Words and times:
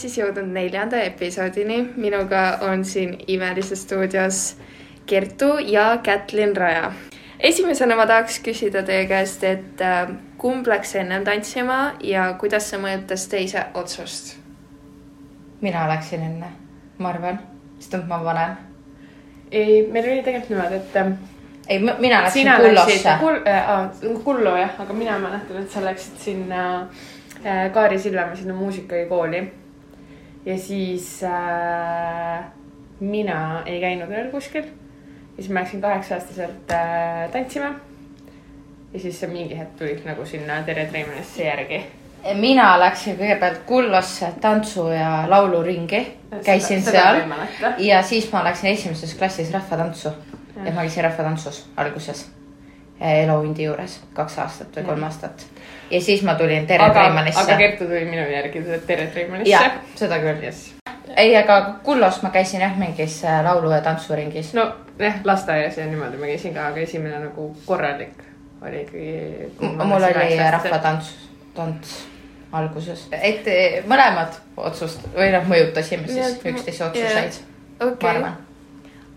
siis 0.00 0.18
jõudnud 0.18 0.48
neljanda 0.52 1.00
episoodini. 1.02 1.88
minuga 1.96 2.58
on 2.60 2.84
siin 2.84 3.16
Imelises 3.26 3.82
stuudios 3.82 4.56
Kertu 5.06 5.58
ja 5.58 5.98
Kätlin 6.02 6.56
Raja. 6.56 6.92
esimesena 7.40 7.96
ma 7.96 8.06
tahaks 8.06 8.40
küsida 8.44 8.82
teie 8.82 9.06
käest, 9.06 9.44
et 9.44 9.80
äh, 9.80 10.08
kumb 10.38 10.66
läks 10.66 10.94
ennem 10.96 11.24
tantsima 11.24 11.94
ja 12.00 12.34
kuidas 12.38 12.70
see 12.70 12.78
mõjutas 12.78 13.28
teise 13.28 13.64
otsust? 13.74 14.36
mina 15.60 15.88
läksin 15.88 16.22
enne, 16.22 16.46
ma 16.98 17.08
arvan, 17.08 17.38
sest 17.78 17.94
et 17.94 18.06
ma 18.08 18.24
vanem. 18.24 18.56
ei, 19.52 19.86
meil 19.92 20.04
oli 20.04 20.22
tegelikult 20.22 20.50
niimoodi, 20.50 20.74
et 20.74 20.96
ähm, 20.96 21.12
ei, 21.68 21.78
mina 21.78 22.22
läksin 22.22 22.42
sina 22.42 22.56
Kullosse 22.56 22.90
läksid 22.90 23.20
kul- 23.20 23.46
äh,, 23.48 24.20
Kullo 24.24 24.56
jah, 24.56 24.80
aga 24.80 24.92
mina 24.92 25.18
mäletan, 25.18 25.62
et 25.62 25.70
sa 25.70 25.84
läksid 25.84 26.18
sinna 26.18 26.66
äh, 27.44 27.72
Kaari 27.72 27.98
Sillamäe 27.98 28.36
sinna 28.36 28.54
muusikakooli. 28.54 29.42
Ja 30.48 30.58
siis 30.58 31.20
äh, 31.24 32.44
mina 33.00 33.62
ei 33.66 33.80
käinud 33.80 34.08
veel 34.08 34.30
kuskil. 34.30 34.62
ja 34.62 35.42
siis 35.42 35.50
ma 35.50 35.60
läksin 35.60 35.80
kaheksa-aastaselt 35.80 36.72
äh, 36.72 37.30
tantsima. 37.32 37.74
ja 38.92 39.00
siis 39.00 39.22
mingi 39.28 39.58
hetk 39.58 39.76
tulid 39.78 40.00
nagu 40.04 40.24
sinna 40.26 40.62
Tere 40.62 40.86
Treimanisse 40.86 41.44
järgi. 41.44 41.82
mina 42.40 42.70
läksin 42.80 43.18
kõigepealt 43.20 43.60
Kullosse 43.66 44.32
tantsu 44.40 44.88
ja 44.88 45.24
lauluringi, 45.28 46.02
käisin 46.44 46.82
seal 46.82 47.20
ja 47.78 48.02
siis 48.02 48.32
ma 48.32 48.44
läksin 48.44 48.72
esimeses 48.72 49.14
klassis 49.14 49.52
rahvatantsu. 49.52 50.16
et 50.64 50.74
ma 50.74 50.80
käisin 50.80 51.04
rahvatantsus 51.04 51.66
alguses 51.76 52.37
Elohundi 53.00 53.64
juures 53.64 54.00
kaks 54.14 54.38
aastat 54.38 54.76
või 54.76 54.84
kolm 54.86 55.02
aastat 55.06 55.46
ja 55.90 56.00
siis 56.00 56.22
ma 56.22 56.34
tulin 56.34 56.66
Tere 56.66 56.84
aga, 56.84 56.92
aga 56.92 57.00
Treimanisse. 57.00 57.56
Kertu 57.58 57.86
tuli 57.86 58.04
minu 58.04 58.24
järgi 58.30 58.62
Tere 58.86 59.06
Treimanisse. 59.06 59.70
seda 59.94 60.18
küll, 60.18 60.42
Yes. 60.42 60.74
ei, 61.16 61.36
aga 61.36 61.78
Kullos 61.82 62.22
ma 62.22 62.30
käisin 62.30 62.60
jah 62.60 62.76
mingis 62.76 63.24
äh, 63.24 63.44
laulu- 63.44 63.72
ja 63.72 63.80
tantsuringis. 63.80 64.54
no 64.54 64.72
jah, 64.98 65.14
lasteaias 65.24 65.76
ja 65.76 65.86
niimoodi 65.86 66.16
ma 66.16 66.26
käisin 66.26 66.54
ka, 66.54 66.66
aga 66.66 66.80
esimene 66.80 67.18
nagu 67.18 67.56
korralik 67.66 68.22
oli 68.62 68.80
ikkagi. 68.80 69.52
mul 69.84 70.02
oli 70.02 70.38
rahvatants, 70.50 71.14
tants 71.54 72.04
alguses, 72.52 73.08
et 73.12 73.46
eh, 73.46 73.82
mõlemad 73.86 74.38
otsust 74.56 75.04
või 75.16 75.32
noh, 75.32 75.44
mõjutasime 75.48 76.08
siis 76.08 76.38
üksteise 76.44 76.84
otsuseid, 76.84 77.42
ma 77.80 77.86
okei 77.86 78.18
okay., 78.18 78.32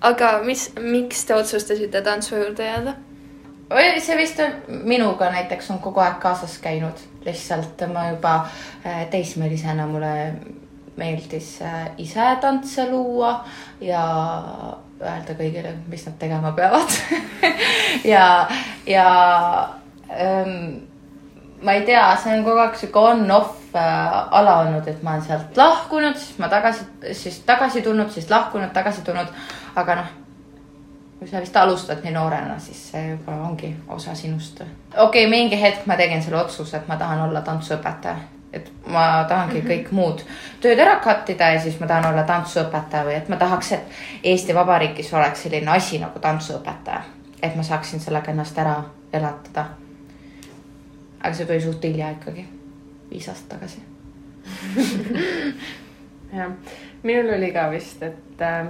aga 0.02 0.32
mis, 0.44 0.72
miks 0.80 1.26
te 1.26 1.36
otsustasite 1.36 2.02
tantsu 2.02 2.36
juurde 2.36 2.66
jääda? 2.66 2.96
See 4.00 4.18
vist 4.18 4.40
on 4.40 4.84
minuga 4.88 5.30
näiteks 5.32 5.72
on 5.72 5.80
kogu 5.80 6.02
aeg 6.04 6.20
kaasas 6.20 6.58
käinud, 6.64 6.98
lihtsalt 7.26 7.82
ma 7.94 8.10
juba 8.10 8.36
äh, 8.86 9.06
teismelisena 9.10 9.88
mulle 9.88 10.34
meeldis 10.98 11.62
äh, 11.62 11.90
ise 11.98 12.36
tantse 12.42 12.90
luua 12.90 13.46
ja 13.82 14.04
öelda 15.02 15.36
kõigile, 15.38 15.74
mis 15.90 16.06
nad 16.06 16.18
tegema 16.20 16.54
peavad. 16.58 16.92
Ja, 18.08 18.48
ja 18.88 19.08
ähm, 20.10 20.88
ma 21.62 21.74
ei 21.76 21.84
tea, 21.86 22.06
see 22.18 22.32
on 22.38 22.46
kogu 22.46 22.62
aeg 22.64 22.78
sihuke 22.80 23.04
on-off 23.12 23.76
äh, 23.76 24.38
ala 24.40 24.62
olnud, 24.62 24.88
et 24.88 25.04
ma 25.04 25.18
olen 25.18 25.26
sealt 25.26 25.60
lahkunud, 25.60 26.16
siis 26.18 26.40
ma 26.40 26.50
tagasi, 26.50 26.88
siis 27.18 27.42
tagasi 27.46 27.84
tulnud, 27.86 28.10
siis 28.16 28.32
lahkunud, 28.32 28.72
tagasi 28.74 29.04
tulnud, 29.06 29.30
aga 29.76 30.00
noh 30.00 30.21
kui 31.22 31.30
sa 31.30 31.40
vist 31.40 31.58
alustad 31.58 32.00
nii 32.02 32.16
noorena, 32.16 32.56
siis 32.60 32.80
see 32.92 33.02
juba 33.12 33.36
ongi 33.46 33.76
osa 33.88 34.16
sinust. 34.16 34.62
okei 34.62 35.26
okay,, 35.26 35.28
mingi 35.30 35.62
hetk 35.62 35.86
ma 35.86 35.94
tegin 35.98 36.24
selle 36.24 36.40
otsuse, 36.42 36.78
et 36.78 36.88
ma 36.90 36.98
tahan 36.98 37.22
olla 37.28 37.44
tantsuõpetaja. 37.46 38.16
et 38.54 38.72
ma 38.88 39.26
tahangi 39.30 39.62
mm 39.62 39.68
-hmm. 39.68 39.70
kõik 39.70 39.92
muud 39.92 40.24
tööd 40.62 40.80
ära 40.80 40.96
cut 41.04 41.30
ida 41.30 41.52
ja 41.52 41.60
siis 41.60 41.80
ma 41.80 41.88
tahan 41.88 42.10
olla 42.14 42.24
tantsuõpetaja 42.24 43.06
või 43.06 43.14
et 43.18 43.30
ma 43.30 43.36
tahaks, 43.36 43.72
et 43.72 43.82
Eesti 44.24 44.56
Vabariigis 44.56 45.14
oleks 45.14 45.44
selline 45.44 45.72
asi 45.72 46.00
nagu 46.00 46.20
tantsuõpetaja. 46.20 47.02
et 47.42 47.56
ma 47.56 47.64
saaksin 47.64 48.00
sellega 48.00 48.32
ennast 48.32 48.58
ära 48.58 48.84
elatada. 49.14 49.66
aga 51.24 51.34
see 51.34 51.46
tuli 51.46 51.62
suht 51.62 51.84
hilja 51.84 52.10
ikkagi, 52.10 52.48
viis 53.12 53.30
aastat 53.30 53.50
tagasi. 53.50 53.82
jah, 56.38 56.52
minul 57.04 57.34
oli 57.38 57.52
ka 57.52 57.72
vist, 57.72 58.04
et 58.04 58.42
äh, 58.42 58.66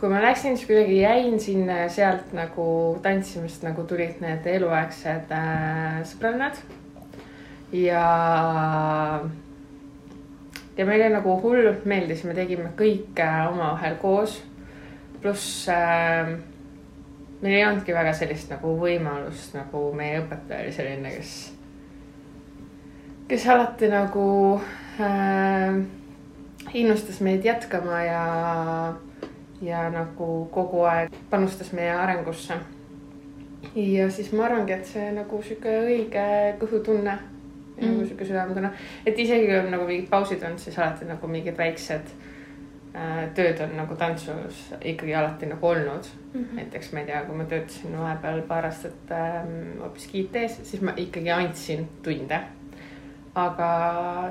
kui 0.00 0.10
ma 0.10 0.20
läksin, 0.22 0.56
siis 0.56 0.68
kuidagi 0.68 1.00
jäin 1.00 1.40
sinna 1.40 1.78
ja 1.82 1.88
sealt 1.90 2.32
nagu 2.36 2.98
tantsimist 3.02 3.64
nagu 3.66 3.82
tulid 3.88 4.20
need 4.22 4.46
eluaegsed 4.46 5.32
äh, 5.34 5.98
sõbrannad. 6.06 6.60
ja, 7.72 8.04
ja 10.76 10.86
meile 10.86 11.08
nagu 11.10 11.34
hullult 11.42 11.84
meeldis, 11.84 12.22
me 12.24 12.36
tegime 12.38 12.70
kõike 12.78 13.26
omavahel 13.50 13.98
koos. 13.98 14.38
pluss 15.22 15.66
äh, 15.74 16.30
meil 17.42 17.54
ei 17.54 17.66
olnudki 17.66 17.94
väga 17.94 18.14
sellist 18.14 18.54
nagu 18.54 18.76
võimalust, 18.78 19.54
nagu 19.58 19.88
meie 19.98 20.22
õpetaja 20.22 20.62
oli 20.62 20.76
selline, 20.78 21.14
kes, 21.18 21.34
kes 23.34 23.50
alati 23.50 23.90
nagu 23.90 24.30
äh, 25.02 25.82
innustas 26.78 27.18
meid 27.24 27.42
jätkama 27.46 28.02
ja, 28.06 28.24
ja 29.62 29.88
nagu 29.90 30.48
kogu 30.52 30.84
aeg 30.86 31.14
panustas 31.30 31.72
meie 31.72 31.90
arengusse. 31.90 32.54
ja 33.74 34.10
siis 34.10 34.32
ma 34.32 34.44
arvangi, 34.46 34.72
et 34.72 34.86
see 34.86 35.10
nagu 35.12 35.42
sihuke 35.42 35.74
õige 35.84 36.24
kõhutunne 36.60 37.14
mm., 37.14 37.82
nagu 37.82 38.06
sihuke 38.06 38.24
südametunne, 38.24 38.72
et 39.06 39.18
isegi 39.18 39.46
kui 39.46 39.58
on 39.58 39.70
nagu 39.74 39.86
mingid 39.86 40.08
pausid 40.10 40.42
olnud, 40.42 40.62
siis 40.62 40.78
alati 40.78 41.08
nagu 41.08 41.30
mingid 41.30 41.58
väiksed 41.58 42.12
äh, 42.94 43.24
tööd 43.34 43.60
on 43.66 43.74
nagu 43.80 43.96
tantsus 43.98 44.60
ikkagi 44.80 45.14
alati 45.14 45.50
nagu 45.50 45.66
olnud 45.66 46.06
mm. 46.06 46.40
-hmm. 46.40 46.54
näiteks 46.60 46.92
ma 46.92 47.00
ei 47.00 47.10
tea, 47.10 47.24
kui 47.24 47.36
ma 47.36 47.44
töötasin 47.44 47.98
vahepeal 47.98 48.42
paar 48.42 48.70
aastat 48.70 49.10
ähm, 49.10 49.82
hoopiski 49.82 50.20
IT-s, 50.20 50.62
siis 50.62 50.82
ma 50.82 50.94
ikkagi 50.96 51.30
andsin 51.30 51.88
tunde 52.02 52.40
aga 53.38 53.68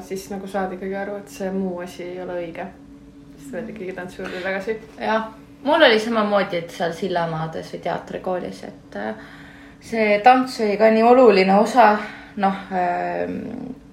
siis 0.03 0.27
nagu 0.31 0.47
saad 0.47 0.73
ikkagi 0.75 0.95
aru, 0.95 1.17
et 1.21 1.31
see 1.31 1.49
muu 1.55 1.79
asi 1.83 2.03
ei 2.03 2.21
ole 2.23 2.37
õige. 2.41 2.67
Siis 3.47 3.55
tuled 3.55 3.69
ikkagi 3.69 3.93
tantsu 3.95 4.21
juurde 4.21 4.41
tagasi. 4.43 4.77
jah, 4.99 5.29
mul 5.63 5.81
oli 5.81 5.99
samamoodi, 5.99 6.57
et 6.57 6.71
seal 6.71 6.93
Sillamaades 6.93 7.71
või 7.73 7.81
teatrikoolis, 7.85 8.63
et 8.67 8.97
äh, 8.99 9.15
see 9.79 10.19
tants 10.23 10.59
oli 10.61 10.77
ka 10.77 10.91
nii 10.91 11.03
oluline 11.07 11.55
osa, 11.55 11.93
noh 12.37 12.67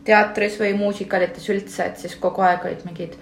teatris 0.04 0.58
või 0.60 0.74
muusikalites 0.76 1.48
üldse, 1.48 1.86
et 1.86 1.98
siis 1.98 2.16
kogu 2.20 2.42
aeg 2.44 2.66
olid 2.66 2.82
mingid 2.84 3.14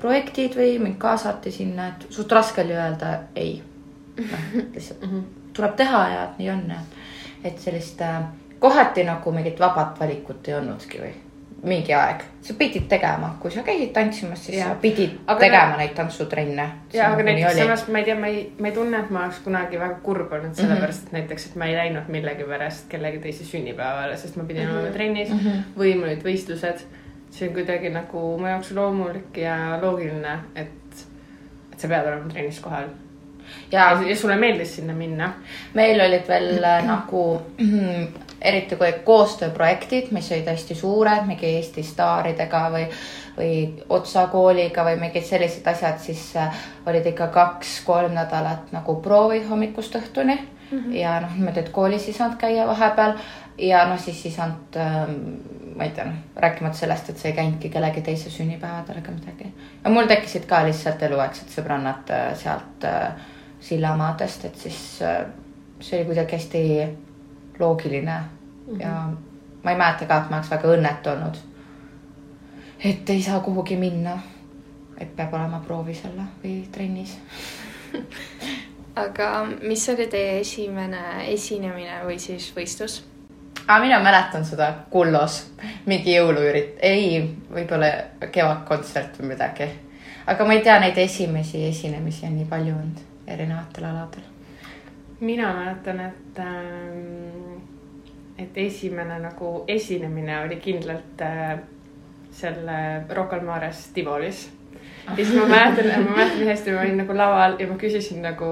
projektid 0.00 0.56
või 0.56 0.76
mind 0.82 0.98
kaasati 1.00 1.52
sinna, 1.52 1.88
et 1.94 2.10
suht 2.12 2.32
raske 2.32 2.60
oli 2.64 2.76
öelda 2.76 3.14
ei. 3.36 3.62
noh, 4.16 4.48
lihtsalt 4.74 5.06
tuleb 5.56 5.76
teha 5.76 6.02
ja 6.08 6.26
nii 6.38 6.50
on 6.52 6.66
et 7.44 7.58
sellist 7.60 8.00
äh, 8.02 8.24
kohati 8.58 9.04
nagu 9.04 9.32
mingit 9.32 9.60
vabat 9.60 10.00
valikut 10.00 10.48
ei 10.48 10.54
olnudki 10.58 11.00
või 11.00 11.14
mingi 11.66 11.92
aeg, 11.94 12.20
sa 12.46 12.54
pidid 12.54 12.84
tegema, 12.88 13.32
kui 13.42 13.50
sa 13.50 13.62
käisid 13.66 13.90
tantsimas, 13.92 14.44
siis 14.46 14.58
Jah. 14.60 14.68
sa 14.68 14.74
pidid 14.80 15.16
Aga 15.26 15.40
tegema 15.40 15.76
neid 15.80 15.94
tantsutrenne. 15.98 16.66
ja, 16.94 17.08
aga 17.12 17.22
näiteks 17.26 17.56
samas 17.58 17.88
ma 17.88 17.98
ei 17.98 18.04
tea, 18.04 18.14
ma 18.20 18.26
ei, 18.30 18.44
ma 18.60 18.68
ei 18.68 18.74
tunne, 18.76 19.00
et 19.02 19.10
ma 19.10 19.24
oleks 19.24 19.38
kunagi 19.44 19.80
väga 19.80 19.96
kurb 20.02 20.32
olnud 20.32 20.54
sellepärast, 20.54 21.06
et 21.08 21.12
näiteks, 21.16 21.46
et 21.50 21.56
ma 21.56 21.66
ei 21.66 21.74
läinud 21.76 22.06
millegipärast 22.08 22.86
kellegi 22.92 23.18
teise 23.24 23.44
sünnipäevale, 23.48 24.16
sest 24.16 24.36
ma 24.38 24.44
pidin 24.46 24.70
olema 24.70 24.92
trennis 24.94 25.28
Mhm. 25.34 25.64
või 25.78 25.94
mul 25.98 26.08
olid 26.12 26.22
võistlused. 26.22 26.84
see 27.30 27.48
on 27.48 27.54
kuidagi 27.54 27.90
nagu 27.90 28.20
mu 28.38 28.46
jaoks 28.46 28.70
loomulik 28.72 29.36
ja 29.36 29.78
loogiline, 29.82 30.38
et, 30.54 31.02
et 31.72 31.80
sa 31.80 31.88
pead 31.88 32.06
olema 32.06 32.30
trennis 32.32 32.60
kohal. 32.60 32.86
ja 33.72 33.90
ja, 33.90 34.02
ja 34.08 34.16
sulle 34.16 34.36
meeldis 34.36 34.76
sinna 34.76 34.92
minna. 34.94 35.32
meil 35.74 36.00
olid 36.00 36.28
veel 36.28 36.64
äh, 36.64 36.84
nagu 36.92 37.42
eriti 38.40 38.76
kui 38.76 38.90
koostööprojektid, 39.04 40.10
mis 40.12 40.28
olid 40.32 40.48
hästi 40.50 40.74
suured, 40.76 41.24
mingi 41.28 41.48
Eesti 41.56 41.82
staaridega 41.86 42.62
või, 42.72 42.84
või 43.36 43.52
Otsa 43.88 44.26
kooliga 44.32 44.84
või 44.86 44.98
mingid 45.00 45.24
sellised 45.24 45.66
asjad, 45.66 45.98
siis 46.02 46.28
äh, 46.36 46.66
olid 46.86 47.06
ikka 47.12 47.30
kaks-kolm 47.34 48.14
nädalat 48.16 48.72
nagu 48.76 48.98
proovid 49.02 49.48
hommikust 49.48 49.96
õhtuni 49.96 50.36
mm 50.36 50.78
-hmm. 50.78 50.94
ja 50.94 51.20
noh, 51.20 51.34
niimoodi, 51.34 51.60
et 51.60 51.72
koolis 51.72 52.08
ei 52.08 52.12
saanud 52.12 52.36
käia 52.38 52.66
vahepeal 52.66 53.16
ja 53.58 53.86
noh, 53.88 54.00
siis 54.00 54.24
ei 54.26 54.32
saanud 54.32 54.76
ähm, 54.76 55.14
ma 55.76 55.84
ei 55.84 55.90
tea, 55.90 56.04
noh, 56.04 56.20
rääkimata 56.36 56.76
sellest, 56.76 57.08
et 57.10 57.18
sa 57.18 57.28
ei 57.28 57.34
käinudki 57.34 57.68
kellegi 57.68 58.00
teise 58.02 58.30
sünnipäevadel 58.30 58.98
ega 58.98 59.12
midagi. 59.12 59.54
ja 59.84 59.90
mul 59.90 60.06
tekkisid 60.06 60.44
ka 60.46 60.64
lihtsalt 60.64 61.02
eluaegsed 61.02 61.48
sõbrannad 61.48 62.10
äh, 62.10 62.36
sealt 62.36 62.84
äh, 62.84 63.12
Sillamaadest, 63.60 64.44
et 64.44 64.56
siis 64.56 65.02
see 65.80 65.98
oli 65.98 66.04
kuidagi 66.04 66.36
hästi 66.36 66.60
loogiline 67.60 68.18
mm 68.18 68.74
-hmm. 68.74 68.80
ja 68.80 69.08
ma 69.62 69.70
ei 69.70 69.76
mäleta 69.76 70.06
ka, 70.06 70.16
et 70.16 70.30
ma 70.30 70.36
oleks 70.36 70.50
väga 70.50 70.68
õnnetu 70.68 71.10
olnud. 71.10 71.36
et 72.84 73.10
ei 73.10 73.22
saa 73.22 73.40
kuhugi 73.40 73.76
minna. 73.76 74.18
et 75.00 75.16
peab 75.16 75.34
olema 75.34 75.60
proovis 75.66 76.04
olla 76.04 76.22
või 76.44 76.68
trennis. 76.72 77.18
aga 79.04 79.46
mis 79.62 79.88
oli 79.88 80.06
teie 80.06 80.40
esimene 80.40 81.02
esinemine 81.32 82.00
või 82.04 82.18
siis 82.18 82.52
võistlus? 82.56 83.04
aga 83.66 83.80
mina 83.82 83.98
mäletan 84.00 84.44
seda 84.44 84.72
Kullos, 84.90 85.40
mingi 85.86 86.14
jõuluürit-, 86.14 86.78
ei, 86.80 87.20
võib-olla 87.50 87.90
kevadkontsert 88.32 89.18
või 89.20 89.34
midagi. 89.34 89.68
aga 90.26 90.46
ma 90.46 90.54
ei 90.54 90.62
tea 90.62 90.78
neid 90.80 90.98
esimesi 90.98 91.66
esinemisi 91.68 92.26
on 92.26 92.38
nii 92.38 92.48
palju 92.50 92.74
olnud 92.74 93.04
erinevatel 93.26 93.84
aladel. 93.84 94.22
mina 95.20 95.52
mäletan, 95.54 96.00
et 96.00 96.38
ähm, 96.38 97.45
et 98.38 98.58
esimene 98.66 99.18
nagu 99.22 99.64
esinemine 99.68 100.40
oli 100.44 100.60
kindlalt 100.60 101.24
äh, 101.24 101.56
seal 102.36 102.68
Rocca 103.08 103.38
al 103.38 103.46
Mares 103.46 103.88
Tivolis 103.94 104.46
ja 105.10 105.16
siis 105.24 105.34
ma 105.34 105.46
mäletan, 105.46 106.04
ma 106.04 106.16
mäletan 106.16 106.38
nii 106.40 106.48
hästi, 106.48 106.72
ma 106.72 106.80
olin 106.80 106.96
nagu 106.98 107.16
laval 107.16 107.54
ja 107.58 107.66
ma 107.70 107.76
küsisin 107.78 108.22
nagu 108.24 108.48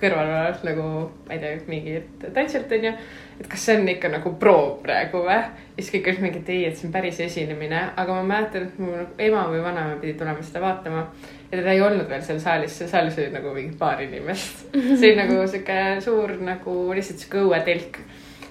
kõrvalolevalt 0.00 0.66
nagu, 0.68 0.88
ma 1.26 1.34
ei 1.34 1.40
tea, 1.40 1.54
mingilt 1.70 2.26
tantsijalt 2.34 2.74
onju, 2.76 2.92
et 3.40 3.48
kas 3.52 3.64
see 3.68 3.78
on 3.80 3.88
ikka 3.88 4.10
nagu 4.12 4.34
proov 4.40 4.76
praegu 4.84 5.22
või? 5.24 5.38
ja 5.76 5.78
siis 5.78 5.90
kõik 5.94 6.10
olid 6.12 6.22
mingi, 6.26 6.42
et 6.44 6.52
ei, 6.52 6.60
et 6.68 6.76
see 6.76 6.88
on 6.88 6.92
päris 6.92 7.20
esinemine, 7.24 7.80
aga 7.96 8.18
ma 8.18 8.28
mäletan, 8.34 8.68
et 8.68 8.78
mu 8.82 8.92
nagu 8.92 9.16
ema 9.28 9.46
või 9.52 9.64
vanaema 9.64 9.96
pidi 10.02 10.14
tulema 10.20 10.44
seda 10.44 10.62
vaatama. 10.64 11.06
ja 11.50 11.56
teda 11.56 11.72
ei 11.72 11.82
olnud 11.88 12.08
veel 12.12 12.22
seal 12.28 12.40
saalis, 12.44 12.76
seal 12.78 12.92
saalis 12.92 13.18
oli 13.22 13.32
nagu 13.32 13.56
mingi 13.56 13.76
paar 13.80 14.02
inimest. 14.04 14.66
see 14.76 15.10
oli 15.10 15.16
nagu 15.22 15.40
sihuke 15.48 15.80
suur 16.04 16.36
nagu 16.44 16.78
lihtsalt 16.92 17.24
sihuke 17.24 17.44
õuetelk 17.46 18.00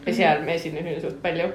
ja 0.06 0.14
seal 0.14 0.46
me 0.46 0.56
esinesime 0.56 1.00
suht 1.02 1.22
palju 1.24 1.50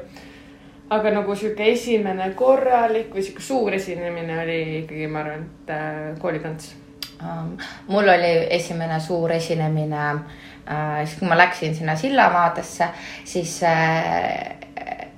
aga 0.91 1.11
nagu 1.15 1.35
sihuke 1.39 1.71
esimene 1.73 2.33
korralik 2.39 3.13
või 3.15 3.23
sihuke 3.23 3.45
suur 3.47 3.75
esinemine 3.77 4.39
oli 4.43 4.61
ikkagi, 4.83 5.07
ma 5.11 5.23
arvan, 5.23 5.45
et 5.63 5.75
äh, 5.75 5.99
koolitants 6.23 6.73
um,. 7.23 7.53
mul 7.89 8.11
oli 8.11 8.33
esimene 8.57 8.99
suur 9.01 9.33
esinemine 9.37 10.07
äh,, 10.11 11.05
siis 11.05 11.19
kui 11.21 11.31
ma 11.31 11.39
läksin 11.39 11.77
sinna 11.79 11.95
Sillamaadesse, 11.97 12.91
siis 13.25 13.61
äh, 13.63 14.60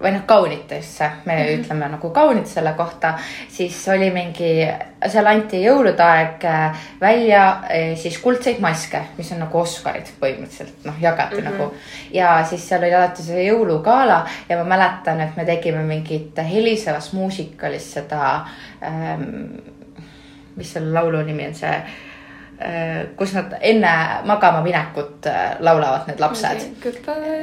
või 0.02 0.12
noh, 0.16 0.25
kaunitesse, 0.26 1.10
me 1.25 1.37
mm 1.37 1.43
-hmm. 1.43 1.60
ütleme 1.60 1.88
nagu 1.88 2.10
kaunid 2.10 2.46
selle 2.46 2.72
kohta, 2.72 3.14
siis 3.49 3.88
oli 3.88 4.10
mingi, 4.10 4.69
seal 5.06 5.26
anti 5.26 5.62
jõulude 5.62 6.02
aeg 6.02 6.44
äh, 6.44 6.84
välja 7.00 7.44
äh, 7.49 7.96
siis 7.96 8.19
kuldseid 8.19 8.60
maske, 8.60 9.02
mis 9.16 9.32
on 9.32 9.43
nagu 9.44 9.58
Oscarid 9.58 10.12
põhimõtteliselt 10.20 10.84
noh, 10.84 11.00
jagati 11.00 11.40
mm 11.40 11.46
-hmm. 11.46 11.50
nagu. 11.50 11.75
ja 12.12 12.44
siis 12.44 12.69
seal 12.69 12.82
oli 12.82 12.94
alati 12.94 13.22
see 13.22 13.46
jõulugala 13.46 14.26
ja 14.49 14.56
ma 14.58 14.64
mäletan, 14.76 15.20
et 15.20 15.37
me 15.37 15.44
tegime 15.44 15.82
mingit 15.82 16.38
helisevas 16.38 17.12
muusikalis 17.12 17.93
seda 17.93 18.46
ähm,. 18.82 19.22
mis 20.56 20.72
selle 20.72 20.93
laulu 20.93 21.22
nimi 21.22 21.46
on, 21.46 21.55
see 21.55 21.82
kus 23.17 23.32
nad 23.35 23.55
enne 23.61 23.93
magama 24.25 24.61
minekut 24.62 25.26
äh, 25.26 25.56
laulavad, 25.61 26.06
need 26.06 26.20
lapsed. 26.20 26.62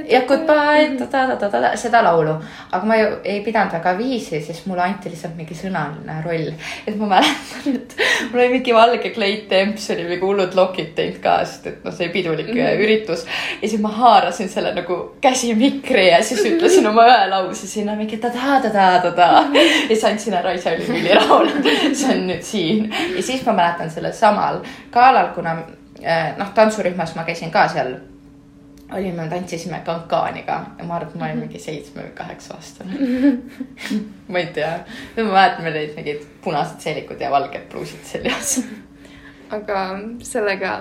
jah, 0.08 0.24
goodbye, 0.28 0.96
ta-ta-ta-ta-ta, 1.00 1.72
seda 1.78 2.02
laulu. 2.04 2.36
aga 2.72 2.86
ma 2.88 2.98
ju 3.00 3.10
ei 3.24 3.42
pidanud 3.44 3.74
väga 3.74 3.96
viisi, 3.98 4.42
siis 4.42 4.62
mulle 4.70 4.86
anti 4.86 5.12
lihtsalt 5.12 5.36
mingi 5.36 5.58
sõnaline 5.58 6.20
roll. 6.26 6.54
et 6.88 6.96
ma 7.00 7.10
mäletan, 7.16 7.76
et 7.76 7.96
mul 8.30 8.44
oli 8.44 8.50
mingi 8.54 8.76
valge 8.76 9.12
kleidtemps, 9.16 9.90
oli 9.96 10.06
mingi 10.08 10.24
hullud 10.24 10.56
lokid 10.56 10.94
teinud 10.96 11.20
ka, 11.24 11.36
sest 11.46 11.68
et 11.74 11.84
noh, 11.84 11.96
see 11.96 12.10
pidulik 12.14 12.48
mm 12.54 12.62
-hmm. 12.62 12.86
üritus. 12.86 13.26
ja 13.62 13.68
siis 13.68 13.82
ma 13.82 13.92
haarasin 13.98 14.50
selle 14.50 14.74
nagu 14.76 15.00
käsimikri 15.22 16.08
ja 16.10 16.24
siis 16.24 16.46
ütlesin 16.46 16.88
oma 16.88 17.08
ühe 17.10 17.30
lause 17.30 17.68
sinna 17.68 17.96
mingi 17.96 18.18
ta-ta-ta-ta-ta. 18.18 19.30
ja 19.54 19.88
siis 19.88 20.06
andsin 20.06 20.34
ära, 20.34 20.52
ise 20.56 20.76
olin 20.76 20.96
ülirahul. 21.02 21.50
see 21.94 22.16
on 22.16 22.28
nüüd 22.32 22.42
siin. 22.42 22.94
ja 23.16 23.24
siis 23.24 23.46
ma 23.46 23.54
mäletan 23.54 23.90
sellel 23.90 24.14
samal 24.14 24.64
ka 24.92 25.09
galal, 25.10 25.34
kuna 25.36 25.58
eh, 26.02 26.32
noh, 26.38 26.54
tantsurühmas 26.56 27.16
ma 27.18 27.26
käisin 27.28 27.52
ka 27.52 27.68
seal. 27.68 27.98
olime, 28.90 29.28
tantsisime 29.30 29.84
kankaaniga 29.86 30.56
ja 30.78 30.86
ma 30.86 30.96
arvan, 30.96 31.12
et 31.12 31.20
ma 31.22 31.26
olin 31.28 31.44
mingi 31.44 31.60
seitsme 31.62 32.08
või 32.08 32.14
kaheksa 32.18 32.56
aastane. 32.56 32.96
Ma 34.32 34.40
ei 34.42 34.48
tea, 34.54 34.72
ma 35.20 35.28
mäletan 35.28 35.68
veel 35.68 35.76
neid 35.78 35.92
mingid 35.94 36.24
punased 36.42 36.82
seelikud 36.82 37.22
ja 37.22 37.30
valged 37.30 37.68
pluusid 37.70 38.02
seljas 38.10 38.56
aga 39.58 39.84
sellega, 40.26 40.72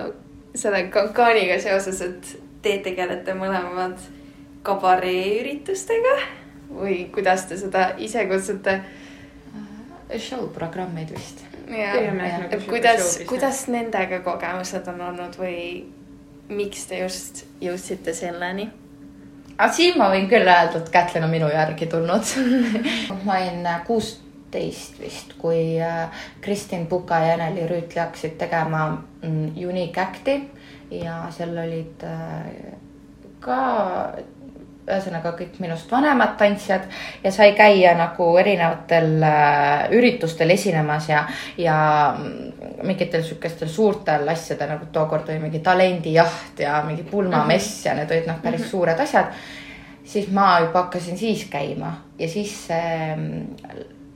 selle 0.57 0.83
kankaaniga 0.93 1.59
seoses, 1.61 2.01
et 2.01 2.33
te 2.65 2.79
tegelete 2.85 3.35
mõlemad 3.37 4.01
kabareeüritustega 4.65 6.15
või 6.79 7.03
kuidas 7.13 7.45
te 7.49 7.61
seda 7.61 7.91
ise 7.97 8.25
kutsute? 8.29 8.79
show 10.17 10.47
programmid 10.49 11.13
vist 11.13 11.48
kuidas, 12.69 13.19
kuidas 13.29 13.63
nendega 13.69 14.21
kogemused 14.25 14.87
on 14.89 15.01
olnud 15.11 15.37
või 15.39 15.59
miks 16.49 16.87
te 16.89 17.03
just 17.03 17.43
jõudsite 17.61 18.13
selleni? 18.17 18.69
aga 19.59 19.73
siin 19.75 19.97
ma 19.99 20.07
võin 20.13 20.29
küll 20.31 20.47
öelda, 20.47 20.79
et 20.79 20.89
Kätlin 20.93 21.25
on 21.27 21.33
minu 21.33 21.49
järgi 21.51 21.89
tulnud. 21.91 22.33
Ma 23.25 23.35
olin 23.41 23.65
äh, 23.67 23.81
kuusteist 23.87 24.99
vist, 25.01 25.35
kui 25.41 25.75
äh, 25.83 26.21
Kristin 26.41 26.87
Puka 26.87 27.19
ja 27.25 27.33
Eneli 27.35 27.67
Rüütli 27.67 27.99
hakkasid 27.99 28.37
tegema 28.39 28.85
mm, 28.95 29.51
Unique 29.67 30.01
Acti. 30.01 30.37
Ja 30.95 31.25
seal 31.35 31.57
olid 31.59 32.07
äh, 32.07 32.77
ka 33.43 33.59
ühesõnaga 34.89 35.33
kõik 35.37 35.59
minust 35.63 35.91
vanemad 35.91 36.35
tantsijad 36.39 36.87
ja 37.23 37.31
sai 37.31 37.53
käia 37.57 37.93
nagu 37.97 38.29
erinevatel 38.41 39.23
äh, 39.25 39.85
üritustel 39.95 40.49
esinemas 40.55 41.09
ja, 41.09 41.23
ja 41.57 41.77
mingitel 42.83 43.23
sihukestel 43.25 43.69
suurtel 43.71 44.27
asjadel 44.33 44.73
nagu 44.75 44.89
tookord 44.93 45.29
oli 45.29 45.39
mingi 45.45 45.63
talendijaht 45.65 46.63
ja 46.65 46.81
mingi 46.87 47.05
pulmamess 47.09 47.85
ja 47.85 47.95
need 47.97 48.11
olid 48.11 48.27
noh, 48.29 48.41
päris 48.43 48.65
mhm. 48.65 48.71
suured 48.73 49.05
asjad. 49.05 49.31
siis 50.03 50.31
ma 50.33 50.59
juba 50.65 50.85
hakkasin 50.85 51.17
siis 51.17 51.45
käima 51.51 51.93
ja 52.19 52.27
siis 52.29 52.67
äh, 52.71 53.15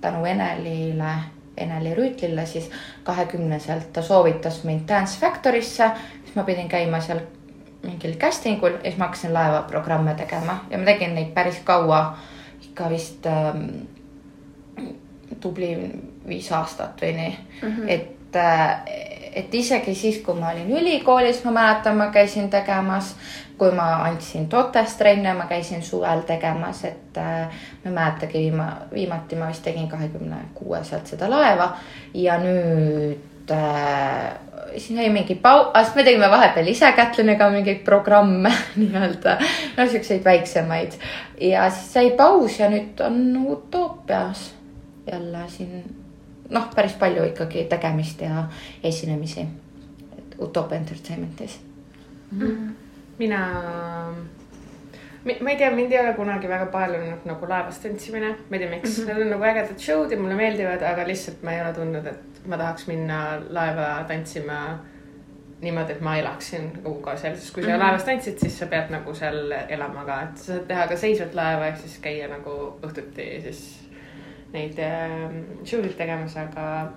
tänu 0.02 0.26
Enelile 0.26 1.16
Eneli 1.58 1.94
Rüütlile 1.96 2.46
siis 2.46 2.69
kahekümneselt 3.04 3.92
ta 3.94 4.02
soovitas 4.02 4.64
mind 4.64 4.88
Dance 4.90 5.19
Factory'sse, 5.19 5.92
siis 6.24 6.36
ma 6.36 6.44
pidin 6.44 6.69
käima 6.69 7.02
seal 7.02 7.22
mingil 7.83 8.15
casting 8.19 8.63
ul 8.63 8.77
ja 8.77 8.83
siis 8.83 8.97
ma 8.97 9.09
hakkasin 9.09 9.33
laevaprogramme 9.33 10.15
tegema. 10.15 10.59
Ja 10.69 10.77
ma 10.77 10.85
tegin 10.85 11.15
neid 11.15 11.33
päris 11.33 11.59
kaua. 11.63 12.18
ikka 12.63 12.89
vist 12.89 13.25
ähm, 13.25 13.65
tubli 15.39 15.75
viis 16.27 16.51
aastat 16.51 17.01
või 17.01 17.12
nii. 17.13 17.38
Mm, 17.62 17.69
-hmm. 17.69 17.89
et 17.89 18.35
äh, 18.35 18.80
et 19.35 19.53
isegi 19.53 19.95
siis, 19.95 20.18
kui 20.25 20.35
ma 20.39 20.51
olin 20.51 20.69
ülikoolis, 20.77 21.44
ma 21.44 21.51
mäletan, 21.51 21.97
ma 21.97 22.07
käisin 22.13 22.50
tegemas, 22.50 23.15
kui 23.57 23.71
ma 23.71 23.88
andsin 24.06 24.47
Totes 24.49 24.95
trenne, 24.95 25.33
ma 25.33 25.45
käisin 25.49 25.83
suvel 25.83 26.21
tegemas, 26.21 26.83
et 26.85 27.18
äh, 27.18 27.47
ma 27.83 27.90
ei 27.90 27.92
mäletagi, 27.92 28.37
viima-, 28.37 28.78
viimati 28.94 29.35
ma 29.35 29.47
vist 29.47 29.63
tegin 29.63 29.87
kahekümne 29.90 30.35
kuueselt 30.54 31.07
seda 31.07 31.30
laeva. 31.30 31.75
Ja 32.13 32.37
nüüd 32.37 33.32
äh, 33.52 34.33
siis 34.78 35.00
jäi 35.00 35.09
mingi 35.09 35.35
pau-, 35.35 35.71
sest 35.78 35.95
me 35.95 36.04
tegime 36.04 36.30
vahepeal 36.31 36.68
ise 36.68 36.92
Kätliniga 36.92 37.50
mingeid 37.54 37.83
programme 37.85 38.52
nii-öelda, 38.80 39.38
no 39.78 39.88
siukseid 39.88 40.26
väiksemaid. 40.26 41.00
ja 41.42 41.69
siis 41.69 41.94
sai 41.94 42.12
paus 42.18 42.59
ja 42.59 42.69
nüüd 42.69 43.04
on 43.06 43.19
utoopias 43.47 44.54
jälle 45.12 45.44
siin 45.47 45.83
noh, 46.50 46.69
päris 46.76 46.95
palju 47.00 47.23
ikkagi 47.31 47.68
tegemist 47.69 48.21
ja 48.21 48.47
esinemisi. 48.83 49.47
Utopia 50.42 50.78
Entertainmentis 50.78 51.59
mm. 52.31 52.42
-hmm. 52.42 52.71
mina, 53.18 53.40
ma 55.42 55.50
ei 55.50 55.57
tea, 55.57 55.71
mind 55.71 55.92
ei 55.92 56.00
ole 56.00 56.14
kunagi 56.14 56.50
väga 56.50 56.66
paelunud 56.66 57.26
nagu 57.26 57.50
laevas 57.50 57.80
tantsimine, 57.80 58.30
ma 58.50 58.57
ei 58.57 58.59
tea, 58.59 58.69
miks 58.69 58.97
mm, 58.97 59.04
-hmm. 59.04 59.07
need 59.07 59.21
on 59.21 59.30
nagu 59.30 59.44
ägedad 59.44 59.80
show'd 59.80 60.12
ja 60.12 60.18
mulle 60.18 60.35
meeldivad, 60.35 60.81
aga 60.81 61.07
lihtsalt 61.07 61.44
ma 61.44 61.54
ei 61.54 61.62
ole 61.62 61.73
tundnud, 61.73 62.06
et 62.06 62.32
ma 62.45 62.57
tahaks 62.57 62.88
minna 62.88 63.19
laeva 63.50 64.04
tantsima 64.07 64.64
niimoodi, 65.64 65.95
et 65.95 66.02
ma 66.04 66.18
elaksin 66.19 66.71
kogu 66.83 67.16
seal, 67.16 67.38
sest 67.38 67.54
kui 67.54 67.64
sa 67.64 67.69
mm 67.69 67.76
-hmm. 67.76 67.83
laevas 67.83 68.04
tantsid, 68.04 68.38
siis 68.40 68.59
sa 68.59 68.66
pead 68.66 68.92
nagu 68.92 69.14
seal 69.14 69.52
elama 69.69 70.06
ka, 70.06 70.21
et 70.21 70.38
sa 70.38 70.54
saad 70.54 70.68
teha 70.68 70.88
ka 70.88 70.97
seisvat 70.97 71.33
laeva, 71.33 71.68
ehk 71.68 71.78
siis 71.78 71.97
käia 72.04 72.28
nagu 72.28 72.57
õhtuti 72.83 73.42
siis 73.47 73.64
neid 74.54 74.80
äh, 74.80 75.31
show 75.66 75.81
sid 75.83 75.95
tegemas, 75.97 76.35
aga, 76.38 76.92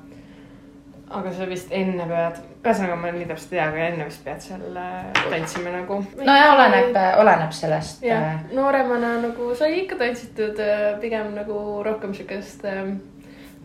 aga 1.10 1.32
sa 1.32 1.48
vist 1.48 1.72
enne 1.72 2.06
pead, 2.10 2.40
ühesõnaga 2.64 2.96
ma 3.00 3.12
nii 3.14 3.26
täpselt 3.30 3.52
ei 3.52 3.58
tea, 3.58 3.68
aga 3.68 3.88
enne 3.90 4.08
vist 4.10 4.24
pead 4.24 4.40
seal 4.40 4.76
äh, 4.76 5.12
tantsima 5.30 5.72
nagu. 5.78 6.00
no 6.16 6.36
ja 6.36 6.52
oleneb, 6.54 6.98
oleneb 7.22 7.52
sellest. 7.52 8.02
jah, 8.04 8.26
äh, 8.34 8.40
nooremana 8.52 9.16
nagu 9.22 9.54
sai 9.54 9.80
ikka 9.82 9.96
tantsitud 10.02 10.60
äh, 10.60 10.88
pigem 11.00 11.34
nagu 11.38 11.82
rohkem 11.86 12.14
siukest 12.14 12.64
äh, 12.64 12.82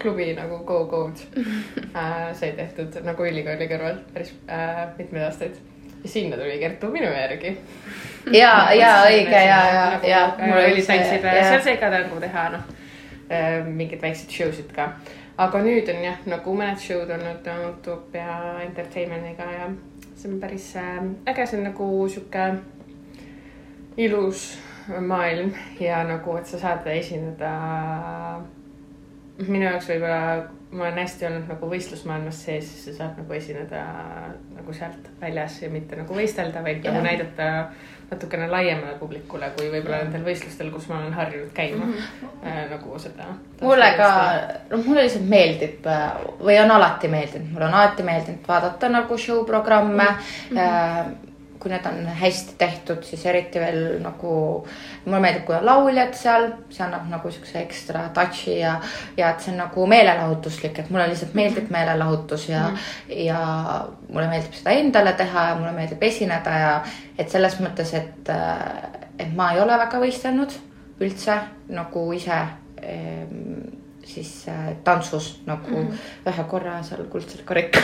klubi 0.01 0.31
nagu 0.37 0.61
Go 0.65 0.85
Go'd 0.85 1.21
äh, 1.95 2.33
sai 2.33 2.51
tehtud 2.57 2.97
nagu 3.05 3.27
ülikooli 3.27 3.67
kõrval 3.69 4.01
päris 4.13 4.33
äh, 4.49 4.83
mitmeid 4.97 5.27
aastaid. 5.27 5.59
ja 6.03 6.09
sinna 6.09 6.37
tuli 6.37 6.59
Kertu 6.59 6.91
minu 6.91 7.09
järgi. 7.11 7.57
ja, 8.33 8.53
ja 8.81 8.93
õige 9.07 9.45
ja, 9.45 9.61
ja, 9.73 9.87
ja. 10.03 10.21
mul 10.41 10.63
oli 10.65 10.85
tantsid, 10.85 11.25
seal 11.25 11.61
sai 11.61 11.77
ka 11.81 11.91
nagu 11.93 12.19
teha 12.19 12.49
noh 12.57 12.69
äh, 13.31 13.61
mingeid 13.67 14.01
väikseid 14.01 14.31
show 14.37 14.51
sid 14.55 14.73
ka. 14.75 14.91
aga 15.37 15.63
nüüd 15.63 15.89
on 15.93 16.03
jah, 16.05 16.19
nagu 16.25 16.57
mõned 16.57 16.81
show'd 16.81 17.13
olnud 17.17 17.47
Utopia 17.69 18.41
Entertainment'iga 18.65 19.47
ja 19.53 19.71
see 20.15 20.33
on 20.33 20.41
päris 20.41 20.73
äh, 20.75 20.99
äge, 21.29 21.45
see 21.45 21.61
on 21.61 21.69
nagu 21.71 21.93
sihuke 22.09 22.51
ilus 23.97 24.51
maailm 24.99 25.53
ja 25.79 26.03
nagu, 26.03 26.35
et 26.37 26.47
sa 26.47 26.59
saad 26.59 26.87
esineda. 26.89 27.51
Minu 29.47 29.65
jaoks 29.65 29.87
võib-olla, 29.91 30.49
ma 30.71 30.83
olen 30.85 30.99
hästi 31.01 31.25
olnud 31.27 31.47
nagu 31.51 31.69
võistlusmaailmas 31.71 32.43
sees, 32.45 32.67
siis 32.69 32.83
sa 32.89 32.97
saad 32.97 33.21
nagu 33.21 33.33
esineda 33.33 33.85
nagu 34.57 34.75
sealt 34.75 35.09
väljas 35.21 35.61
ja 35.61 35.69
mitte 35.69 35.99
nagu 35.99 36.15
võistelda, 36.15 36.63
vaid 36.63 36.83
yeah. 36.83 36.93
nagu 36.93 37.05
näidata 37.05 37.49
natukene 38.11 38.47
laiemale 38.51 38.97
publikule 38.99 39.47
kui 39.55 39.69
võib-olla 39.71 40.01
nendel 40.03 40.25
võistlustel, 40.25 40.71
kus 40.73 40.89
ma 40.91 40.97
olen 40.99 41.13
harjunud 41.15 41.51
käima 41.55 41.85
mm 41.85 41.93
-hmm. 41.93 42.37
äh, 42.43 42.61
nagu 42.69 42.99
seda. 42.99 43.25
mulle 43.61 43.91
ka, 43.97 44.11
noh, 44.69 44.85
mulle 44.85 45.05
lihtsalt 45.07 45.29
meeldib 45.29 45.87
äh, 45.87 46.11
või 46.39 46.59
on 46.63 46.71
alati 46.71 47.07
meeldinud, 47.07 47.51
mulle 47.53 47.65
on 47.65 47.73
alati 47.73 48.03
meeldinud 48.03 48.47
vaadata 48.47 48.89
nagu 48.89 49.17
show 49.17 49.45
programme 49.45 50.03
mm. 50.03 50.57
-hmm. 50.57 50.57
Äh, 50.57 51.30
kui 51.61 51.71
need 51.71 51.85
on 51.85 51.99
hästi 52.17 52.55
tehtud, 52.57 53.03
siis 53.05 53.25
eriti 53.29 53.61
veel 53.61 53.99
nagu 54.01 54.31
mulle 55.05 55.19
meeldib, 55.21 55.43
kui 55.45 55.55
on 55.55 55.65
lauljad 55.65 56.15
seal, 56.17 56.47
see 56.73 56.83
annab 56.85 57.05
nagu 57.11 57.31
siukse 57.33 57.59
ekstra 57.61 58.07
touch'i 58.15 58.57
ja, 58.59 58.75
ja 59.17 59.29
et 59.33 59.43
see 59.43 59.53
on 59.53 59.61
nagu 59.63 59.85
meelelahutuslik, 59.89 60.79
et 60.81 60.89
mulle 60.93 61.09
lihtsalt 61.11 61.37
meeldib 61.37 61.69
meelelahutus 61.73 62.47
ja 62.49 62.63
mm, 62.69 62.89
ja 63.27 63.43
mulle 64.09 64.27
meeldib 64.31 64.57
seda 64.57 64.75
endale 64.81 65.13
teha 65.19 65.47
ja 65.51 65.59
mulle 65.59 65.75
meeldib 65.77 66.03
esineda 66.09 66.57
ja 66.63 66.73
et 67.17 67.29
selles 67.29 67.59
mõttes, 67.61 67.93
et, 67.97 68.33
et 69.19 69.37
ma 69.37 69.51
ei 69.53 69.61
ole 69.61 69.77
väga 69.85 70.01
võistelnud 70.01 70.57
üldse 71.01 71.37
nagu 71.73 72.07
ise 72.17 72.41
siis 74.05 74.47
äh, 74.47 74.75
tantsus 74.83 75.41
nagu 75.45 75.69
mm 75.69 75.87
-hmm. 75.87 76.31
ühe 76.31 76.43
korra 76.43 76.83
seal 76.83 77.03
kuldselt 77.03 77.43
karikal 77.45 77.83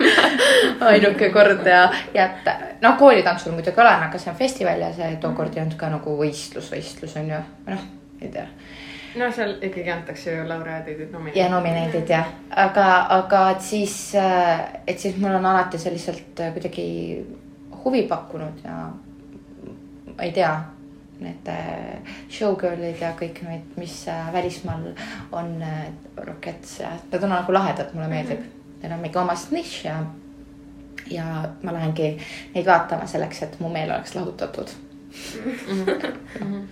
ainuke 0.90 1.30
kord 1.30 1.66
ja, 1.66 1.92
ja 2.14 2.24
et 2.24 2.80
noh, 2.82 2.96
koolitantsul 2.98 3.52
muidugi 3.52 3.80
olen, 3.80 4.02
aga 4.02 4.18
see 4.18 4.30
on 4.30 4.38
festival 4.38 4.80
ja 4.80 4.92
see 4.92 5.16
tookord 5.16 5.56
ei 5.56 5.62
olnud 5.62 5.76
ka 5.76 5.88
nagu 5.88 6.16
võistlus, 6.18 6.70
võistlus 6.72 7.16
on 7.16 7.30
ju, 7.30 7.42
noh, 7.66 7.84
ei 8.20 8.28
tea 8.28 8.46
no 9.16 9.30
seal 9.32 9.56
ikkagi 9.62 9.90
antakse 9.90 10.34
ju 10.34 10.48
laureaadid, 10.48 11.06
nominaadid. 11.12 11.42
ja 11.42 11.48
nominaadid 11.48 12.10
jah, 12.10 12.26
aga, 12.50 12.88
aga 13.18 13.50
et 13.50 13.60
siis, 13.60 14.14
äh, 14.14 14.60
et 14.86 14.98
siis 14.98 15.16
mul 15.16 15.34
on 15.34 15.46
alati 15.46 15.78
see 15.78 15.92
lihtsalt 15.92 16.44
kuidagi 16.52 16.88
huvi 17.84 18.02
pakkunud 18.02 18.64
ja 18.64 18.90
ma 20.16 20.22
ei 20.22 20.32
tea 20.32 20.52
need 21.20 21.48
äh, 21.52 22.16
showgirl'id 22.32 23.02
ja 23.02 23.12
kõik 23.18 23.42
need, 23.46 23.76
mis 23.80 23.96
äh, 24.08 24.32
välismaal 24.32 24.90
on, 25.32 25.52
äh, 25.62 25.86
Rockets 26.16 26.80
ja 26.80 26.94
need 27.12 27.24
on 27.24 27.34
nagu 27.34 27.54
lahedad, 27.54 27.94
mulle 27.94 28.08
meeldib. 28.12 28.46
Neil 28.80 28.96
on 28.96 29.02
mingi 29.02 29.20
oma 29.20 29.36
nišš 29.36 29.84
ja, 29.84 29.98
ja 31.10 31.26
ma 31.62 31.74
lähengi 31.76 32.14
neid 32.54 32.66
vaatama 32.66 33.08
selleks, 33.10 33.42
et 33.44 33.60
mu 33.60 33.68
meel 33.72 33.92
oleks 33.92 34.14
lahutatud 34.16 34.72
mm. 35.44 35.84
-hmm. 35.84 36.62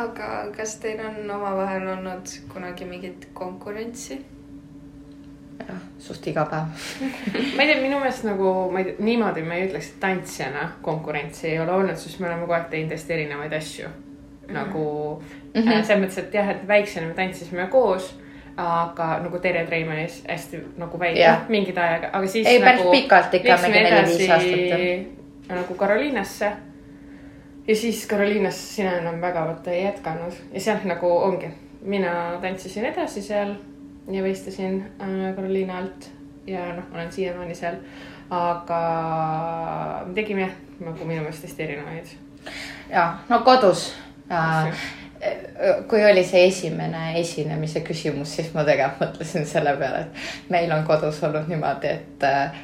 aga 0.00 0.30
kas 0.56 0.76
teil 0.82 1.00
on 1.06 1.30
omavahel 1.30 1.88
olnud 1.96 2.38
kunagi 2.52 2.84
mingit 2.84 3.28
konkurentsi? 3.34 4.24
Jah, 5.60 5.80
suht 5.98 6.26
iga 6.26 6.44
päev 6.50 6.66
ma 7.56 7.62
ei 7.62 7.72
tea, 7.72 7.80
minu 7.82 8.00
meelest 8.00 8.26
nagu 8.28 8.52
ma 8.72 8.82
ei 8.82 8.90
tea, 8.90 9.06
niimoodi 9.10 9.46
ma 9.46 9.56
ei 9.56 9.68
ütleks, 9.68 9.94
et 9.94 10.00
tantsijana 10.00 10.68
konkurentsi 10.82 11.48
ei 11.52 11.58
ole 11.62 11.72
olnud, 11.72 11.96
sest 12.00 12.20
me 12.20 12.30
oleme 12.30 12.46
kogu 12.46 12.58
aeg 12.58 12.68
teinud 12.74 12.94
hästi 12.96 13.18
erinevaid 13.18 13.56
asju 13.56 13.88
mm. 13.88 13.96
-hmm. 13.96 14.54
nagu 14.60 14.84
mm 15.22 15.62
-hmm. 15.62 15.72
äh, 15.72 15.84
selles 15.84 16.04
mõttes, 16.04 16.18
et 16.18 16.34
jah, 16.34 16.48
et 16.48 16.68
väiksena 16.68 17.06
me 17.06 17.14
tantsisime 17.14 17.66
koos 17.66 18.14
aga 18.56 19.18
nagu 19.20 19.38
Terje 19.38 19.66
Treimanis 19.66 20.22
hästi 20.28 20.60
nagu 20.80 20.98
väike 20.98 21.20
yeah., 21.20 21.44
mingid 21.48 21.76
aega, 21.78 22.10
aga 22.12 22.26
siis. 22.26 22.46
ei 22.46 22.58
nagu,, 22.58 22.88
päris 22.88 23.02
pikalt 23.02 23.34
ikka, 23.34 23.58
mingi 23.62 23.82
neli-viis 23.84 24.30
aastat. 24.30 25.48
nagu 25.48 25.74
Karoliinasse. 25.74 26.52
ja 27.68 27.76
siis 27.76 28.06
Karoliinas 28.06 28.76
sina 28.76 28.96
enam 28.98 29.20
väga 29.20 29.44
vaata 29.46 29.70
ei 29.70 29.84
jätkanud 29.84 30.32
ja 30.52 30.60
sealt 30.60 30.84
nagu 30.84 31.12
ongi, 31.16 31.50
mina 31.82 32.38
tantsisin 32.40 32.84
edasi 32.84 33.22
seal 33.22 33.54
ja 34.12 34.22
võistlesin 34.22 34.82
äh, 35.00 35.16
Karoliina 35.36 35.80
alt 35.82 36.10
ja 36.46 36.68
noh, 36.76 36.92
olen 36.94 37.10
siiamaani 37.12 37.54
seal. 37.54 37.80
aga 38.30 38.78
me 40.06 40.14
tegime 40.14 40.50
nagu 40.80 41.04
minu 41.04 41.22
meelest 41.22 41.46
hästi 41.46 41.62
erinevaid. 41.62 42.14
ja 42.90 43.08
no 43.28 43.40
kodus 43.46 43.92
äh, 44.30 44.70
kui 45.88 46.04
oli 46.04 46.24
see 46.24 46.46
esimene 46.48 47.18
esinemise 47.20 47.80
küsimus, 47.86 48.34
siis 48.36 48.52
ma 48.54 48.64
tegelikult 48.66 49.16
mõtlesin 49.16 49.46
selle 49.48 49.76
peale, 49.80 50.06
et 50.06 50.50
meil 50.52 50.72
on 50.72 50.84
kodus 50.86 51.22
olnud 51.24 51.48
niimoodi, 51.50 51.92
et 51.92 52.26
äh, 52.26 52.58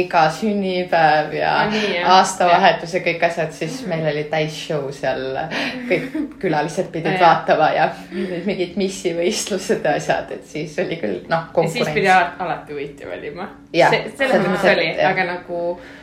iga 0.00 0.22
sünnipäev 0.32 1.34
ja 1.36 1.52
ah, 1.60 1.70
nii, 1.72 1.98
aastavahetus 2.14 2.94
ja 2.96 3.00
kõik 3.04 3.26
asjad, 3.26 3.52
siis 3.52 3.80
-hmm. 3.82 3.88
meil 3.88 4.06
oli 4.12 4.24
täis 4.30 4.56
show 4.66 4.90
seal. 4.92 5.38
kõik 5.88 6.38
külalised 6.42 6.88
pidid 6.92 7.18
ja, 7.18 7.20
vaatama 7.20 7.70
ja 7.76 7.90
mingid 8.46 8.76
missivõistlused 8.76 9.84
ja 9.84 9.96
asjad, 10.00 10.30
et 10.30 10.46
siis 10.46 10.78
oli 10.78 10.96
küll 10.96 11.20
noh. 11.28 11.50
siis 11.68 11.88
pidi 11.88 12.08
alati 12.08 12.74
võitja 12.74 13.10
valima. 13.10 13.48
selles 13.72 14.46
mõttes 14.46 14.72
oli, 14.72 14.88
aga 15.00 15.24
nagu 15.34 15.60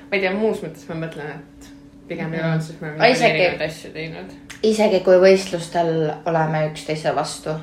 ma 0.10 0.18
ei 0.18 0.22
tea, 0.22 0.32
muus 0.34 0.64
mõttes 0.64 0.88
ma 0.90 0.96
mõtlen, 1.06 1.34
et 1.36 1.74
pigem 2.10 2.34
ei 2.34 2.44
olnud, 2.44 2.62
sest 2.62 2.82
me 2.82 2.92
oleme 2.92 3.12
isegi, 3.12 3.36
erinevaid 3.36 3.66
asju 3.70 3.92
teinud. 3.94 4.32
isegi 4.64 5.04
kui 5.06 5.20
võistlustel 5.22 5.92
oleme 6.26 6.66
üksteise 6.72 7.14
vastu 7.16 7.54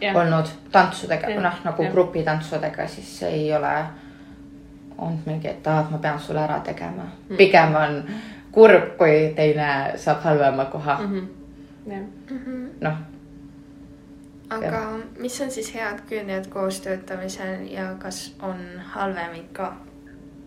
ja. 0.00 0.12
olnud 0.14 0.50
tantsudega, 0.72 1.32
noh 1.40 1.64
nagu 1.64 1.86
ja. 1.86 1.90
grupitansudega, 1.94 2.86
siis 2.88 3.22
ei 3.28 3.48
ole 3.56 3.72
olnud 4.98 5.26
mingi, 5.26 5.48
et 5.48 5.66
aa, 5.66 5.80
et 5.80 5.90
ma 5.90 5.98
pean 5.98 6.20
sulle 6.20 6.40
ära 6.42 6.60
tegema 6.60 7.04
mm.. 7.28 7.36
pigem 7.36 7.74
on 7.74 8.00
kurb, 8.52 8.96
kui 8.98 9.32
teine 9.36 9.68
saab 9.96 10.22
halvema 10.24 10.64
koha 10.64 10.98
mm. 11.00 11.14
-hmm. 11.14 11.26
Mm 12.30 12.38
-hmm. 12.46 12.68
noh. 12.80 12.96
aga 14.50 14.66
ja. 14.66 14.98
mis 15.18 15.40
on 15.40 15.50
siis 15.50 15.74
head 15.74 16.00
küljed 16.08 16.46
koostöötamisel 16.48 17.66
ja 17.70 17.94
kas 17.98 18.36
on 18.42 18.56
halvemid 18.84 19.52
ka? 19.52 19.76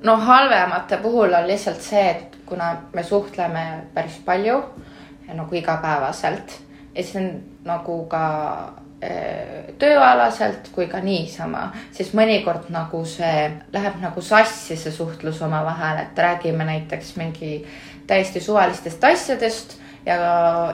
no 0.03 0.17
halvemate 0.17 0.97
puhul 0.97 1.33
on 1.33 1.47
lihtsalt 1.47 1.81
see, 1.81 2.09
et 2.09 2.37
kuna 2.45 2.77
me 2.93 3.03
suhtleme 3.03 3.83
päris 3.93 4.21
palju 4.25 4.63
nagu 5.33 5.55
igapäevaselt 5.55 6.61
ja 6.95 7.03
siis 7.03 7.15
on 7.15 7.43
nagu 7.65 8.05
ka 8.05 8.73
tööalaselt 9.81 10.67
kui 10.75 10.85
ka 10.87 10.99
niisama, 11.01 11.71
siis 11.91 12.11
mõnikord 12.13 12.67
nagu 12.69 13.01
see 13.09 13.47
läheb 13.73 13.97
nagu 14.01 14.21
sassi, 14.21 14.77
see 14.77 14.93
suhtlus 14.93 15.41
omavahel, 15.41 16.03
et 16.03 16.19
räägime 16.19 16.67
näiteks 16.67 17.15
mingi 17.17 17.63
täiesti 18.07 18.39
suvalistest 18.39 19.03
asjadest 19.03 19.79
ja, 20.05 20.19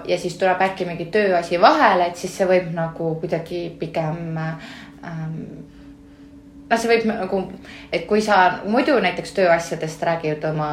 ja 0.07 0.17
siis 0.19 0.35
tuleb 0.37 0.61
äkki 0.61 0.85
mingi 0.89 1.07
tööasi 1.13 1.61
vahele, 1.61 2.09
et 2.09 2.19
siis 2.19 2.35
see 2.37 2.49
võib 2.49 2.73
nagu 2.75 3.13
kuidagi 3.21 3.63
pigem 3.79 4.37
ähm, 4.43 5.39
noh, 6.69 6.77
see 6.77 6.91
võib 6.91 7.07
nagu, 7.09 7.43
et 7.91 8.07
kui 8.09 8.23
sa 8.23 8.59
muidu 8.67 8.97
näiteks 9.03 9.35
tööasjadest 9.39 10.03
räägid 10.03 10.47
oma 10.51 10.71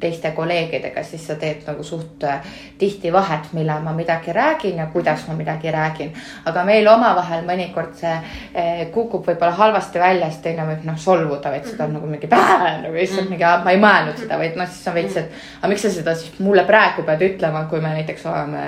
teiste 0.00 0.30
kolleegidega, 0.30 1.02
siis 1.02 1.26
sa 1.26 1.34
teed 1.34 1.64
nagu 1.66 1.82
suht 1.82 2.24
äh, 2.24 2.44
tihti 2.78 3.12
vahet, 3.12 3.50
millal 3.52 3.82
ma 3.82 3.92
midagi 3.92 4.32
räägin 4.32 4.78
ja 4.78 4.86
kuidas 4.92 5.26
ma 5.28 5.34
midagi 5.34 5.70
räägin. 5.74 6.12
aga 6.44 6.64
meil 6.64 6.88
omavahel 6.88 7.44
mõnikord 7.46 7.96
see 7.98 8.14
eh, 8.54 8.84
kukub 8.94 9.26
võib-olla 9.26 9.56
halvasti 9.58 9.98
välja, 9.98 10.30
siis 10.30 10.42
teine 10.42 10.66
võib 10.68 10.86
noh 10.86 10.98
solvuda, 10.98 11.50
vaid 11.50 11.66
seda 11.66 11.88
on 11.88 11.98
nagu 11.98 12.06
mingi 12.06 12.30
nagu 12.30 12.94
lihtsalt 12.94 13.24
mm. 13.24 13.30
mingi, 13.30 13.50
ma 13.64 13.74
ei 13.74 13.82
mõelnud 13.82 14.22
seda, 14.22 14.38
vaid 14.38 14.56
noh, 14.56 14.70
siis 14.70 14.88
on 14.88 14.94
veits, 14.94 15.16
et 15.16 15.42
aga 15.58 15.72
miks 15.72 15.82
sa 15.86 15.92
seda 15.92 16.14
siis 16.14 16.38
mulle 16.38 16.64
praegu 16.68 17.02
pead 17.06 17.26
ütlema, 17.32 17.66
kui 17.70 17.82
me 17.82 17.92
näiteks 17.98 18.26
oleme 18.30 18.64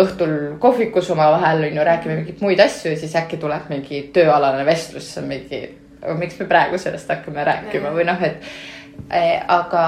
õhtul 0.00 0.34
kohvikus 0.58 1.10
omavahel 1.14 1.68
on 1.68 1.76
ju, 1.76 1.86
räägime 1.86 2.18
mingeid 2.18 2.42
muid 2.42 2.60
asju 2.60 2.94
ja 2.94 2.98
siis 2.98 3.14
äkki 3.20 3.38
tuleb 3.42 3.68
mingi 3.70 4.08
tööalane 4.14 4.64
vestlus, 4.66 5.12
mingi, 5.22 5.62
miks 6.18 6.40
me 6.40 6.48
praegu 6.50 6.80
sellest 6.80 7.12
hakkame 7.12 7.44
rääkima 7.46 7.92
või 7.94 8.08
noh, 8.08 8.22
et 8.26 8.40
eh, 9.10 9.38
aga 9.46 9.84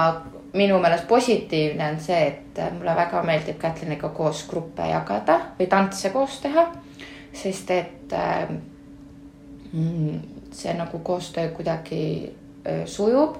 minu 0.53 0.79
meelest 0.79 1.07
positiivne 1.07 1.89
on 1.91 1.99
see, 1.99 2.19
et 2.27 2.59
mulle 2.73 2.95
väga 2.95 3.21
meeldib 3.23 3.59
Kätliniga 3.61 4.09
koos 4.09 4.45
gruppe 4.49 4.87
jagada 4.89 5.39
või 5.59 5.67
tantse 5.67 6.09
koos 6.09 6.39
teha. 6.41 6.67
sest 7.33 7.71
et 7.71 8.13
äh, 8.13 8.49
see 10.51 10.73
nagu 10.73 10.99
koostöö 10.99 11.49
kuidagi 11.53 12.33
äh, 12.65 12.85
sujub 12.85 13.37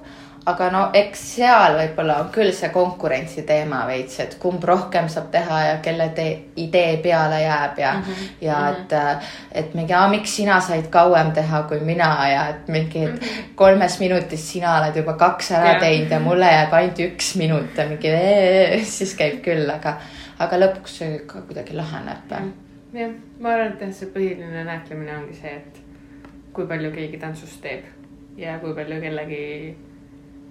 aga 0.48 0.68
no 0.72 0.82
eks 0.96 1.22
seal 1.34 1.76
võib-olla 1.76 2.18
on 2.22 2.28
küll 2.34 2.52
see 2.56 2.70
konkurentsi 2.72 3.42
teema 3.48 3.82
veits, 3.88 4.18
et 4.22 4.36
kumb 4.40 4.64
rohkem 4.64 5.08
saab 5.12 5.30
teha 5.34 5.58
ja 5.64 5.74
kelle 5.84 6.08
idee 6.56 6.96
peale 7.04 7.40
jääb 7.42 7.80
ja 7.82 7.92
mm, 7.94 8.04
-hmm. 8.06 8.28
ja 8.46 8.58
mhm. 8.58 8.76
et, 8.82 9.32
et 9.62 9.74
mingi, 9.74 9.94
miks 10.10 10.36
sina 10.36 10.60
said 10.60 10.86
kauem 10.90 11.32
teha 11.32 11.62
kui 11.68 11.80
mina 11.80 12.28
ja 12.28 12.46
et 12.48 12.68
mingi 12.68 13.06
mm 13.06 13.14
-hmm. 13.14 13.50
kolmes 13.54 13.98
minutis 14.00 14.52
sina 14.52 14.78
oled 14.78 14.96
juba 14.96 15.12
kaks 15.12 15.50
ära 15.52 15.64
yeah. 15.64 15.80
teinud 15.80 16.10
ja 16.10 16.20
mulle 16.20 16.52
jääb 16.52 16.72
ainult 16.72 16.98
üks 16.98 17.34
minut 17.36 17.76
ja 17.76 17.86
mingi 17.88 18.14
siis 18.84 19.14
käib 19.14 19.42
küll, 19.42 19.70
aga, 19.70 19.96
aga 20.38 20.56
lõpuks 20.56 20.98
see 21.02 21.18
ka 21.26 21.40
kuidagi 21.40 21.76
laheneb. 21.76 22.30
-hmm. 22.30 22.52
jah, 22.92 23.10
ma 23.40 23.48
arvan, 23.48 23.72
et 23.72 23.80
jah, 23.80 23.92
see 23.92 24.08
põhiline 24.14 24.64
näitlemine 24.64 25.16
ongi 25.16 25.34
see, 25.34 25.56
et 25.56 25.82
kui 26.52 26.66
palju 26.66 26.90
keegi 26.90 27.18
tantsust 27.18 27.60
teeb 27.62 27.84
ja 28.36 28.58
kui 28.58 28.74
palju 28.74 29.00
kellegi 29.00 29.76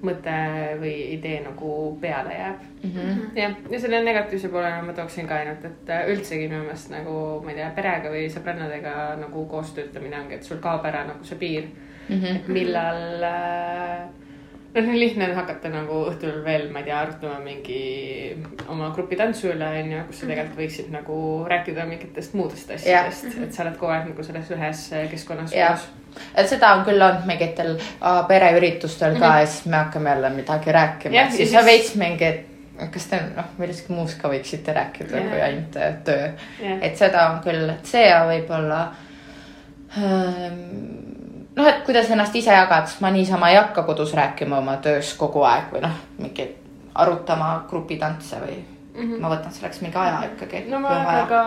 mõte 0.05 0.33
või 0.81 0.93
idee 1.15 1.39
nagu 1.41 1.71
peale 2.01 2.33
jääb 2.33 2.59
mm. 2.83 2.91
-hmm. 2.91 3.23
jah, 3.35 3.55
ja 3.71 3.79
selle 3.79 4.03
negatiivse 4.03 4.49
poolena 4.53 4.81
ma 4.85 4.93
tooksin 4.93 5.27
ka 5.27 5.35
ainult, 5.35 5.65
et 5.65 5.89
äh, 5.89 6.09
üldsegi 6.13 6.47
minu 6.47 6.61
meelest 6.65 6.91
nagu 6.93 7.41
ma 7.43 7.51
ei 7.51 7.57
tea, 7.57 7.71
perega 7.75 8.13
või 8.13 8.27
sõbrannadega 8.33 8.93
nagu 9.23 9.45
koos 9.49 9.73
töötamine 9.73 10.19
ongi, 10.19 10.37
et 10.37 10.43
sul 10.43 10.61
kaob 10.61 10.85
ära 10.85 11.03
nagu 11.07 11.25
see 11.25 11.37
piir 11.37 11.67
mm. 12.09 12.15
-hmm. 12.15 12.35
et 12.35 12.47
millal 12.47 13.23
äh, 13.23 14.07
noh, 14.81 14.87
nii 14.87 14.99
lihtne 14.99 15.29
on 15.29 15.35
hakata 15.37 15.71
nagu 15.73 15.99
õhtul 16.11 16.41
veel, 16.45 16.67
ma 16.73 16.81
ei 16.81 16.87
tea, 16.89 16.97
arutama 17.01 17.37
mingi 17.43 17.81
oma 18.69 18.89
grupitantsu 18.95 19.51
üle, 19.51 19.69
onju, 19.83 20.03
kus 20.09 20.21
sa 20.21 20.29
tegelikult 20.29 20.59
võiksid 20.61 20.91
nagu 20.93 21.21
rääkida 21.49 21.85
mingitest 21.89 22.35
muudest 22.37 22.73
asjadest, 22.75 23.29
et 23.43 23.55
sa 23.55 23.65
oled 23.65 23.79
kogu 23.79 23.93
aeg 23.95 24.11
nagu 24.11 24.27
selles 24.27 24.51
ühes 24.53 24.83
keskkonnas 25.13 25.55
koos. 25.55 25.87
Et 26.33 26.49
seda 26.49 26.73
on 26.77 26.85
küll 26.87 27.01
olnud 27.01 27.25
mingitel 27.29 27.75
uh, 27.77 28.21
pereüritustel 28.29 29.17
ka 29.17 29.25
mm 29.25 29.31
-hmm. 29.31 29.39
ja 29.39 29.47
siis 29.47 29.65
me 29.65 29.77
hakkame 29.77 30.09
jälle 30.09 30.29
midagi 30.29 30.71
rääkima, 30.71 31.25
et 31.25 31.33
siis 31.33 31.51
sa 31.51 31.65
veits 31.65 31.95
mingi, 31.95 32.25
et 32.25 32.45
kas 32.93 33.09
te 33.09 33.19
noh, 33.35 33.49
millestki 33.57 33.93
muust 33.93 34.21
ka 34.21 34.29
võiksite 34.29 34.73
rääkida 34.73 35.17
yeah. 35.17 35.29
kui 35.31 35.41
ainult 35.41 35.75
äh, 35.75 35.95
töö. 36.05 36.29
Yeah.. 36.61 36.79
et 36.81 36.97
seda 36.97 37.29
on 37.31 37.41
küll, 37.45 37.69
et 37.69 37.85
see 37.85 38.07
võib-olla 38.29 38.81
ähm, 39.97 41.06
noh, 41.57 41.67
et 41.67 41.83
kuidas 41.85 42.09
ennast 42.13 42.35
ise 42.35 42.53
jagad, 42.53 42.95
ma 43.03 43.11
niisama 43.13 43.51
ei 43.51 43.59
hakka 43.59 43.83
kodus 43.87 44.13
rääkima 44.17 44.61
oma 44.61 44.77
töös 44.83 45.13
kogu 45.19 45.43
aeg 45.47 45.71
või 45.73 45.83
noh, 45.85 46.01
mingi 46.21 46.47
arutama 46.97 47.51
grupitantse 47.69 48.39
või 48.41 48.57
mm. 48.57 49.03
-hmm. 49.03 49.21
ma 49.21 49.31
võtan 49.31 49.53
selleks 49.53 49.81
mingi 49.81 49.97
aja 50.01 50.21
ikkagi. 50.31 50.63
no 50.71 50.79
ma 50.83 50.93
olen 50.97 51.27
ka, 51.29 51.41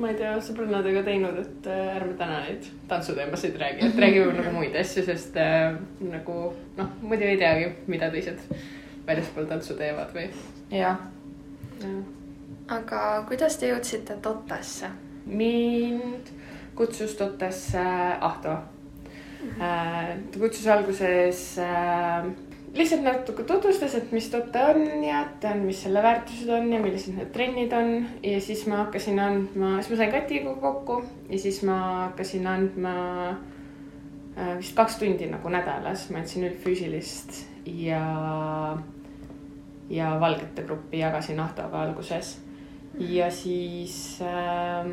ma 0.00 0.10
ei 0.12 0.18
tea, 0.18 0.34
sõbrannadega 0.48 1.02
teinud, 1.06 1.38
et 1.42 1.70
äh, 1.70 1.96
ärme 1.96 2.14
täna 2.18 2.40
neid 2.46 2.68
tantsuteemasid 2.88 3.58
räägi, 3.60 3.86
et 3.86 4.02
räägime 4.04 4.36
nagu 4.38 4.54
muid 4.54 4.76
asju, 4.78 5.04
sest 5.06 5.36
äh, 5.36 5.74
nagu 6.00 6.38
noh, 6.76 6.92
muidu 7.02 7.28
ei 7.28 7.38
teagi, 7.40 7.72
mida 7.86 8.10
teised 8.14 8.42
väljaspool 9.06 9.48
tantsu 9.50 9.78
teevad 9.78 10.14
või. 10.14 10.28
jah 10.70 10.98
ja.. 11.82 11.94
aga 12.78 13.04
kuidas 13.28 13.58
te 13.58 13.70
jõudsite 13.72 14.18
Totasse? 14.22 14.90
mind 15.26 16.30
kutsus 16.78 17.16
Totasse 17.18 17.84
Ahto. 18.20 18.58
Ta 19.58 20.38
kutsus 20.38 20.66
alguses 20.66 21.42
äh, 21.62 22.26
lihtsalt 22.74 23.02
natuke 23.02 23.44
tutvustas, 23.48 23.94
et 23.94 24.12
mis 24.12 24.28
tote 24.30 24.62
on 24.70 25.04
ja 25.04 25.22
tean, 25.40 25.62
mis 25.66 25.82
selle 25.84 26.02
väärtused 26.04 26.50
on 26.52 26.72
ja 26.72 26.80
millised 26.82 27.16
need 27.16 27.30
trennid 27.34 27.72
on. 27.76 27.94
Ja 28.22 28.40
siis 28.44 28.66
ma 28.70 28.82
hakkasin 28.84 29.20
andma, 29.22 29.76
siis 29.78 29.92
ma 29.94 30.00
sain 30.02 30.12
Katiga 30.12 30.54
kokku 30.62 31.02
ja 31.30 31.38
siis 31.38 31.62
ma 31.66 31.78
hakkasin 32.08 32.46
andma 32.50 32.94
äh, 33.30 34.56
vist 34.58 34.76
kaks 34.78 34.98
tundi 35.00 35.30
nagu 35.30 35.52
nädalas, 35.52 36.08
ma 36.12 36.22
andsin 36.22 36.48
üldfüüsilist 36.50 37.44
ja, 37.78 38.02
ja 39.90 40.12
valgete 40.20 40.66
gruppi 40.66 41.02
jagasin 41.02 41.40
Ahtoga 41.40 41.86
alguses. 41.86 42.36
Ja 42.98 43.30
siis 43.30 44.18
äh, 44.24 44.90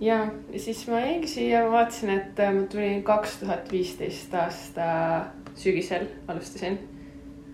ja, 0.00 0.26
ja 0.52 0.60
siis 0.60 0.88
ma 0.88 1.00
jäingi 1.00 1.28
siia, 1.28 1.64
vaatasin, 1.70 2.10
et 2.10 2.44
ma 2.54 2.66
tulin 2.70 3.02
kaks 3.02 3.40
tuhat 3.40 3.72
viisteist 3.72 4.34
aasta 4.34 4.90
sügisel 5.56 6.06
alustasin 6.28 6.78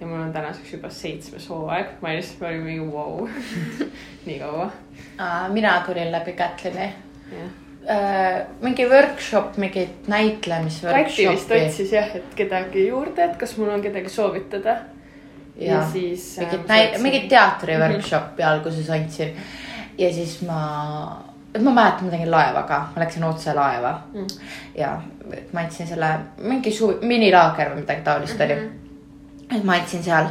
ja 0.01 0.07
mul 0.07 0.21
on 0.21 0.33
tänaseks 0.33 0.73
juba 0.73 0.91
seitsmes 0.91 1.49
hooaeg, 1.49 1.97
ma 2.03 2.15
lihtsalt 2.17 2.43
olin 2.49 2.63
mingi 2.67 2.87
vau 2.93 3.17
wow. 3.21 3.29
nii 4.27 4.39
kaua. 4.41 4.71
mina 5.53 5.81
tulin 5.87 6.13
läbi 6.13 6.33
Kätlini 6.33 6.89
yeah.. 7.33 7.51
Äh, 7.91 8.47
mingi 8.61 8.85
workshop, 8.87 9.57
mingit 9.59 10.07
näitlemis. 10.09 10.77
Kati 10.87 11.25
vist 11.29 11.51
otsis 11.51 11.91
jah, 11.93 12.13
et 12.15 12.35
kedagi 12.39 12.85
juurde, 12.87 13.25
et 13.25 13.33
kas 13.41 13.57
mul 13.59 13.73
on 13.75 13.83
kedagi 13.83 14.09
soovitada. 14.09 14.77
ja, 15.57 15.73
ja 15.73 15.81
siis. 15.91 16.37
mingit 16.39 16.61
äh, 16.61 16.67
näit-, 16.69 17.01
mingit 17.03 17.29
teatri 17.29 17.79
workshopi 17.79 18.43
mm 18.43 18.49
-hmm. 18.49 18.53
alguses 18.53 18.91
andsin 18.91 19.37
ja 19.99 20.13
siis 20.13 20.43
ma 20.43 21.32
et 21.55 21.63
ma 21.63 21.71
mäletan, 21.71 22.05
ma 22.05 22.11
tegin 22.11 22.31
laevaga, 22.31 22.79
ma 22.95 23.03
läksin 23.03 23.25
otse 23.25 23.55
laeva 23.55 23.93
mm. 24.15 24.27
ja 24.77 24.95
ma 25.53 25.61
andsin 25.61 25.87
selle 25.87 26.11
mingi 26.39 26.73
suvi, 26.73 26.99
minilaager 27.07 27.73
või 27.73 27.83
midagi 27.83 28.05
taolist 28.05 28.39
mm 28.39 28.45
-hmm. 28.47 28.53
oli. 28.53 28.69
Mhm. 29.49 29.57
et 29.57 29.65
ma 29.65 29.75
andsin 29.77 30.03
seal 30.03 30.27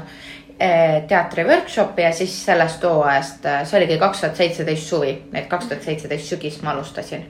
eh, 0.59 1.03
teatri 1.07 1.45
workshopi 1.45 2.01
ja 2.01 2.11
siis 2.11 2.45
sellest 2.45 2.83
hooajast, 2.83 3.45
eh, 3.45 3.65
see 3.65 3.77
oligi 3.79 3.97
kaks 3.97 4.21
tuhat 4.21 4.35
seitseteist 4.35 4.87
suvi, 4.87 5.13
et 5.33 5.47
kaks 5.47 5.65
tuhat 5.65 5.83
seitseteist 5.83 6.33
sügis 6.33 6.61
ma 6.61 6.71
alustasin. 6.71 7.25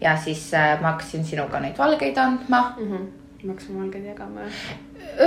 ja 0.00 0.16
siis 0.16 0.54
äh, 0.54 0.80
ma 0.80 0.92
hakkasin 0.92 1.24
sinuga 1.24 1.60
neid 1.60 1.78
valgeid 1.78 2.16
andma 2.16 2.74
mm. 2.76 2.92
-hmm. 2.92 3.06
me 3.42 3.48
hakkasime 3.48 3.80
valgeid 3.80 4.04
jagama 4.04 4.40
jah? 4.40 4.52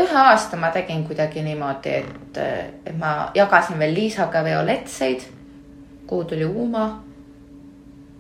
ühe 0.04 0.18
aasta 0.18 0.58
ma 0.58 0.70
tegin 0.70 1.04
kuidagi 1.04 1.42
niimoodi, 1.42 1.90
et, 1.90 2.38
et 2.86 2.98
ma 2.98 3.32
jagasin 3.34 3.80
veel 3.80 3.94
Liisaga 3.94 4.44
violettseid, 4.44 5.22
kuhu 6.08 6.24
tuli 6.24 6.46
Uuma 6.46 7.09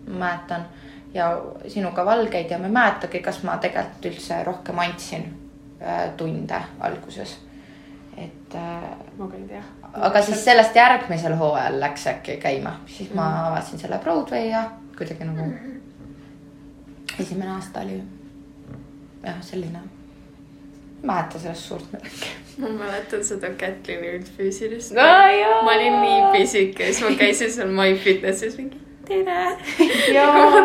mäletan 0.10 0.65
ja 1.13 1.41
sinuga 1.67 2.06
valgeid 2.06 2.52
ja 2.52 2.58
ma 2.58 2.65
ei 2.65 2.72
mäletagi, 2.72 3.19
kas 3.19 3.43
ma 3.43 3.58
tegelikult 3.58 4.06
üldse 4.12 4.43
rohkem 4.43 4.80
andsin 4.80 5.26
äh, 5.82 6.10
tunde 6.17 6.62
alguses. 6.80 7.38
et 8.17 8.56
äh,. 8.56 8.84
ma 9.17 9.28
ka 9.28 9.38
ei 9.38 9.48
tea. 9.48 9.63
aga 9.93 10.22
siis 10.22 10.45
sellest 10.45 10.76
järgmisel 10.76 11.36
hooajal 11.38 11.80
läks 11.80 12.08
äkki 12.08 12.38
käima, 12.38 12.80
siis 12.86 13.13
ma 13.13 13.30
mhm. 13.30 13.45
avasin 13.52 13.80
selle 13.80 13.98
Broadway 13.98 14.50
ja 14.50 14.63
kuidagi 14.98 15.24
nagu 15.24 15.45
mm. 15.45 15.82
esimene 17.19 17.52
aasta 17.52 17.80
oli 17.80 18.02
jah, 19.24 19.41
selline 19.41 19.80
mäleta 21.04 21.39
sellest 21.39 21.62
suurt 21.62 21.93
midagi. 21.93 22.36
ma 22.58 22.69
mäletan 22.84 23.24
seda 23.24 23.50
Kätlini 23.58 24.13
üldfüüsilist 24.17 24.91
no,. 24.91 25.08
ma 25.63 25.72
olin 25.72 26.02
nii 26.02 26.22
pisike, 26.36 26.91
siis 26.91 27.02
ma 27.08 27.15
käisin 27.17 27.52
seal 27.52 27.72
MyFitnessis 27.72 28.58
mingi 28.58 28.88
tere. 29.10 29.58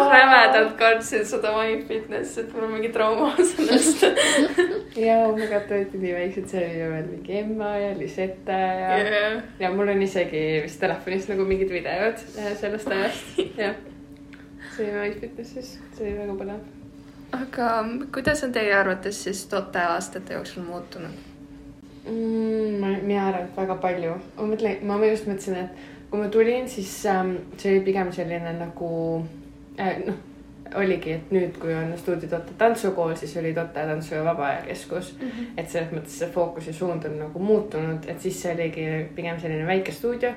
rämedalt 0.13 0.77
kartsin 0.79 1.25
seda 1.27 1.53
MyFitnessi, 1.57 2.45
et 2.45 2.53
mul 2.55 2.67
on 2.69 2.75
mingi 2.77 2.91
trauma 2.93 3.33
sellest 3.55 4.05
ja 5.01 5.17
me 5.33 5.49
ka 5.51 5.63
olite 5.71 6.01
nii 6.01 6.15
väiksed, 6.19 6.47
see 6.53 6.63
oli 6.63 6.85
veel 6.93 7.09
mingi 7.11 7.39
Emma 7.41 7.73
ja 7.81 7.91
Lisette 7.99 8.61
ja 8.61 8.95
yeah., 9.01 9.43
ja 9.61 9.73
mul 9.75 9.91
on 9.95 10.03
isegi 10.05 10.45
vist 10.65 10.81
telefonis 10.81 11.29
nagu 11.33 11.47
mingid 11.49 11.73
videod 11.73 12.21
äh, 12.39 12.53
sellest 12.61 12.91
ajast, 12.93 13.37
jah. 13.59 13.77
see 14.77 14.89
oli 14.89 15.11
MyFitnessis, 15.11 15.77
see 15.97 16.09
oli 16.09 16.17
väga 16.21 16.39
põnev. 16.43 16.65
aga 17.41 17.71
kuidas 18.15 18.45
on 18.47 18.53
teie 18.57 18.75
arvates 18.77 19.25
siis 19.27 19.47
Tote 19.51 19.83
aastate 19.95 20.37
jooksul 20.39 20.69
muutunud 20.69 21.33
mm,? 22.05 22.79
ma, 22.81 22.95
mina 23.01 23.29
arvan, 23.29 23.49
et 23.49 23.59
väga 23.59 23.81
palju. 23.83 24.15
ma 24.37 24.53
mõtlen, 24.53 24.87
ma 24.87 25.01
just 25.07 25.29
mõtlesin, 25.31 25.67
et 25.67 25.94
kui 26.15 26.23
ma 26.23 26.29
tulin, 26.31 26.69
siis 26.71 26.93
ähm, 27.11 27.33
see 27.59 27.73
oli 27.73 27.81
pigem 27.89 28.13
selline 28.15 28.53
nagu 28.55 28.89
äh, 29.83 29.97
noh, 30.07 30.21
oligi, 30.79 31.17
et 31.17 31.33
nüüd, 31.35 31.57
kui 31.59 31.75
on 31.75 31.91
stuudio 31.99 32.29
Tote 32.31 32.55
tantsukool, 32.59 33.17
siis 33.19 33.33
oli 33.41 33.51
Tote 33.57 33.83
tantsu 33.89 34.15
ja 34.15 34.21
vaba 34.23 34.47
aja 34.53 34.61
keskus 34.69 35.11
mm. 35.17 35.29
-hmm. 35.29 35.49
et 35.59 35.71
selles 35.71 35.91
mõttes 35.91 36.15
see 36.23 36.29
fookus 36.31 36.69
ja 36.71 36.73
suund 36.73 37.05
on 37.11 37.19
nagu 37.19 37.43
muutunud, 37.43 38.07
et 38.07 38.21
siis 38.23 38.39
see 38.43 38.55
oligi 38.55 38.87
pigem 39.17 39.41
selline 39.41 39.67
väike 39.67 39.93
stuudio. 39.93 40.31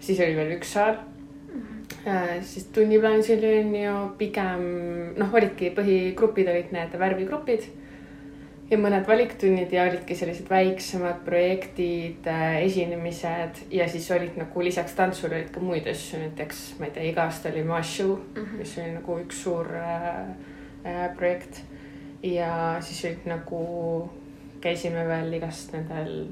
siis 0.00 0.20
oli 0.20 0.36
veel 0.36 0.52
üks 0.58 0.72
saal 0.72 0.94
mm. 0.94 1.60
-hmm. 1.60 1.76
Äh, 2.06 2.42
siis 2.42 2.64
tunniplaanis 2.66 3.30
oli 3.30 3.58
on 3.58 3.74
ju 3.74 3.96
pigem 4.18 4.62
noh, 5.16 5.34
olidki 5.34 5.74
põhigrupid 5.74 6.50
olid 6.50 6.72
need 6.72 6.98
värvigrupid 6.98 7.66
ja 8.70 8.78
mõned 8.78 9.06
valiktunnid 9.06 9.72
ja 9.74 9.84
olidki 9.88 10.14
sellised 10.14 10.50
väiksemad 10.50 11.24
projektid, 11.26 12.26
äh, 12.30 12.60
esinemised 12.66 13.64
ja 13.74 13.88
siis 13.90 14.06
olid 14.14 14.38
nagu 14.38 14.62
lisaks 14.64 14.94
tantsule 14.98 15.40
olid 15.40 15.50
ka 15.54 15.62
muid 15.64 15.88
asju, 15.90 16.20
näiteks 16.22 16.62
ma 16.78 16.86
ei 16.86 16.94
tea, 16.94 17.08
iga 17.10 17.26
aasta 17.26 17.50
oli 17.50 17.64
Mashu 17.66 18.14
mm, 18.14 18.44
-hmm. 18.44 18.58
mis 18.58 18.76
oli 18.78 18.92
nagu 18.94 19.18
üks 19.24 19.42
suur 19.42 19.74
äh, 19.76 20.20
äh, 20.84 21.16
projekt. 21.16 21.62
ja 22.22 22.76
siis 22.80 23.04
olid 23.04 23.26
nagu, 23.26 24.10
käisime 24.60 25.08
veel 25.08 25.32
igast 25.32 25.72
nendel 25.72 26.26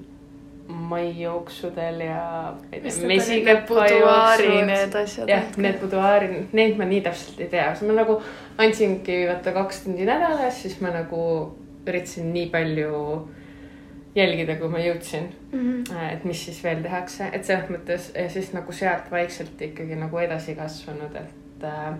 maijooksudel 0.69 2.01
ja. 2.01 2.55
Need 4.67 4.95
asjad. 4.95 5.29
jah, 5.29 5.57
need 5.57 5.79
buduaari, 5.81 6.29
neid 6.53 6.77
ma 6.77 6.85
nii 6.85 7.01
täpselt 7.01 7.41
ei 7.41 7.49
tea, 7.49 7.71
ma 7.87 7.93
nagu 7.93 8.21
andsingi 8.59 9.25
vaata 9.29 9.53
kaks 9.53 9.81
tundi 9.87 10.05
nädalas, 10.05 10.63
siis 10.63 10.81
ma 10.81 10.93
nagu 10.93 11.25
üritasin 11.89 12.33
nii 12.33 12.49
palju 12.53 13.29
jälgida, 14.17 14.57
kui 14.59 14.69
ma 14.69 14.79
jõudsin 14.83 15.29
mm. 15.53 15.59
-hmm. 15.61 16.13
et 16.13 16.25
mis 16.25 16.45
siis 16.45 16.63
veel 16.65 16.83
tehakse, 16.83 17.31
et 17.33 17.45
selles 17.45 17.71
mõttes 17.71 18.13
ja 18.15 18.29
siis 18.31 18.53
nagu 18.53 18.73
sealt 18.73 19.11
vaikselt 19.11 19.63
ikkagi 19.63 19.97
nagu 19.97 20.19
edasi 20.19 20.55
kasvanud, 20.55 21.15
et 21.15 21.65
äh,. 21.65 21.99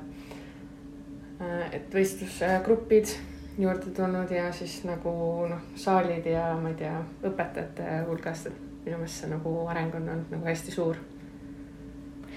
et 1.73 1.95
võistlusgrupid 1.95 3.15
juurde 3.59 3.91
tulnud 3.97 4.31
ja 4.31 4.53
siis 4.53 4.85
nagu 4.85 5.13
noh, 5.51 5.61
saalid 5.75 6.27
ja 6.27 6.57
ma 6.63 6.69
ei 6.69 6.75
tea, 6.75 6.97
õpetajate 7.23 8.03
hulgast, 8.07 8.47
et 8.47 8.85
minu 8.85 8.99
meelest 8.99 9.23
see 9.23 9.31
nagu 9.31 9.55
areng 9.69 9.95
on 9.95 10.09
olnud 10.09 10.35
nagu 10.35 10.47
hästi 10.47 10.75
suur 10.75 10.97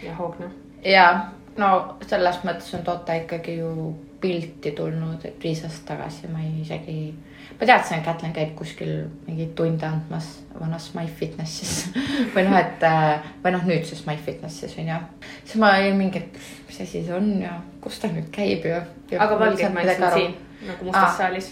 ja 0.03 0.15
hoogne. 0.15 0.51
ja 0.85 1.31
no 1.57 1.97
selles 2.07 2.41
mõttes 2.43 2.73
on 2.77 2.85
Tote 2.85 3.17
ikkagi 3.23 3.57
ju 3.57 3.93
pilti 4.21 4.71
tulnud 4.77 5.25
Riisast 5.43 5.85
tagasi, 5.85 6.27
ma 6.29 6.41
ei 6.45 6.61
isegi, 6.61 7.13
ma 7.59 7.67
teadsin, 7.67 7.99
et 7.99 8.05
Kätlin 8.05 8.33
käib 8.35 8.53
kuskil 8.57 8.93
mingeid 9.27 9.55
tunde 9.55 9.87
andmas 9.87 10.29
vanas 10.59 10.91
MyFitnessis 10.97 11.91
või 12.35 12.45
noh, 12.47 12.57
et 12.59 12.85
äh, 12.87 13.31
või 13.43 13.55
noh, 13.55 13.65
nüüdses 13.67 14.05
MyFitnessis 14.07 14.77
on 14.81 14.93
ju. 14.93 15.01
siis 15.45 15.57
ma 15.61 15.73
olin 15.79 15.99
mingi, 15.99 16.23
et 16.23 16.39
mis 16.67 16.81
asi 16.81 17.03
see 17.03 17.17
on 17.17 17.33
ja 17.41 17.57
kus 17.81 17.99
ta 18.01 18.11
nüüd 18.11 18.29
käib 18.33 18.65
ja, 18.69 18.83
ja. 19.11 19.21
aga 19.25 19.39
valged 19.39 19.75
maitsevad 19.75 20.17
siin 20.17 20.39
nagu 20.67 20.85
mustas 20.85 21.03
Aa. 21.03 21.17
saalis, 21.17 21.51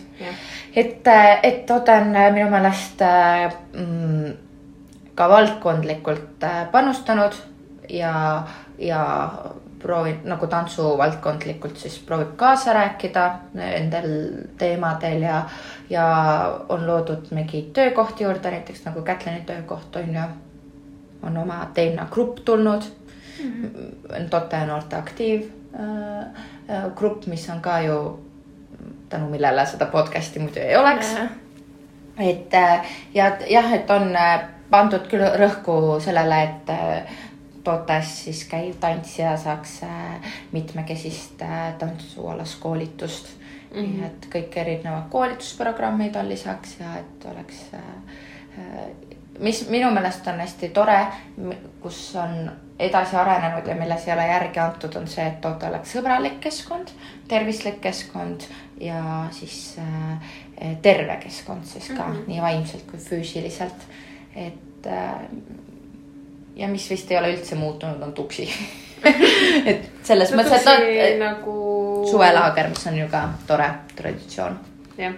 et, 0.76 1.08
et 1.44 1.72
Ott 1.72 1.90
on 1.90 2.16
äh, 2.16 2.30
minu 2.34 2.50
meelest 2.52 3.02
äh, 3.02 3.50
mm, 3.74 4.34
ka 5.16 5.30
valdkondlikult 5.30 6.44
äh, 6.44 6.68
panustanud 6.72 7.34
ja, 7.90 8.44
ja 8.78 9.02
proovib 9.80 10.26
nagu 10.28 10.48
tantsuvaldkondlikult 10.48 11.78
siis 11.78 12.00
proovib 12.06 12.36
kaasa 12.36 12.74
rääkida 12.74 13.26
nendel 13.54 14.10
teemadel 14.58 15.22
ja, 15.22 15.44
ja 15.90 16.06
on 16.70 16.88
loodud 16.88 17.32
mingeid 17.32 17.72
töökohti 17.74 18.24
juurde, 18.24 18.52
näiteks 18.52 18.86
nagu 18.86 19.02
Kätlini 19.02 19.42
töökoht 19.46 19.96
on 19.96 20.16
ju, 20.16 20.28
on 21.24 21.38
oma 21.38 21.66
Teena 21.74 22.08
Grupp 22.12 22.44
tulnud 22.46 22.84
mm. 23.44 23.52
-hmm. 23.52 24.30
Tote 24.30 24.66
noorte 24.66 24.96
aktiiv 24.96 25.42
äh, 25.80 26.20
äh, 26.70 26.92
grupp, 26.96 27.26
mis 27.28 27.50
on 27.50 27.62
ka 27.62 27.82
ju 27.82 28.20
tänu 29.10 29.30
millele 29.30 29.66
seda 29.66 29.86
podcast'i 29.86 30.40
muidu 30.40 30.60
ei 30.60 30.78
oleks. 30.78 31.16
et 32.20 32.54
äh, 32.54 32.86
ja 33.14 33.32
jah, 33.50 33.74
et 33.74 33.90
on 33.90 34.16
äh, 34.16 34.42
pandud 34.70 35.08
küll 35.08 35.24
rõhku 35.40 36.00
sellele, 36.00 36.44
et 36.44 36.70
tootes 37.70 38.14
siis 38.24 38.44
käiv 38.50 38.80
tantsija 38.80 39.36
saaks 39.38 39.84
äh, 39.84 40.32
mitmekesist 40.52 41.42
äh, 41.42 41.74
tantsualast 41.78 42.60
koolitust 42.60 43.28
mm. 43.36 43.82
-hmm. 43.82 43.94
nii 43.94 44.06
et 44.06 44.28
kõik 44.36 44.58
erinevad 44.62 45.10
koolitusprogrammid 45.10 46.16
on 46.16 46.30
lisaks 46.30 46.80
ja 46.80 46.96
et 46.98 47.26
oleks 47.32 47.62
äh,, 47.74 47.84
mis 49.40 49.62
minu 49.70 49.92
meelest 49.92 50.28
on 50.28 50.40
hästi 50.40 50.70
tore, 50.70 50.98
kus 51.82 52.16
on 52.16 52.52
edasi 52.80 53.16
arenenud 53.16 53.68
ja 53.68 53.76
milles 53.76 54.08
ei 54.08 54.14
ole 54.14 54.26
järgi 54.28 54.60
antud, 54.60 54.96
on 54.96 55.08
see, 55.08 55.28
et 55.28 55.42
toote 55.42 55.68
oleks 55.68 55.94
sõbralik 55.96 56.40
keskkond, 56.44 56.92
tervislik 57.28 57.80
keskkond 57.82 58.44
ja 58.82 59.28
siis 59.32 59.78
terve 60.82 61.16
keskkond 61.24 61.64
siis 61.64 61.88
ka 61.88 62.08
mm. 62.08 62.14
-hmm. 62.14 62.28
nii 62.28 62.42
vaimselt 62.42 62.92
kui 62.92 63.00
füüsiliselt. 63.00 63.88
et 64.36 64.88
ja 66.60 66.68
mis 66.68 66.90
vist 66.92 67.12
ei 67.12 67.18
ole 67.20 67.32
üldse 67.34 67.56
muutunud, 67.56 68.02
on 68.04 68.14
tuksi. 68.14 68.50
et 69.70 69.90
selles 70.04 70.34
mõttes, 70.36 70.68
et 70.68 71.20
noh, 71.20 71.24
nagu. 71.24 71.56
suvelaager, 72.12 72.70
mis 72.74 72.86
on 72.92 73.00
ju 73.00 73.08
ka 73.12 73.24
tore 73.48 73.70
traditsioon. 73.96 74.60
jah, 75.00 75.16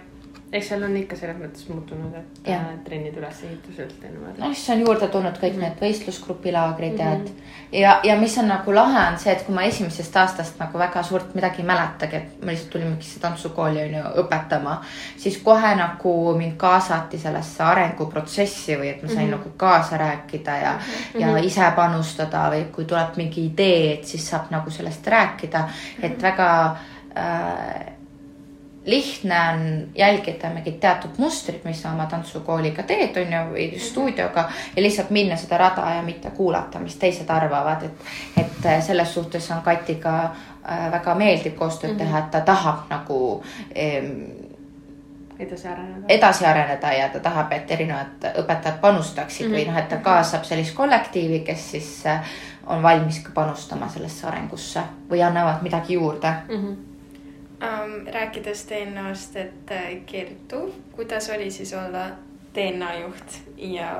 eks 0.51 0.67
seal 0.67 0.83
on 0.83 0.95
ikka 0.99 1.15
selles 1.15 1.37
mõttes 1.39 1.67
muutunud, 1.71 2.15
et 2.19 2.47
Jah. 2.51 2.65
äh, 2.73 2.79
trennide 2.83 3.19
ülesehituselt 3.21 4.03
ja 4.03 4.09
niimoodi. 4.11 4.41
noh, 4.41 4.51
siis 4.51 4.69
on 4.73 4.81
juurde 4.83 5.07
tulnud 5.07 5.37
kõik 5.39 5.59
need 5.59 5.77
võistlusgrupi 5.79 6.51
laagrid 6.51 6.99
ja 6.99 7.11
et 7.15 7.29
ja, 7.71 7.93
ja 8.03 8.17
mis 8.19 8.35
on 8.41 8.49
nagu 8.51 8.73
lahe, 8.75 9.05
on 9.13 9.19
see, 9.21 9.31
et 9.31 9.45
kui 9.47 9.55
ma 9.55 9.63
esimesest 9.69 10.17
aastast 10.19 10.59
nagu 10.59 10.79
väga 10.79 11.03
suurt 11.07 11.31
midagi 11.37 11.63
ei 11.63 11.67
mäletagi, 11.69 12.19
et 12.19 12.43
me 12.43 12.51
lihtsalt 12.51 12.73
tulime 12.73 12.89
mingisse 12.91 13.21
tantsukooli 13.23 13.85
on 13.85 13.95
ju 13.95 14.11
õpetama, 14.25 14.75
siis 15.23 15.39
kohe 15.45 15.71
nagu 15.79 16.15
mind 16.39 16.57
kaasati 16.59 17.21
sellesse 17.21 17.63
arenguprotsessi 17.63 18.75
või 18.81 18.91
et 18.91 19.05
ma 19.05 19.07
sain 19.07 19.21
mm 19.21 19.31
-hmm. 19.31 19.37
nagu 19.37 19.53
kaasa 19.57 19.97
rääkida 19.97 20.57
ja 20.57 20.73
mm, 20.73 20.91
-hmm. 21.13 21.21
ja 21.21 21.47
ise 21.47 21.71
panustada 21.75 22.49
või 22.51 22.67
kui 22.75 22.85
tuleb 22.85 23.15
mingi 23.15 23.45
idee, 23.45 23.93
et 23.93 24.05
siis 24.05 24.29
saab 24.29 24.51
nagu 24.51 24.69
sellest 24.69 25.07
rääkida, 25.07 25.69
et 26.03 26.21
väga 26.21 26.75
äh, 27.15 28.00
lihtne 28.85 29.35
on 29.53 29.87
jälgida 29.95 30.49
mingit 30.49 30.79
teatud 30.79 31.11
mustrit, 31.17 31.63
mis 31.63 31.81
sa 31.81 31.91
oma 31.91 32.05
tantsukooliga 32.05 32.83
teed, 32.83 33.17
on 33.17 33.33
ju, 33.33 33.41
või 33.53 33.79
stuudioga 33.79 34.47
ja 34.75 34.83
lihtsalt 34.83 35.09
minna 35.09 35.37
seda 35.37 35.57
rada 35.57 35.85
ja 35.95 36.01
mitte 36.01 36.31
kuulata, 36.31 36.79
mis 36.79 36.95
teised 36.95 37.29
arvavad, 37.29 37.83
et, 37.83 38.05
et 38.37 38.65
äh, 38.65 38.81
selles 38.83 39.13
suhtes 39.13 39.51
on 39.51 39.61
Katiga 39.61 40.15
äh, 40.23 40.87
väga 40.91 41.15
meeldib 41.15 41.55
koostööd 41.59 41.97
teha, 41.97 42.25
et 42.25 42.31
ta 42.31 42.41
tahab 42.41 42.89
nagu 42.89 43.21
ähm, 43.77 44.15
edasi 45.39 45.67
areneda. 45.67 46.05
edasi 46.09 46.45
areneda 46.45 46.93
ja 46.93 47.09
ta 47.09 47.19
tahab, 47.19 47.53
et 47.53 47.71
erinevad 47.71 48.31
õpetajad 48.33 48.79
panustaksid 48.81 49.47
mm 49.47 49.53
-hmm. 49.53 49.59
või 49.59 49.67
noh, 49.67 49.77
et 49.77 49.89
ta 49.89 49.97
kaasab 49.97 50.43
sellist 50.43 50.75
kollektiivi, 50.75 51.39
kes 51.39 51.71
siis 51.71 52.05
äh, 52.05 52.21
on 52.67 52.83
valmis 52.83 53.19
ka 53.19 53.31
panustama 53.33 53.89
sellesse 53.89 54.27
arengusse 54.27 54.81
või 55.09 55.21
annavad 55.21 55.61
midagi 55.61 55.93
juurde 55.93 56.33
Mhm. 56.49 56.90
um,. 57.61 57.95
rääkides 58.13 58.65
DNA-st, 58.69 59.35
et 59.35 59.71
äh, 59.71 60.05
Kertu, 60.05 60.75
kuidas 60.91 61.29
oli 61.29 61.51
siis 61.51 61.73
olla 61.73 62.09
DNA 62.55 62.93
juht 62.95 63.39
ja 63.57 63.91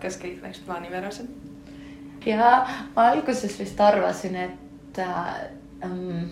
kas 0.00 0.18
kõik 0.22 0.42
läks 0.42 0.64
plaanipäraselt? 0.66 1.30
ja 2.26 2.66
ma 2.96 3.08
alguses 3.12 3.58
vist 3.58 3.80
arvasin, 3.80 4.36
et 4.36 4.98
äh, 4.98 5.32
ähm, 5.84 6.28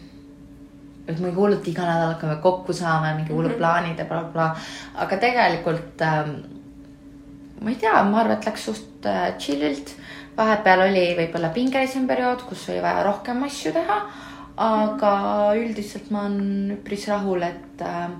et 1.08 1.20
me 1.22 1.30
hullult 1.30 1.68
iga 1.68 1.86
nädal 1.86 2.14
hakkame 2.14 2.36
kokku 2.42 2.72
saama 2.72 3.08
ja 3.08 3.14
mingi 3.14 3.32
hullud 3.32 3.50
mm 3.50 3.54
-hmm. 3.54 3.58
plaanid 3.58 3.98
ja 3.98 4.04
blablabla 4.04 4.48
bla.. 4.54 4.56
aga 4.94 5.16
tegelikult 5.16 6.02
ähm, 6.02 6.56
ma 7.60 7.70
ei 7.70 7.76
tea, 7.80 8.02
ma 8.04 8.20
arvan, 8.20 8.36
et 8.36 8.46
läks 8.46 8.64
suht 8.68 9.06
äh, 9.06 9.34
chill'ilt. 9.38 9.94
vahepeal 10.36 10.82
oli 10.90 11.04
võib-olla 11.16 11.48
pingelisem 11.48 12.06
periood, 12.06 12.42
kus 12.48 12.68
oli 12.68 12.82
vaja 12.84 13.02
rohkem 13.06 13.42
asju 13.46 13.72
teha. 13.72 13.94
Aga 14.56 15.12
üldiselt 15.56 16.10
ma 16.10 16.24
olen 16.26 16.76
üpris 16.78 17.08
rahul, 17.08 17.42
et 17.42 17.82
äh, 17.84 18.10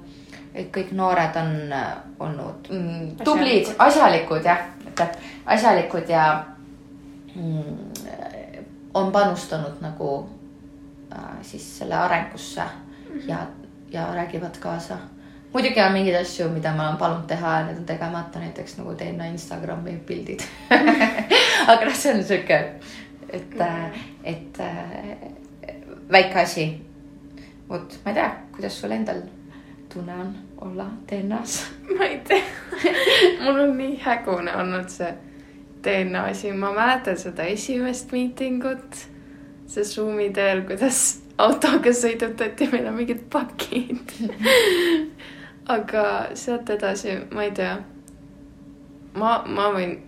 et 0.57 0.71
kõik 0.73 0.93
noored 0.97 1.37
on 1.37 1.73
äh, 1.73 1.91
olnud 2.21 2.71
mm, 2.73 3.25
tublid, 3.25 3.69
asjalikud 3.79 4.47
jah, 4.47 4.63
aitäh, 4.89 5.19
asjalikud 5.57 6.09
ja 6.09 6.27
mm, 7.35 7.75
on 8.97 9.13
panustanud 9.13 9.83
nagu 9.85 10.13
äh, 11.13 11.37
siis 11.43 11.67
selle 11.79 11.95
arengusse 11.95 12.65
mm 12.65 13.19
-hmm. 13.19 13.29
ja, 13.29 13.47
ja 13.93 14.15
räägivad 14.15 14.57
kaasa. 14.61 14.99
muidugi 15.53 15.81
on 15.81 15.93
mingeid 15.93 16.21
asju, 16.21 16.49
mida 16.49 16.73
ma 16.73 16.89
olen 16.89 16.97
palunud 16.97 17.27
teha 17.27 17.59
ja 17.59 17.67
need 17.67 17.79
on 17.79 17.85
tegemata, 17.85 18.39
näiteks 18.39 18.79
nagu 18.79 18.95
teen 18.95 19.21
Instagrami 19.21 19.97
pildid. 20.07 20.41
aga 21.69 21.85
noh, 21.85 21.95
see 21.95 22.15
on 22.15 22.25
sihuke, 22.25 22.75
et, 23.31 23.55
et 24.25 24.61
äh, 24.61 25.36
väike 26.13 26.41
asi. 26.41 26.67
vot, 27.69 27.99
ma 28.05 28.11
ei 28.11 28.15
tea, 28.15 28.31
kuidas 28.55 28.81
sul 28.81 28.91
endal 28.91 29.23
tunne 29.93 30.15
on 30.15 30.35
olla 30.61 30.87
DNA-s? 31.09 31.67
ma 31.99 32.05
ei 32.05 32.21
tea, 32.29 32.43
mul 33.43 33.61
on 33.61 33.77
nii 33.79 34.01
hägune 34.05 34.57
olnud 34.57 34.89
see 34.89 35.13
DNA 35.85 36.25
asi, 36.31 36.53
ma 36.53 36.73
mäletan 36.75 37.19
seda 37.19 37.45
esimest 37.45 38.13
miitingut, 38.13 39.07
see 39.67 39.85
Zoomi 39.85 40.31
teel, 40.35 40.65
kuidas 40.67 41.21
autoga 41.39 41.93
sõidutati, 41.95 42.69
meil 42.73 42.89
on 42.91 42.97
mingid 42.99 43.27
pakid. 43.33 44.15
aga 45.77 46.07
sealt 46.39 46.71
edasi, 46.71 47.19
ma 47.35 47.47
ei 47.47 47.53
tea. 47.55 47.77
ma, 49.17 49.39
ma 49.49 49.71
võin 49.73 49.99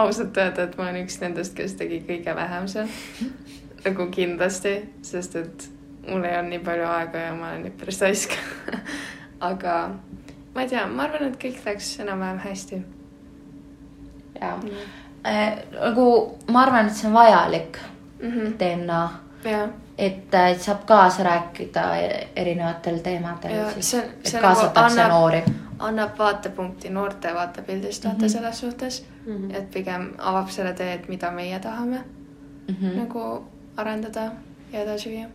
ausalt 0.00 0.36
öelda, 0.38 0.64
et 0.64 0.76
ma 0.78 0.88
olen 0.88 1.02
üks 1.04 1.18
nendest, 1.22 1.54
kes 1.56 1.76
tegi 1.80 2.00
kõige 2.06 2.34
vähem 2.36 2.68
seal. 2.70 2.90
Nagu 3.88 4.06
kindlasti, 4.10 4.74
sest 5.02 5.36
et 5.36 5.68
mul 6.08 6.24
ei 6.24 6.36
olnud 6.38 6.50
nii 6.54 6.58
palju 6.64 6.86
aega 6.88 7.18
ja 7.26 7.34
ma 7.34 7.50
olen 7.50 7.66
üpris 7.72 8.00
raisk. 8.02 8.30
aga 9.50 9.74
ma 10.54 10.62
ei 10.62 10.68
tea, 10.68 10.86
ma 10.86 11.02
arvan, 11.08 11.28
et 11.28 11.36
kõik 11.42 11.60
läks 11.66 11.98
enam-vähem 12.00 12.38
hästi. 12.44 12.82
ja 14.40 14.54
äh, 15.26 15.58
nagu 15.80 16.38
ma 16.52 16.62
arvan, 16.62 16.86
et 16.86 16.94
see 16.96 17.08
on 17.08 17.14
vajalik 17.14 17.78
Mhm. 18.20 18.54
DNA, 18.58 19.08
ja, 19.44 19.68
et 19.98 20.34
äh, 20.34 20.56
saab 20.58 20.80
kaasa 20.86 21.22
rääkida 21.22 21.82
erinevatel 22.36 22.96
teemadel 22.98 23.52
et 23.76 23.82
see 23.84 24.40
kaasatakse 24.40 24.96
nagu 24.96 25.12
annab- 25.12 25.12
noori. 25.12 25.42
annab 25.78 26.18
vaatepunkti 26.18 26.90
noorte 26.90 27.34
vaatepildist 27.34 28.04
vaata 28.04 28.18
mm. 28.18 28.24
-hmm. 28.24 28.28
selles 28.32 28.60
suhtes, 28.60 29.04
Mhm. 29.26 29.50
et 29.54 29.70
pigem 29.70 30.08
avab 30.18 30.48
selle 30.50 30.72
tee, 30.74 30.92
et 30.94 31.08
mida 31.08 31.30
meie 31.30 31.58
tahame 31.60 31.96
mm 31.98 32.74
Mhm. 32.74 32.86
-hmm. 32.90 32.96
nagu 32.98 33.44
arendada 33.78 34.30
ja 34.72 34.82
edasi 34.82 35.10
viia. 35.10 35.28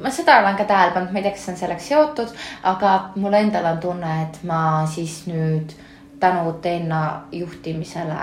ma 0.00 0.10
seda 0.10 0.38
olen 0.42 0.56
ka 0.56 0.64
tähele 0.64 0.92
pannud, 0.94 1.12
ma 1.12 1.18
ei 1.18 1.22
tea, 1.22 1.32
kas 1.32 1.46
see 1.46 1.52
on 1.52 1.60
sellega 1.62 1.80
seotud, 1.80 2.34
aga 2.62 2.98
mul 3.16 3.32
endal 3.32 3.72
on 3.72 3.80
tunne, 3.82 4.12
et 4.22 4.42
ma 4.42 4.60
siis 4.86 5.22
nüüd 5.26 5.74
tänu 6.20 6.52
DNA 6.62 7.02
juhtimisele 7.32 8.20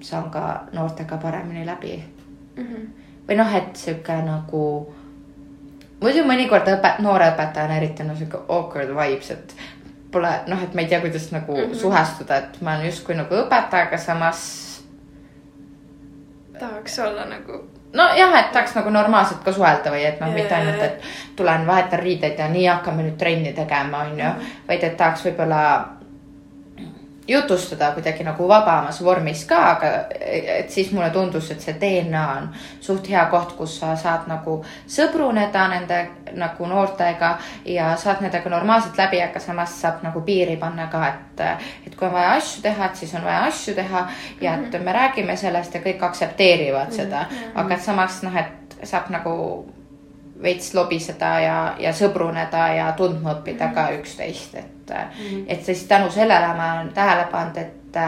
saan 0.00 0.30
ka 0.30 0.64
noortega 0.72 1.16
paremini 1.16 1.66
läbi 1.66 2.02
Mm 2.56 2.66
-hmm. 2.66 2.88
või 3.28 3.36
noh, 3.36 3.54
et 3.54 3.76
sihuke 3.76 4.14
nagu, 4.22 4.94
muidu 6.00 6.22
mõnikord 6.22 6.68
õpe-, 6.70 7.02
noore 7.02 7.30
õpetajana 7.32 7.76
eriti 7.76 8.02
on 8.02 8.16
sihuke 8.16 8.38
awkward 8.48 8.92
vibes, 8.94 9.30
et 9.30 9.56
pole 10.12 10.30
noh, 10.46 10.62
et 10.62 10.74
ma 10.74 10.80
ei 10.80 10.86
tea, 10.86 11.00
kuidas 11.00 11.32
nagu 11.32 11.56
mm. 11.56 11.62
-hmm. 11.62 11.74
suhestuda, 11.74 12.36
et 12.36 12.60
ma 12.60 12.76
olen 12.76 12.86
justkui 12.86 13.14
nagu 13.14 13.34
õpetaja, 13.34 13.86
aga 13.88 13.98
samas 13.98 14.44
tahaks 16.58 16.98
olla 16.98 17.24
nagu 17.24 17.73
nojah, 17.94 18.38
et 18.40 18.52
tahaks 18.52 18.74
nagu 18.78 18.90
normaalselt 18.90 19.44
ka 19.44 19.52
suhelda 19.52 19.92
või 19.94 20.04
et 20.08 20.20
noh, 20.20 20.32
mitte 20.34 20.54
Jaa, 20.54 20.60
ainult, 20.60 20.82
et 20.82 21.36
tulen, 21.36 21.66
vahetan 21.66 22.02
riideid 22.02 22.38
ja 22.38 22.48
nii 22.50 22.66
hakkame 22.66 23.06
nüüd 23.06 23.18
trenni 23.18 23.52
tegema, 23.56 24.04
onju. 24.08 24.32
vaid 24.68 24.88
et 24.88 24.96
tahaks 24.96 25.26
võib-olla 25.28 25.60
jutustada 27.28 27.90
kuidagi 27.92 28.24
nagu 28.24 28.48
vabamas 28.48 29.00
vormis 29.04 29.44
ka, 29.48 29.58
aga 29.70 29.90
et 30.20 30.70
siis 30.70 30.90
mulle 30.92 31.10
tundus, 31.10 31.50
et 31.50 31.60
see 31.60 31.76
DNA 31.80 32.24
on 32.36 32.48
suht 32.80 33.08
hea 33.08 33.24
koht, 33.32 33.54
kus 33.56 33.78
sa 33.80 33.94
saad 33.96 34.28
nagu 34.28 34.58
sõbruneda 34.96 35.66
nende 35.72 36.00
nagu 36.36 36.66
noortega 36.68 37.36
ja 37.64 37.94
saad 38.00 38.20
nendega 38.24 38.50
normaalselt 38.52 38.98
läbi, 38.98 39.22
aga 39.24 39.40
samas 39.40 39.76
saab 39.80 40.02
nagu 40.04 40.20
piiri 40.26 40.56
panna 40.60 40.88
ka, 40.92 41.06
et, 41.08 41.44
et 41.86 41.96
kui 41.96 42.08
on 42.08 42.16
vaja 42.16 42.34
asju 42.38 42.62
teha, 42.62 42.90
et 42.90 43.00
siis 43.00 43.14
on 43.14 43.24
vaja 43.24 43.46
asju 43.48 43.76
teha 43.78 44.06
ja 44.40 44.58
et 44.58 44.76
me 44.84 44.92
räägime 44.92 45.36
sellest 45.36 45.74
ja 45.74 45.80
kõik 45.84 46.04
aktsepteerivad 46.04 46.92
seda, 46.92 47.24
aga 47.54 47.74
et 47.74 47.88
samas 47.88 48.20
noh, 48.26 48.36
et 48.36 48.84
saab 48.84 49.08
nagu 49.14 49.34
veits 50.44 50.74
lobiseda 50.76 51.32
ja, 51.40 51.58
ja 51.80 51.92
sõbruneda 51.96 52.68
ja 52.76 52.92
tundma 52.96 53.38
õppida 53.38 53.70
ka 53.74 53.88
üksteist, 53.98 54.54
et 54.60 54.94
mm., 54.94 55.44
et 55.48 55.64
siis 55.64 55.84
tänu 55.90 56.10
sellele 56.12 56.54
ma 56.56 56.72
olen 56.78 56.92
tähele 56.94 57.26
pannud, 57.32 57.58
et, 57.58 58.00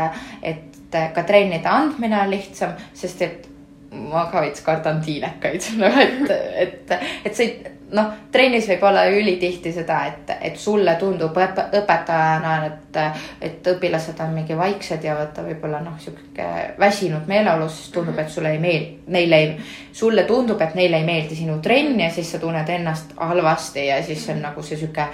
et 0.42 0.98
ka 1.14 1.24
trennide 1.26 1.68
andmine 1.68 2.20
on 2.22 2.30
lihtsam, 2.30 2.76
sest 2.94 3.22
et 3.26 3.48
ma 3.90 4.26
ka 4.30 4.42
veits 4.44 4.60
kardan 4.66 5.00
tiinekaid, 5.04 5.70
et, 6.04 6.30
et, 6.66 6.94
et 7.24 7.34
see 7.34 7.75
noh, 7.94 8.12
trennis 8.32 8.66
võib 8.68 8.82
olla 8.88 9.04
ülitihti 9.10 9.70
seda, 9.72 10.00
et, 10.10 10.30
et 10.48 10.58
sulle 10.58 10.96
tundub 10.98 11.36
õp 11.38 11.60
õpetajana, 11.80 12.54
et, 12.66 12.98
et 13.40 13.70
õpilased 13.74 14.20
on 14.24 14.34
mingi 14.34 14.56
vaiksed 14.58 15.04
ja 15.06 15.14
vaata 15.18 15.44
võib-olla 15.46 15.80
noh, 15.84 15.98
sihuke 16.02 16.48
väsinud 16.78 17.28
meeleolus, 17.30 17.78
siis 17.80 17.94
tundub, 17.94 18.18
et 18.18 18.30
sulle 18.32 18.54
ei 18.56 18.62
meeldi, 18.62 18.98
neile 19.14 19.40
ei, 19.42 19.56
sulle 19.92 20.26
tundub, 20.28 20.60
et 20.62 20.74
neile 20.78 21.00
ei 21.00 21.08
meeldi 21.08 21.38
sinu 21.38 21.60
trenn 21.62 22.00
ja 22.00 22.10
siis 22.10 22.32
sa 22.34 22.42
tunned 22.42 22.68
ennast 22.68 23.14
halvasti 23.16 23.86
ja 23.86 24.02
siis 24.04 24.28
on 24.34 24.42
nagu 24.48 24.66
see 24.66 24.80
sihuke 24.82 25.08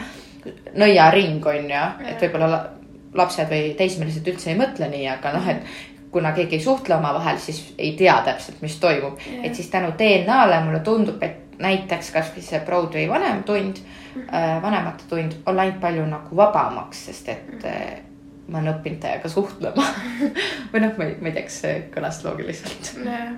nõiaring 0.79 1.45
on 1.47 1.71
ju, 1.71 1.87
et 2.09 2.25
võib-olla 2.25 2.51
la- 2.51 2.67
lapsed 3.15 3.51
või 3.51 3.75
teismelised 3.77 4.27
üldse 4.27 4.53
ei 4.53 4.59
mõtle 4.59 4.89
nii, 4.89 5.07
aga 5.13 5.35
noh, 5.37 5.49
et 5.53 5.91
kuna 6.13 6.33
keegi 6.37 6.59
ei 6.59 6.65
suhtle 6.65 6.97
omavahel, 6.97 7.39
siis 7.41 7.75
ei 7.79 7.93
tea 7.97 8.19
täpselt, 8.25 8.61
mis 8.61 8.77
toimub. 8.81 9.21
Et 9.43 9.55
siis 9.55 9.71
tänu 9.73 9.95
DNA-le 9.99 10.61
mulle 10.65 10.81
tundub, 10.85 11.23
et 11.25 11.42
näiteks 11.59 12.11
kasvõi 12.15 12.43
see 12.45 12.61
Broadway 12.67 13.09
vanem 13.09 13.43
tund 13.43 13.77
mm, 13.83 14.23
-hmm. 14.23 14.63
vanemate 14.63 15.05
tund 15.09 15.33
on 15.47 15.57
läinud 15.57 15.81
palju 15.81 16.07
nagu 16.07 16.37
vabamaks, 16.37 17.05
sest 17.07 17.29
et 17.29 17.65
äh, 17.65 18.01
ma 18.49 18.59
olen 18.59 18.75
õppinud 18.75 19.01
teiega 19.03 19.29
suhtlema 19.29 19.87
või 20.73 20.85
noh, 20.85 20.93
ma 20.99 21.09
ei, 21.09 21.17
ma 21.21 21.31
ei 21.31 21.33
tea, 21.33 21.47
kas 21.49 21.61
see 21.65 21.81
kõlas 21.95 22.21
loogiliselt. 22.25 22.93
jah. 23.05 23.35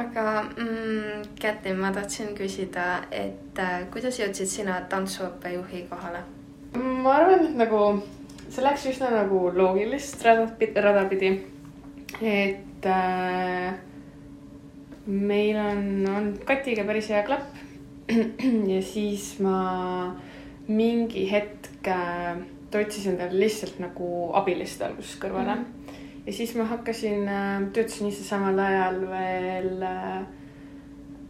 aga 0.00 0.26
mm, 0.42 1.26
Kätlin, 1.40 1.80
ma 1.80 1.92
tahtsin 1.92 2.34
küsida, 2.38 2.86
et 3.10 3.58
äh, 3.58 3.82
kuidas 3.92 4.20
jõudsid 4.20 4.50
sina 4.50 4.80
tantsuõppejuhi 4.90 5.86
kohale? 5.90 6.24
ma 6.76 7.18
arvan, 7.20 7.44
et 7.50 7.58
nagu 7.58 7.82
see 8.48 8.64
läks 8.64 8.86
üsna 8.92 9.10
nagu 9.12 9.50
loogilist 9.54 10.24
rada, 10.24 10.48
rada 10.82 11.04
pidi. 11.10 11.32
et 12.20 12.86
äh, 12.86 13.74
meil 15.06 15.56
on 15.60 15.82
olnud 16.10 16.44
Katiga 16.44 16.84
päris 16.84 17.10
hea 17.10 17.22
klapp. 17.26 17.56
ja 18.72 18.82
siis 18.82 19.36
ma 19.42 20.14
mingi 20.68 21.26
hetk 21.30 21.88
äh, 21.90 22.36
otsisin 22.76 23.14
endale 23.14 23.38
lihtsalt 23.40 23.78
nagu 23.80 24.30
abilist 24.36 24.82
alguses 24.82 25.14
kõrvale 25.22 25.54
mm. 25.54 25.62
-hmm. 25.64 26.00
ja 26.26 26.32
siis 26.32 26.54
ma 26.54 26.66
hakkasin 26.68 27.28
äh,, 27.28 27.62
töötasin 27.72 28.10
ise 28.10 28.24
samal 28.24 28.58
ajal 28.58 29.00
veel 29.10 29.82
äh, 29.82 30.20
Äh, 30.20 30.45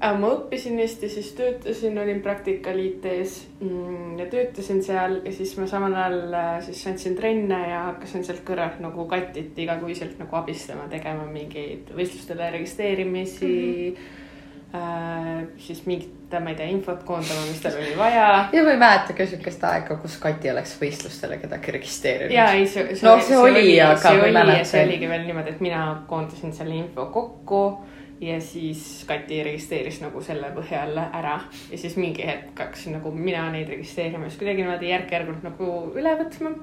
ma 0.00 0.28
õppisin 0.28 0.76
Eesti, 0.82 1.08
siis 1.08 1.30
töötasin, 1.38 1.96
olin 1.98 2.20
praktikal 2.24 2.78
IT-s 2.80 3.46
mm, 3.60 4.18
ja 4.20 4.26
töötasin 4.32 4.82
seal 4.84 5.20
ja 5.24 5.32
siis 5.32 5.54
ma 5.56 5.68
samal 5.70 5.94
ajal 5.96 6.36
äh, 6.36 6.58
siis 6.66 6.82
andsin 6.90 7.16
trenne 7.16 7.62
ja 7.70 7.80
hakkasin 7.90 8.26
sealt 8.26 8.44
kõrvalt 8.46 8.82
nagu 8.84 9.06
katit 9.08 9.56
igakuiselt 9.64 10.20
nagu 10.20 10.36
abistama, 10.36 10.84
tegema 10.92 11.24
mingeid 11.30 11.94
võistlustele 11.96 12.52
registreerimisi 12.58 13.50
mm. 13.50 13.90
-hmm. 13.96 14.22
Äh, 14.74 15.44
siis 15.62 15.86
mingit, 15.86 16.32
ma 16.42 16.50
ei 16.50 16.56
tea, 16.58 16.66
infot 16.74 17.02
koondama, 17.06 17.44
mis 17.48 17.60
tal 17.62 17.76
oli 17.78 17.92
vaja. 17.96 18.48
ja 18.52 18.62
ma 18.66 18.72
ei 18.74 18.80
mäleta 18.80 19.14
ka 19.16 19.26
sihukest 19.26 19.62
aega, 19.64 19.94
kus 20.02 20.16
Kati 20.20 20.50
oleks 20.50 20.72
võistlustele 20.80 21.38
kedagi 21.38 21.72
registreerinud. 21.76 22.34
ja 22.34 22.48
ei, 22.52 22.66
see, 22.66 22.96
see, 22.96 23.06
No 23.08 23.14
see 23.22 23.38
oli, 23.38 23.80
aga 23.80 23.96
see 24.02 24.18
ma 24.18 24.24
oli 24.24 24.32
mäletan. 24.34 24.58
ja 24.58 24.64
see 24.64 24.82
oligi 24.84 25.08
veel 25.08 25.22
niimoodi, 25.28 25.54
et 25.54 25.62
mina 25.64 25.84
koondasin 26.10 26.52
selle 26.52 26.74
info 26.74 27.06
kokku 27.14 27.62
ja 28.20 28.40
siis 28.40 29.04
Kati 29.08 29.42
registreeris 29.44 30.00
nagu 30.00 30.20
selle 30.24 30.48
põhjal 30.56 30.96
ära 31.04 31.36
ja 31.70 31.78
siis 31.78 31.96
mingi 32.00 32.24
hetk 32.26 32.58
hakkasin 32.58 32.96
nagu 32.96 33.12
mina 33.12 33.44
neid 33.52 33.68
registreerima, 33.68 34.28
siis 34.30 34.40
kuidagi 34.40 34.64
niimoodi 34.64 34.92
järk-järgult 34.92 35.44
nagu 35.44 35.72
üle 35.96 36.14
võtma. 36.20 36.54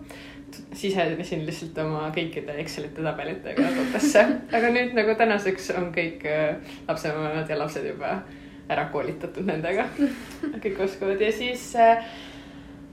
sisenesin 0.77 1.45
lihtsalt 1.45 1.77
oma 1.81 2.07
kõikide 2.13 2.57
Excelite 2.61 3.01
tabelitega 3.01 3.69
kodudesse, 3.73 4.25
aga 4.53 4.69
nüüd 4.73 4.93
nagu 4.97 5.15
tänaseks 5.17 5.71
on 5.77 5.89
kõik 5.95 6.25
äh, 6.29 6.75
lapsevanemad 6.87 7.49
ja 7.49 7.57
lapsed 7.57 7.87
juba 7.89 8.19
ära 8.69 8.85
koolitatud 8.93 9.45
nendega. 9.45 9.87
kõik 10.63 10.83
oskavad 10.85 11.21
ja 11.21 11.31
siis 11.33 11.71
äh, 11.75 12.05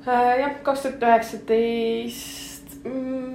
äh, 0.07 0.33
jah, 0.41 0.57
kaks 0.65 0.87
tuhat 0.87 1.09
üheksateist 1.09 2.81
mm, 2.85 3.30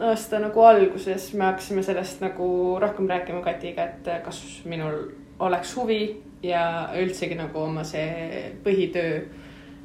aasta 0.00 0.38
nagu 0.40 0.64
alguses 0.64 1.32
me 1.34 1.44
hakkasime 1.44 1.82
sellest 1.82 2.20
nagu 2.20 2.78
rohkem 2.80 3.08
rääkima 3.08 3.42
Katiga, 3.44 3.84
et 3.84 4.24
kas 4.24 4.62
minul 4.64 5.10
oleks 5.38 5.76
huvi 5.76 6.02
ja 6.42 6.90
üldsegi 6.98 7.36
nagu 7.38 7.58
oma 7.58 7.84
see 7.84 8.52
põhitöö 8.64 9.20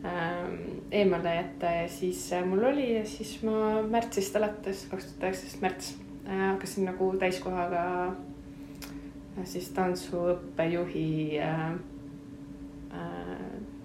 ähm, 0.06 0.56
eemale 0.91 1.36
jätta 1.36 1.74
ja 1.82 1.88
siis 1.89 2.30
mul 2.46 2.63
oli 2.72 2.93
ja 2.96 3.06
siis 3.06 3.41
ma 3.43 3.82
märtsist 3.82 4.36
alates, 4.36 4.88
kaks 4.91 5.12
tuhat 5.12 5.28
üheksateist 5.28 5.62
märts 5.62 5.91
äh, 6.28 6.48
hakkasin 6.52 6.88
nagu 6.89 7.12
täiskohaga 7.20 7.84
äh, 8.08 9.46
siis 9.46 9.70
tantsuõppejuhi 9.76 11.41
äh, 11.43 11.67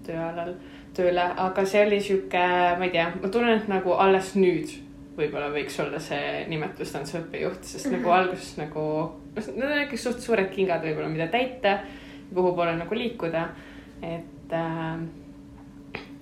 tööalal 0.07 0.55
tööle, 0.97 1.25
aga 1.41 1.65
see 1.69 1.85
oli 1.87 2.01
sihuke, 2.03 2.47
ma 2.79 2.87
ei 2.87 2.95
tea, 2.95 3.11
ma 3.21 3.29
tunnen, 3.33 3.61
et 3.61 3.69
nagu 3.71 3.95
alles 3.97 4.33
nüüd 4.37 4.73
võib-olla 5.17 5.49
võiks 5.53 5.79
olla 5.83 6.01
see 6.01 6.45
nimetus 6.49 6.93
tantsuõppejuht, 6.95 7.65
sest 7.65 7.87
mm 7.87 7.93
-hmm. 7.93 8.03
nagu 8.03 8.15
alguses 8.17 8.53
nagu, 8.59 8.85
noh, 9.37 9.51
need 9.57 9.67
on 9.71 9.83
ikka 9.83 9.97
suht 10.01 10.21
suured 10.21 10.51
kingad 10.55 10.85
võib-olla, 10.85 11.09
mida 11.09 11.27
täita, 11.33 11.79
kuhu 12.35 12.55
poole 12.57 12.77
nagu 12.77 12.95
liikuda, 12.97 13.49
et 14.03 14.57
äh, 14.57 15.03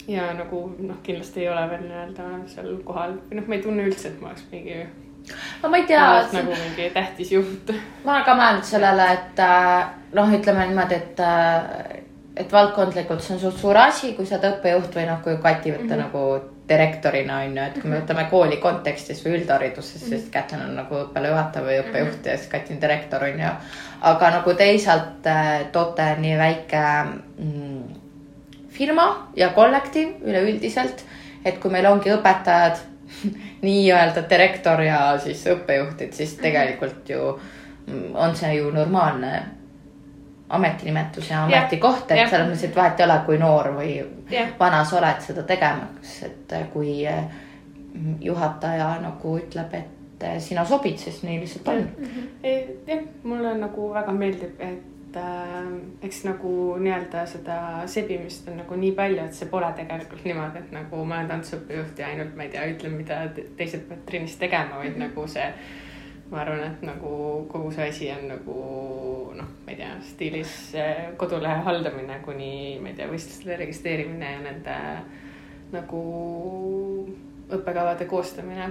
ja 0.08 0.32
nagu 0.34 0.64
noh, 0.78 0.98
kindlasti 1.02 1.44
ei 1.44 1.48
ole 1.52 1.68
veel 1.70 1.86
nii-öelda 1.86 2.26
seal 2.50 2.74
kohal 2.84 3.14
või 3.28 3.38
noh, 3.38 3.46
ma 3.46 3.54
ei 3.54 3.62
tunne 3.62 3.86
üldse, 3.86 4.08
et 4.08 4.20
ma 4.20 4.32
oleks 4.32 4.44
mingi, 4.50 4.82
no 5.62 5.70
ma 5.70 5.80
ei 5.80 5.86
tea, 5.86 6.04
nagu 6.32 6.60
mingi 6.64 6.90
tähtis 6.94 7.32
juht. 7.32 7.72
ma 8.04 8.16
olen 8.16 8.26
ka 8.26 8.36
mõelnud 8.42 8.70
sellele, 8.74 9.10
et 9.18 9.42
äh, 9.46 9.90
noh, 10.18 10.38
ütleme 10.38 10.66
niimoodi, 10.70 10.94
et, 10.98 11.26
et 12.40 12.52
valdkondlikult 12.52 13.22
see 13.24 13.36
on 13.36 13.42
suht 13.42 13.60
suur 13.60 13.76
asi, 13.76 14.14
kui 14.16 14.26
sa 14.26 14.38
oled 14.38 14.48
õppejuht 14.54 14.96
või 14.96 15.06
noh, 15.08 15.20
kui 15.24 15.36
Kati 15.42 15.74
võtta 15.74 15.84
mm 15.84 15.90
-hmm. 15.90 16.02
nagu 16.06 16.58
direktorina 16.70 17.38
on 17.44 17.56
ju, 17.56 17.62
et 17.64 17.78
kui 17.82 17.90
me 17.90 18.00
võtame 18.00 18.26
kooli 18.30 18.56
kontekstis 18.62 19.24
või 19.24 19.40
üldhariduses, 19.40 20.04
siis 20.08 20.28
Kätlin 20.30 20.62
on 20.68 20.76
nagu 20.78 21.00
õppealajuhataja 21.04 21.66
või 21.66 21.78
õppejuht 21.82 22.26
ja 22.26 22.36
siis 22.38 22.50
Kati 22.52 22.74
on 22.74 22.82
direktor 22.82 23.24
on 23.24 23.40
ju. 23.40 23.54
aga 24.00 24.30
nagu 24.30 24.54
teisalt 24.54 25.26
äh, 25.26 25.66
Tote 25.72 26.02
on 26.16 26.22
nii 26.22 26.38
väike 26.38 26.84
mm, 27.38 27.82
firma 28.68 29.06
ja 29.36 29.48
kollektiiv 29.48 30.22
üleüldiselt, 30.22 31.04
et 31.44 31.58
kui 31.58 31.70
meil 31.70 31.86
ongi 31.86 32.12
õpetajad, 32.14 32.76
nii-öelda 33.66 34.22
direktor 34.30 34.82
ja 34.82 35.18
siis 35.18 35.46
õppejuhtid, 35.46 36.12
siis 36.12 36.34
tegelikult 36.34 37.08
ju 37.08 37.40
mm, 37.86 38.14
on 38.14 38.36
see 38.36 38.54
ju 38.54 38.70
normaalne 38.70 39.59
ametinimetus 40.50 41.30
ja 41.30 41.44
ametikoht, 41.44 42.10
et 42.10 42.28
selles 42.28 42.48
mõttes, 42.48 42.66
et 42.66 42.76
vahet 42.76 43.00
ei 43.00 43.06
ole, 43.06 43.18
kui 43.26 43.38
noor 43.38 43.70
või 43.76 43.94
jah, 44.32 44.50
vana 44.58 44.82
sa 44.84 44.98
oled 44.98 45.22
seda 45.22 45.44
tegemas, 45.46 46.16
et 46.26 46.54
kui 46.72 47.00
eh, 47.06 47.24
juhataja 48.20 48.92
nagu 49.04 49.34
ütleb, 49.38 49.74
et 49.78 50.26
eh, 50.26 50.38
sina 50.42 50.64
sobid, 50.66 50.98
siis 50.98 51.22
nii 51.26 51.40
lihtsalt 51.44 51.70
on. 51.74 51.84
jah, 52.42 53.04
mulle 53.22 53.54
nagu 53.60 53.90
väga 53.94 54.14
meeldib, 54.16 54.58
et 54.58 55.18
äh, 55.20 55.70
eks 56.02 56.24
nagu 56.26 56.54
nii-öelda 56.82 57.22
seda 57.30 57.60
sebimist 57.90 58.48
on 58.50 58.58
nagu 58.64 58.80
nii 58.82 58.90
palju, 58.98 59.28
et 59.28 59.38
see 59.38 59.50
pole 59.52 59.70
tegelikult 59.78 60.26
niimoodi, 60.26 60.64
et 60.64 60.74
nagu 60.74 61.04
ma 61.04 61.20
olen 61.20 61.30
tantsuõppejuht 61.30 62.02
ja 62.02 62.10
ainult 62.10 62.34
ma 62.34 62.48
ei 62.48 62.56
tea, 62.56 62.66
ütlen, 62.74 62.98
mida 62.98 63.22
te- 63.36 63.46
teised 63.58 63.86
peavad 63.86 64.02
trennis 64.10 64.34
tegema, 64.42 64.82
vaid 64.82 64.96
mm 64.96 64.98
-hmm. 64.98 65.14
nagu 65.14 65.28
see 65.28 65.52
ma 66.30 66.40
arvan, 66.44 66.60
et 66.62 66.82
nagu 66.86 67.12
kogu 67.50 67.72
see 67.74 67.88
asi 67.88 68.10
on 68.14 68.28
nagu 68.30 68.56
noh, 69.34 69.48
ma 69.66 69.72
ei 69.72 69.76
tea, 69.76 69.90
stiilis 70.12 70.52
eh, 70.78 71.08
kodulehe 71.18 71.62
haldamine 71.66 72.20
kuni 72.24 72.78
ma 72.82 72.92
ei 72.92 72.94
tea, 72.94 73.08
võistlustele 73.10 73.56
registreerimine 73.64 74.32
ja 74.36 74.40
nende 74.44 74.76
nagu 75.72 76.00
õppekavade 77.50 78.06
koostamine. 78.06 78.70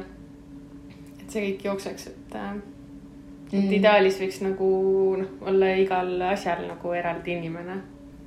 et 1.21 1.29
see 1.31 1.41
kõik 1.49 1.65
jookseks, 1.65 2.07
et 2.07 2.35
äh, 2.35 2.53
et 3.49 3.53
Mm. 3.63 3.71
ideaalis 3.73 4.19
võiks 4.21 4.41
nagu 4.45 4.65
noh, 5.17 5.29
olla 5.41 5.71
igal 5.75 6.21
asjal 6.21 6.67
nagu 6.67 6.91
eraldi 6.93 7.31
inimene. 7.33 7.81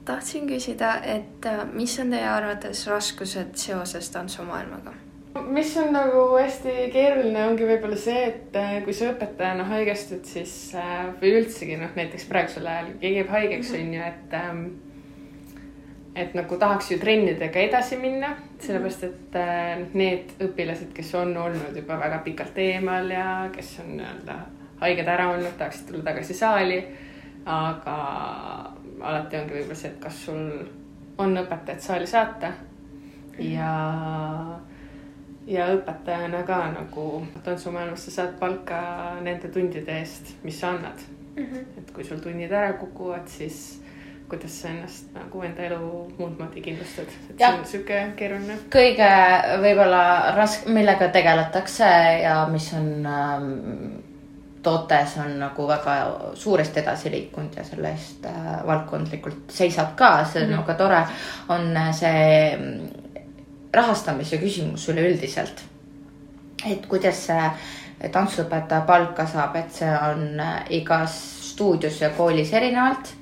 tahtsin 0.04 0.48
küsida, 0.48 0.96
et 1.04 1.46
äh, 1.46 1.64
mis 1.72 1.98
on 2.00 2.10
teie 2.10 2.26
arvates 2.28 2.86
raskused 2.86 3.54
seoses 3.54 4.10
tantsumaailmaga? 4.10 4.92
Mis 5.40 5.76
on 5.76 5.92
nagu 5.94 6.22
hästi 6.36 6.90
keeruline, 6.92 7.46
ongi 7.48 7.66
võib-olla 7.66 7.96
see, 7.98 8.24
et 8.28 8.56
äh, 8.58 8.78
kui 8.84 8.94
sa 8.96 9.10
õpetajana 9.12 9.64
haigestud, 9.70 10.24
siis 10.28 10.54
äh, 10.78 11.10
või 11.20 11.36
üldsegi 11.40 11.76
noh, 11.80 11.92
näiteks 11.96 12.26
praegusel 12.30 12.68
ajal 12.68 12.90
keegi 13.00 13.20
jääb 13.22 13.30
haigeks, 13.32 13.74
on 13.78 13.94
ju, 13.96 14.08
et 14.08 14.34
ähm, 14.38 14.64
et 16.16 16.34
nagu 16.36 16.56
tahaks 16.60 16.90
ju 16.92 16.98
trennidega 17.00 17.62
edasi 17.62 17.96
minna, 17.96 18.34
sellepärast 18.60 19.06
et 19.08 19.38
äh, 19.40 19.78
need 19.96 20.34
õpilased, 20.44 20.90
kes 20.96 21.14
on 21.16 21.32
olnud 21.40 21.76
juba 21.76 21.96
väga 22.00 22.20
pikalt 22.26 22.58
eemal 22.60 23.08
ja 23.10 23.28
kes 23.54 23.78
on 23.84 23.94
nii-öelda 23.96 24.36
haiged 24.82 25.08
ära 25.08 25.30
olnud, 25.32 25.54
tahaksid 25.58 25.88
tulla 25.88 26.04
tagasi 26.10 26.36
saali. 26.36 26.82
aga 27.46 27.94
alati 29.00 29.36
ongi 29.36 29.56
võib-olla 29.56 29.74
see, 29.78 29.90
et 29.90 30.02
kas 30.02 30.20
sul 30.26 30.42
on 31.18 31.40
õpetajat 31.40 31.82
saali 31.82 32.06
saata 32.06 32.52
ja 33.42 33.72
ja 35.46 35.66
õpetajana 35.74 36.42
ka 36.46 36.58
nagu 36.72 37.26
tantsumaailmas 37.44 38.04
sa 38.06 38.10
saad 38.10 38.34
palka 38.40 38.80
nende 39.22 39.48
tundide 39.48 39.98
eest, 40.00 40.36
mis 40.42 40.60
sa 40.60 40.74
annad. 40.76 40.98
et 41.36 41.90
kui 41.94 42.04
sul 42.04 42.20
tunnid 42.20 42.52
ära 42.52 42.74
kukuvad, 42.76 43.24
siis 43.26 43.82
kuidas 44.28 44.54
sa 44.62 44.68
ennast 44.68 45.10
nagu 45.16 45.42
enda 45.44 45.64
elu 45.66 45.80
muud 46.18 46.38
moodi 46.38 46.60
kindlustad, 46.64 47.08
et 47.08 47.26
see 47.28 47.36
Jah. 47.40 47.58
on 47.58 47.66
sihuke 47.68 47.98
keeruline. 48.16 48.56
kõige 48.72 49.10
võib-olla 49.64 50.04
raske, 50.36 50.72
millega 50.72 51.08
tegeletakse 51.12 51.90
ja 52.22 52.38
mis 52.52 52.70
on 52.78 52.88
ähm, 53.06 53.52
tootes 54.62 55.18
on 55.18 55.38
nagu 55.40 55.68
väga 55.68 55.96
suuresti 56.34 56.80
edasi 56.80 57.10
liikunud 57.10 57.56
ja 57.56 57.64
selle 57.66 57.92
eest 57.92 58.24
äh, 58.28 58.50
valdkondlikult 58.66 59.52
seisab 59.52 59.96
ka, 59.96 60.24
see 60.24 60.42
on 60.42 60.48
mm 60.48 60.54
-hmm. 60.54 60.60
väga 60.62 60.74
tore, 60.74 61.02
on 61.48 61.92
see 61.92 62.56
mm, 62.56 63.01
rahastamise 63.72 64.38
küsimus 64.38 64.88
üleüldiselt. 64.88 65.62
et 66.70 66.86
kuidas 66.86 67.26
see 67.26 67.50
tantsuõpetaja 68.12 68.84
palka 68.86 69.26
saab, 69.26 69.56
et 69.56 69.72
see 69.74 69.90
on 69.90 70.40
äh, 70.40 70.60
igas 70.78 71.14
stuudios 71.52 72.00
ja 72.00 72.10
koolis 72.16 72.52
erinevalt 72.52 73.14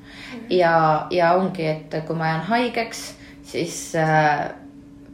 ja, 0.50 1.06
ja 1.10 1.32
ongi, 1.34 1.66
et 1.66 1.94
kui 2.06 2.16
ma 2.16 2.34
jään 2.34 2.44
haigeks, 2.50 3.02
siis 3.42 3.78
äh, 3.96 4.50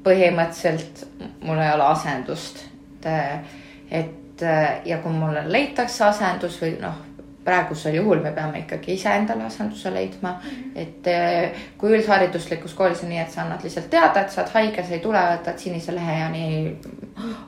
põhimõtteliselt 0.07 1.05
mul 1.43 1.59
ei 1.59 1.73
ole 1.75 1.87
asendust. 1.91 2.65
et, 3.05 3.55
et 3.91 4.43
äh, 4.43 4.81
ja 4.85 4.99
kui 4.99 5.13
mulle 5.13 5.45
leitakse 5.53 6.05
asendus 6.05 6.61
või 6.63 6.77
noh, 6.81 6.99
praegusel 7.47 7.95
juhul 7.95 8.21
me 8.23 8.33
peame 8.35 8.59
ikkagi 8.65 8.97
ise 8.99 9.13
endale 9.15 9.47
asenduse 9.47 9.91
leidma 9.95 10.33
mm. 10.33 10.51
-hmm. 10.51 10.81
et 10.83 11.07
äh, 11.07 11.63
kui 11.79 11.95
üldhariduslikus 11.99 12.75
koolis 12.75 13.03
on 13.03 13.09
nii, 13.09 13.21
et 13.23 13.31
sa 13.31 13.43
annad 13.43 13.63
lihtsalt 13.63 13.91
teada, 13.91 14.21
et 14.21 14.31
sa 14.31 14.43
oled 14.43 14.53
haige, 14.55 14.85
sa 14.85 14.95
ei 14.95 15.01
tule, 15.01 15.23
võtad 15.33 15.59
sinise 15.59 15.95
lehe 15.95 16.19
ja 16.19 16.29
nii 16.29 16.77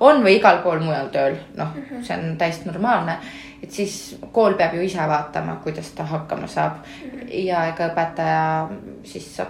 on 0.00 0.22
või 0.24 0.38
igal 0.38 0.62
pool 0.62 0.80
mujal 0.80 1.12
tööl, 1.12 1.36
noh, 1.56 1.76
see 2.02 2.16
on 2.16 2.36
täiesti 2.38 2.70
normaalne. 2.70 3.18
et 3.62 3.70
siis 3.70 4.18
kool 4.32 4.54
peab 4.54 4.74
ju 4.74 4.82
ise 4.82 5.08
vaatama, 5.08 5.56
kuidas 5.62 5.90
ta 5.90 6.04
hakkama 6.04 6.46
saab 6.46 6.84
ja 7.28 7.66
ega 7.66 7.88
õpetaja 7.88 8.68
siis 9.04 9.36
saab 9.36 9.48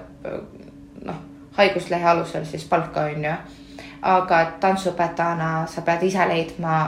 noh, 1.04 1.20
haiguslehe 1.58 2.08
alusel 2.08 2.44
siis 2.44 2.64
palka 2.64 3.00
on 3.00 3.24
ju. 3.24 3.34
aga 4.02 4.40
et 4.40 4.60
tantsuõpetajana 4.60 5.66
sa 5.66 5.82
pead 5.82 6.02
ise 6.02 6.28
leidma 6.28 6.78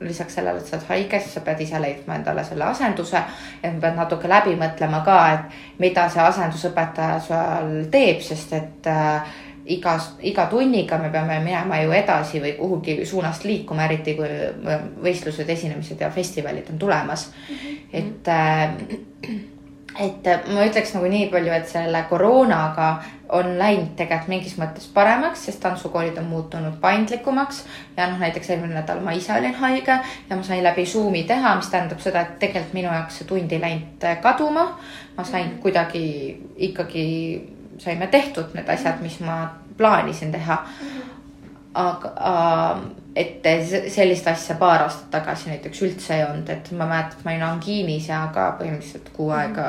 lisaks 0.00 0.34
sellele, 0.34 0.58
et 0.58 0.66
sa 0.66 0.76
oled 0.76 0.86
haige, 0.88 1.20
siis 1.20 1.34
sa 1.34 1.40
pead 1.46 1.60
ise 1.64 1.80
leidma 1.82 2.14
endale 2.18 2.44
selle 2.44 2.64
asenduse. 2.64 3.22
et 3.62 3.72
ma 3.74 3.80
pean 3.80 3.96
natuke 3.96 4.28
läbi 4.28 4.54
mõtlema 4.56 5.02
ka, 5.04 5.18
et 5.34 5.80
mida 5.82 6.08
see 6.08 6.22
asendusõpetaja 6.22 7.20
seal 7.26 7.74
teeb, 7.90 8.22
sest 8.22 8.52
et 8.52 8.86
äh, 8.86 9.36
igas, 9.66 10.12
iga 10.22 10.46
tunniga 10.46 10.98
me 10.98 11.10
peame 11.10 11.40
minema 11.44 11.82
ju 11.82 11.92
edasi 11.92 12.40
või 12.40 12.54
kuhugi 12.58 13.04
suunast 13.06 13.44
liikuma, 13.44 13.84
eriti 13.84 14.14
kui 14.16 14.30
võistlused, 15.04 15.50
esinemised 15.50 16.00
ja 16.00 16.10
festivalid 16.10 16.70
on 16.72 16.78
tulemas 16.78 17.30
mm. 17.48 17.54
-hmm. 17.54 17.78
et 17.92 18.28
äh, 18.28 19.57
et 19.96 20.26
ma 20.52 20.66
ütleks 20.66 20.92
nagu 20.94 21.08
nii 21.10 21.28
palju, 21.32 21.52
et 21.54 21.68
selle 21.70 22.02
koroonaga 22.10 22.90
on 23.34 23.58
läinud 23.58 23.92
tegelikult 23.96 24.30
mingis 24.30 24.54
mõttes 24.60 24.86
paremaks, 24.94 25.44
sest 25.48 25.60
tantsukoolid 25.60 26.16
on 26.20 26.28
muutunud 26.30 26.78
paindlikumaks 26.80 27.62
ja 27.96 28.06
noh, 28.08 28.20
näiteks 28.20 28.50
eelmine 28.50 28.78
nädal 28.78 29.02
ma 29.04 29.12
ise 29.16 29.34
olin 29.36 29.56
haige 29.58 29.98
ja 30.30 30.36
ma 30.36 30.42
sain 30.46 30.62
läbi 30.64 30.86
Zoomi 30.86 31.24
teha, 31.28 31.56
mis 31.58 31.68
tähendab 31.72 32.00
seda, 32.04 32.24
et 32.24 32.38
tegelikult 32.40 32.76
minu 32.78 32.92
jaoks 32.92 33.20
see 33.20 33.28
tund 33.28 33.52
ei 33.52 33.60
läinud 33.60 34.08
kaduma. 34.22 34.68
ma 35.16 35.24
sain 35.24 35.58
kuidagi 35.62 36.06
ikkagi, 36.56 37.04
saime 37.78 38.06
tehtud 38.06 38.54
need 38.54 38.68
asjad, 38.68 39.02
mis 39.02 39.20
ma 39.20 39.42
plaanisin 39.76 40.32
teha. 40.32 40.62
Aga 41.78 42.14
äh, 42.30 42.80
et 43.18 43.46
se- 43.66 43.90
sellist 43.90 44.26
asja 44.30 44.54
paar 44.58 44.84
aastat 44.86 45.10
tagasi 45.10 45.50
näiteks 45.50 45.82
üldse 45.82 46.16
ei 46.16 46.24
olnud, 46.24 46.48
et 46.54 46.70
ma 46.72 46.86
mäletan, 46.86 47.18
et 47.18 47.24
ma 47.24 47.32
olin 47.34 47.46
angiinis 47.48 48.08
ja 48.08 48.24
ka 48.34 48.50
põhimõtteliselt 48.60 49.08
kuu 49.16 49.30
aega 49.34 49.68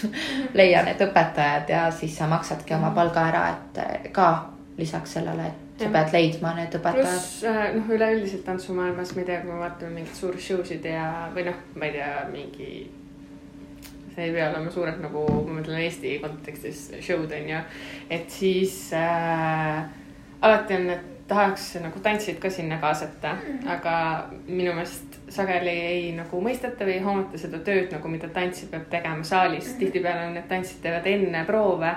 leian 0.58 0.86
need 0.88 1.02
õpetajad 1.08 1.70
ja 1.72 1.86
siis 1.92 2.16
sa 2.18 2.28
maksadki 2.30 2.74
oma 2.76 2.92
palga 2.96 3.26
ära, 3.30 3.46
et 3.54 4.12
ka 4.14 4.28
lisaks 4.78 5.16
sellele, 5.18 5.48
et 5.50 5.82
sa 5.82 5.90
pead 5.92 6.14
leidma 6.14 6.52
need 6.56 6.76
õpetajad. 6.78 7.08
pluss 7.08 7.42
äh, 7.48 7.64
noh, 7.74 7.90
üleüldiselt 7.96 8.44
tantsumaailmas, 8.46 9.14
ma 9.16 9.24
ei 9.24 9.28
tea, 9.32 9.40
kui 9.42 9.50
me 9.52 9.58
vaatame 9.64 9.98
mingeid 9.98 10.20
suuri 10.20 10.40
show 10.46 10.62
sid 10.64 10.86
ja, 10.88 11.08
või 11.34 11.48
noh, 11.50 11.58
ma 11.74 11.90
ei 11.90 11.96
tea, 11.98 12.12
mingi. 12.32 12.70
see 14.14 14.30
ei 14.30 14.32
pea 14.32 14.46
olema 14.52 14.70
suured 14.72 15.02
nagu, 15.02 15.26
ma 15.48 15.58
mõtlen 15.58 15.82
Eesti 15.82 16.14
kontekstis 16.22 16.86
show'd 17.04 17.34
on 17.36 17.50
ju, 17.50 17.60
et 18.16 18.30
siis 18.32 18.78
äh, 18.96 19.84
alati 20.46 20.78
on, 20.78 20.90
et 20.94 21.15
tahaks 21.28 21.74
nagu 21.82 22.00
tantsid 22.02 22.38
ka 22.38 22.50
sinna 22.50 22.78
kaasata 22.78 23.32
mm, 23.34 23.58
-hmm. 23.58 23.70
aga 23.70 24.26
minu 24.46 24.72
meelest 24.72 25.18
sageli 25.28 25.70
ei 25.70 26.12
nagu 26.16 26.40
mõisteta 26.42 26.84
või 26.84 26.98
ei 26.98 27.06
hoomata 27.06 27.38
seda 27.38 27.58
tööd 27.58 27.92
nagu, 27.92 28.08
mida 28.08 28.28
tantsija 28.28 28.70
peab 28.70 28.90
tegema 28.90 29.24
saalis 29.24 29.64
mm 29.64 29.72
-hmm.. 29.72 29.78
tihtipeale 29.78 30.30
need 30.30 30.48
tantsijad 30.48 30.82
teevad 30.82 31.06
enne 31.06 31.44
proove 31.44 31.94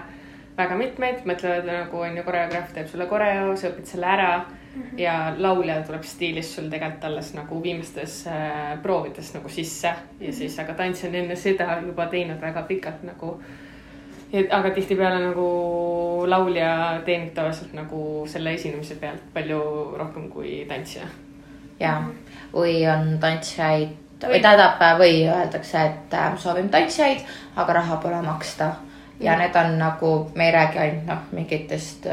väga 0.59 0.75
mitmeid, 0.75 1.21
mõtlevad 1.27 1.67
nagu 1.67 2.01
on 2.03 2.17
ju, 2.17 2.23
koreograaf 2.23 2.73
teeb 2.75 2.89
sulle 2.91 3.07
koreo, 3.09 3.55
sa 3.57 3.69
õpid 3.69 3.87
selle 3.87 4.09
ära 4.11 4.31
mm 4.39 4.81
-hmm. 4.81 4.99
ja 4.99 5.33
laulja 5.37 5.81
tuleb 5.87 6.03
stiilis 6.03 6.55
sul 6.55 6.69
tegelikult 6.69 7.05
alles 7.05 7.33
nagu 7.33 7.63
viimastes 7.63 8.27
äh, 8.27 8.81
proovides 8.81 9.33
nagu 9.33 9.49
sisse 9.49 9.93
ja 10.19 10.33
siis, 10.33 10.59
aga 10.59 10.73
tantsija 10.73 11.09
on 11.09 11.15
enne 11.15 11.35
seda 11.35 11.81
juba 11.85 12.05
teinud 12.05 12.41
väga 12.41 12.61
pikalt 12.61 13.03
nagu. 13.03 13.41
Aga 14.51 14.69
tihtipeale 14.69 15.19
nagu 15.23 15.47
laulja 16.29 17.01
teenib 17.05 17.33
tavaliselt 17.33 17.73
nagu 17.73 18.25
selle 18.29 18.53
esinemise 18.53 18.95
pealt 19.01 19.23
palju 19.33 19.61
rohkem 19.97 20.29
kui 20.29 20.65
tantsija. 20.69 21.07
ja, 21.79 22.01
või 22.53 22.83
on 22.91 23.17
tantsijaid 23.19 23.95
või 24.19 24.35
Või- 24.35 24.41
tähendab, 24.41 24.81
või 24.99 25.23
öeldakse, 25.31 25.85
et 25.85 26.13
äh, 26.13 26.37
soovime 26.37 26.69
tantsijaid, 26.69 27.19
aga 27.55 27.73
raha 27.73 27.97
pole 27.97 28.21
maksta. 28.21 28.71
ja 29.19 29.33
Mm. 29.33 29.39
need 29.39 29.55
on 29.55 29.79
nagu, 29.79 30.31
me 30.35 30.45
ei 30.45 30.51
räägi 30.51 30.77
ainult 30.79 31.05
noh, 31.05 31.17
mingitest, 31.31 32.05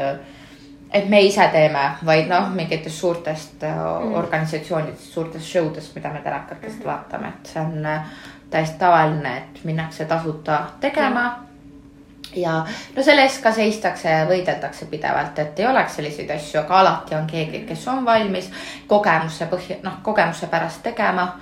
et 0.93 1.09
me 1.09 1.21
ise 1.21 1.47
teeme, 1.51 1.91
vaid 2.05 2.27
noh, 2.27 2.49
mingitest 2.49 2.95
suurtest 2.95 3.61
mm. 3.61 4.13
organisatsioonidest, 4.13 5.13
suurtest 5.13 5.45
show 5.45 5.75
dest, 5.75 5.95
mida 5.95 6.09
me 6.09 6.19
telekatest 6.19 6.75
mm 6.75 6.81
-hmm. 6.81 6.85
vaatame, 6.85 7.27
et 7.27 7.45
see 7.47 7.61
on 7.61 7.85
äh, 7.85 8.01
täiesti 8.49 8.79
tavaline, 8.79 9.37
et 9.37 9.63
minnakse 9.63 10.05
tasuta 10.05 10.61
tegema 10.79 11.46
ja 12.35 12.65
no 12.95 13.03
selle 13.03 13.21
eest 13.23 13.41
ka 13.43 13.51
seistakse 13.51 14.09
ja 14.09 14.25
võideldakse 14.29 14.85
pidevalt, 14.85 15.39
et 15.39 15.59
ei 15.59 15.65
oleks 15.67 15.95
selliseid 15.95 16.29
asju, 16.35 16.59
aga 16.61 16.79
alati 16.79 17.15
on 17.15 17.27
keegi, 17.27 17.63
kes 17.69 17.87
on 17.87 18.05
valmis 18.05 18.51
kogemuse 18.87 19.45
põhja, 19.45 19.77
noh, 19.83 20.01
kogemuse 20.03 20.47
pärast 20.47 20.83
tegema. 20.83 21.33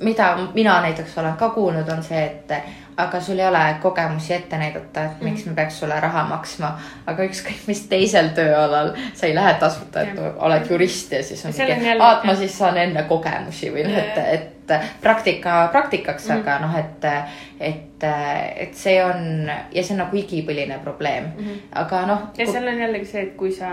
mida 0.00 0.36
mina 0.54 0.80
näiteks 0.80 1.18
olen 1.18 1.36
ka 1.36 1.50
kuulnud, 1.50 1.88
on 1.88 2.02
see, 2.02 2.24
et 2.24 2.52
aga 2.96 3.20
sul 3.20 3.38
ei 3.38 3.46
ole 3.46 3.76
kogemusi 3.82 4.34
ette 4.34 4.56
näidata, 4.58 5.04
et 5.04 5.20
miks 5.22 5.44
me 5.46 5.54
peaks 5.54 5.78
sulle 5.80 6.00
raha 6.00 6.24
maksma, 6.24 6.70
aga 7.06 7.24
ükskõik 7.26 7.66
mis 7.66 7.80
teisel 7.90 8.28
tööalal 8.34 8.92
sa 9.14 9.26
ei 9.26 9.34
lähe 9.34 9.54
tasuta, 9.60 10.00
et 10.02 10.18
oled 10.36 10.70
jurist 10.70 11.12
ja 11.12 11.22
siis 11.22 11.44
on 11.44 11.52
aa, 12.00 12.12
et 12.18 12.24
ma 12.24 12.34
siis 12.34 12.58
saan 12.58 12.76
enne 12.78 13.02
kogemusi 13.08 13.70
või 13.74 13.84
noh, 13.88 13.98
et, 13.98 14.18
et 14.68 15.00
praktika 15.02 15.68
praktikaks 15.72 16.28
Mhm. 16.28 16.40
aga 16.40 16.58
noh, 16.66 16.76
et, 16.78 17.04
et, 17.60 17.93
et 18.56 18.74
see 18.78 18.98
on 19.04 19.48
ja 19.48 19.82
see 19.82 19.94
on 19.94 20.02
nagu 20.04 20.16
igipõline 20.16 20.78
probleem 20.82 21.30
mm, 21.30 21.44
-hmm. 21.44 21.62
aga 21.84 22.06
noh. 22.06 22.28
ja 22.38 22.46
seal 22.46 22.68
on 22.68 22.80
jällegi 22.80 23.10
see, 23.10 23.22
et 23.22 23.36
kui 23.36 23.52
sa 23.52 23.70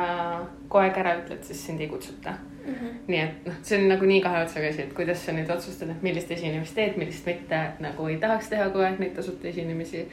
kogu 0.68 0.84
aeg 0.86 0.98
ära 0.98 1.18
ütled, 1.20 1.44
siis 1.44 1.66
sind 1.66 1.82
ei 1.82 1.88
kutsuta 1.92 2.34
mm. 2.66 2.74
-hmm. 2.74 3.00
nii 3.08 3.20
et 3.20 3.46
noh, 3.46 3.56
see 3.64 3.80
on 3.80 3.88
nagu 3.90 4.06
nii 4.06 4.22
kahe 4.22 4.44
otsaga 4.44 4.70
asi, 4.70 4.82
et 4.82 4.94
kuidas 4.94 5.26
sa 5.26 5.32
nüüd 5.36 5.50
otsustad, 5.54 5.90
et 5.90 6.04
millist 6.06 6.32
esinemist 6.32 6.76
teed, 6.76 6.98
millist 6.98 7.26
mitte, 7.26 7.64
et 7.66 7.80
nagu 7.84 8.08
ei 8.08 8.18
tahaks 8.22 8.50
teha 8.50 8.70
kogu 8.70 8.86
aeg 8.86 9.00
neid 9.00 9.16
tasuta 9.16 9.48
esinemisi. 9.48 10.08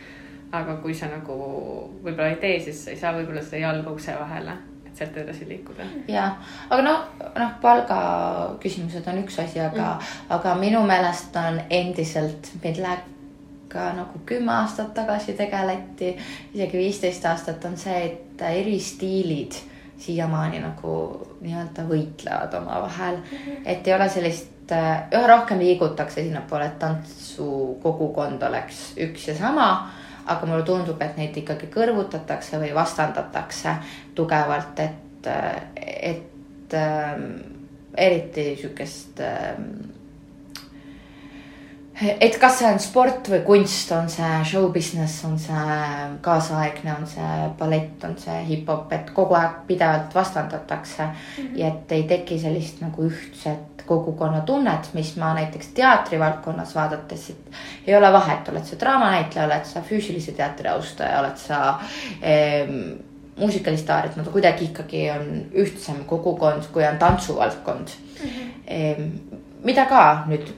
aga 0.52 0.74
kui 0.82 0.94
sa 0.94 1.06
nagu 1.12 1.34
võib-olla 2.04 2.30
ei 2.30 2.36
tee, 2.40 2.60
siis 2.60 2.84
sa 2.84 2.90
ei 2.90 2.96
saa 2.96 3.12
võib-olla 3.12 3.42
seda 3.44 3.58
jalga 3.66 3.90
ukse 3.90 4.14
vahele. 4.20 4.52
et 4.86 4.96
sealt 4.96 5.16
edasi 5.16 5.48
liikuda. 5.48 5.84
ja, 6.08 6.30
aga 6.70 6.82
noh, 6.82 7.04
noh, 7.36 7.52
palga 7.60 7.98
küsimused 8.62 9.06
on 9.12 9.22
üks 9.24 9.38
asi, 9.44 9.60
aga 9.60 9.94
mm., 9.94 10.32
aga 10.38 10.54
minu 10.54 10.82
meelest 10.86 11.36
on 11.36 11.60
endiselt, 11.70 12.52
meid 12.64 12.80
läheb 12.80 13.17
ka 13.68 13.92
nagu 13.96 14.20
kümme 14.26 14.52
aastat 14.52 14.94
tagasi 14.94 15.32
tegeleti, 15.38 16.14
isegi 16.54 16.78
viisteist 16.78 17.26
aastat 17.26 17.64
on 17.64 17.76
see, 17.76 17.98
et 18.04 18.42
eri 18.50 18.78
stiilid 18.80 19.58
siiamaani 19.98 20.62
nagu 20.62 20.92
nii-öelda 21.40 21.84
võitlevad 21.88 22.54
omavahel 22.60 23.16
mm. 23.16 23.38
-hmm. 23.38 23.62
et 23.64 23.88
ei 23.88 23.94
ole 23.94 24.08
sellist, 24.08 24.74
üha 25.14 25.26
rohkem 25.26 25.58
liigutakse 25.58 26.22
sinnapoole, 26.22 26.66
et 26.66 26.78
tantsukogukond 26.78 28.42
oleks 28.42 28.92
üks 28.96 29.28
ja 29.28 29.34
sama 29.38 29.68
aga 30.28 30.46
mulle 30.46 30.62
tundub, 30.62 31.00
et 31.02 31.16
neid 31.16 31.36
ikkagi 31.40 31.70
kõrvutatakse 31.72 32.60
või 32.60 32.72
vastandatakse 32.76 33.74
tugevalt, 34.14 34.80
et, 34.84 35.28
et 35.84 36.76
ähm, 36.76 37.30
eriti 37.96 38.50
sihukest 38.60 39.22
ähm, 39.24 39.70
et 42.20 42.38
kas 42.38 42.58
see 42.60 42.68
on 42.68 42.78
sport 42.82 43.28
või 43.32 43.40
kunst, 43.46 43.90
on 43.96 44.08
see 44.12 44.42
show 44.46 44.68
business, 44.74 45.24
on 45.26 45.38
see 45.40 45.78
kaasaegne, 46.22 46.92
on 46.94 47.08
see 47.10 47.48
ballett, 47.58 48.04
on 48.06 48.14
see 48.20 48.36
hip-hop, 48.52 48.92
et 48.94 49.10
kogu 49.16 49.34
aeg 49.38 49.64
pidevalt 49.66 50.14
vastandatakse 50.14 51.02
mm. 51.02 51.16
-hmm. 51.38 51.58
ja 51.58 51.72
et 51.72 51.92
ei 51.92 52.02
teki 52.02 52.38
sellist 52.38 52.80
nagu 52.84 53.08
ühtset 53.08 53.84
kogukonnatunnet, 53.88 54.90
mis 54.94 55.16
ma 55.16 55.32
näiteks 55.34 55.68
teatrivaldkonnas 55.74 56.74
vaadates, 56.74 57.30
et 57.30 57.60
ei 57.86 57.96
ole 57.96 58.12
vahet, 58.12 58.48
oled 58.48 58.64
sa 58.64 58.76
draamanäitleja, 58.80 59.46
oled 59.46 59.64
sa 59.64 59.80
füüsilise 59.80 60.32
teatri 60.36 60.68
austaja, 60.68 61.20
oled 61.20 61.36
sa 61.36 61.80
ehm, 62.22 62.78
muusikalistaar, 63.38 64.06
et 64.06 64.16
nad 64.16 64.28
kuidagi 64.28 64.64
ikkagi 64.64 65.10
on 65.10 65.26
ühtsem 65.64 66.04
kogukond, 66.06 66.68
kui 66.72 66.84
on 66.86 66.98
tantsuvaldkond 66.98 67.88
mm. 67.88 68.28
-hmm. 68.28 68.54
Ehm, 68.66 69.02
mida 69.64 69.86
ka 69.86 70.24
nüüd 70.28 70.52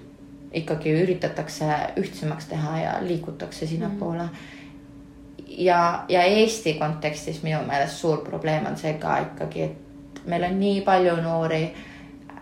ikkagi 0.55 0.93
üritatakse 1.03 1.67
ühtsemaks 1.97 2.49
teha 2.51 2.79
ja 2.79 2.95
liigutakse 3.01 3.67
sinnapoole 3.67 4.23
mm. 4.23 4.29
-hmm. 4.29 5.45
ja, 5.49 6.05
ja 6.09 6.23
Eesti 6.23 6.75
kontekstis 6.75 7.43
minu 7.43 7.63
meelest 7.67 7.97
suur 7.97 8.19
probleem 8.19 8.67
on 8.67 8.77
see 8.77 8.95
ka 8.95 9.19
ikkagi, 9.19 9.63
et 9.63 10.27
meil 10.27 10.45
on 10.45 10.61
nii 10.61 10.81
palju 10.81 11.17
noori 11.17 11.75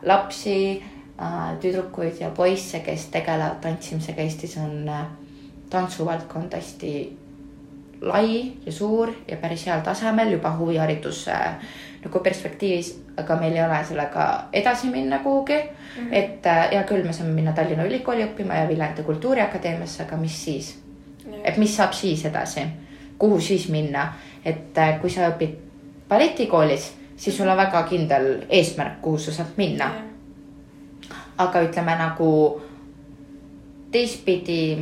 lapsi, 0.02 0.82
äh, 1.20 1.58
tüdrukuid 1.60 2.20
ja 2.20 2.30
poisse, 2.30 2.80
kes 2.80 3.06
tegelevad 3.06 3.60
tantsimisega. 3.60 4.22
Eestis 4.22 4.56
on 4.56 4.88
äh, 4.88 5.06
tantsuvaldkond 5.70 6.54
hästi 6.54 7.18
lai 8.00 8.52
ja 8.66 8.72
suur 8.72 9.12
ja 9.28 9.36
päris 9.36 9.66
heal 9.66 9.80
tasemel 9.80 10.32
juba 10.32 10.56
huvihariduse 10.56 11.34
nagu 12.04 12.20
perspektiivis, 12.22 12.92
aga 13.18 13.36
meil 13.40 13.56
ei 13.56 13.64
ole 13.64 13.78
sellega 13.84 14.26
edasi 14.52 14.90
minna 14.90 15.18
kuhugi 15.18 15.56
mm. 15.56 16.02
-hmm. 16.02 16.14
et 16.14 16.46
äh, 16.46 16.70
hea 16.70 16.82
küll, 16.82 17.06
me 17.06 17.12
saame 17.12 17.32
minna 17.32 17.52
Tallinna 17.52 17.84
Ülikooli 17.84 18.24
õppima 18.24 18.54
ja 18.54 18.68
Viljandi 18.68 19.02
Kultuuriakadeemiasse, 19.02 20.02
aga 20.02 20.16
mis 20.16 20.44
siis? 20.44 20.78
et 21.44 21.56
mis 21.56 21.76
saab 21.76 21.92
siis 21.92 22.24
edasi, 22.24 22.60
kuhu 23.18 23.40
siis 23.40 23.68
minna, 23.68 24.12
et 24.44 24.78
äh, 24.78 25.00
kui 25.00 25.10
sa 25.10 25.28
õpid 25.28 25.56
balletikoolis, 26.08 26.94
siis 27.16 27.36
sul 27.36 27.48
on 27.48 27.56
väga 27.56 27.82
kindel 27.82 28.46
eesmärk, 28.48 29.00
kuhu 29.02 29.18
sa 29.18 29.32
saad 29.32 29.56
minna. 29.56 29.90
aga 31.38 31.60
ütleme 31.60 31.94
nagu 31.98 32.62
teistpidi, 33.90 34.78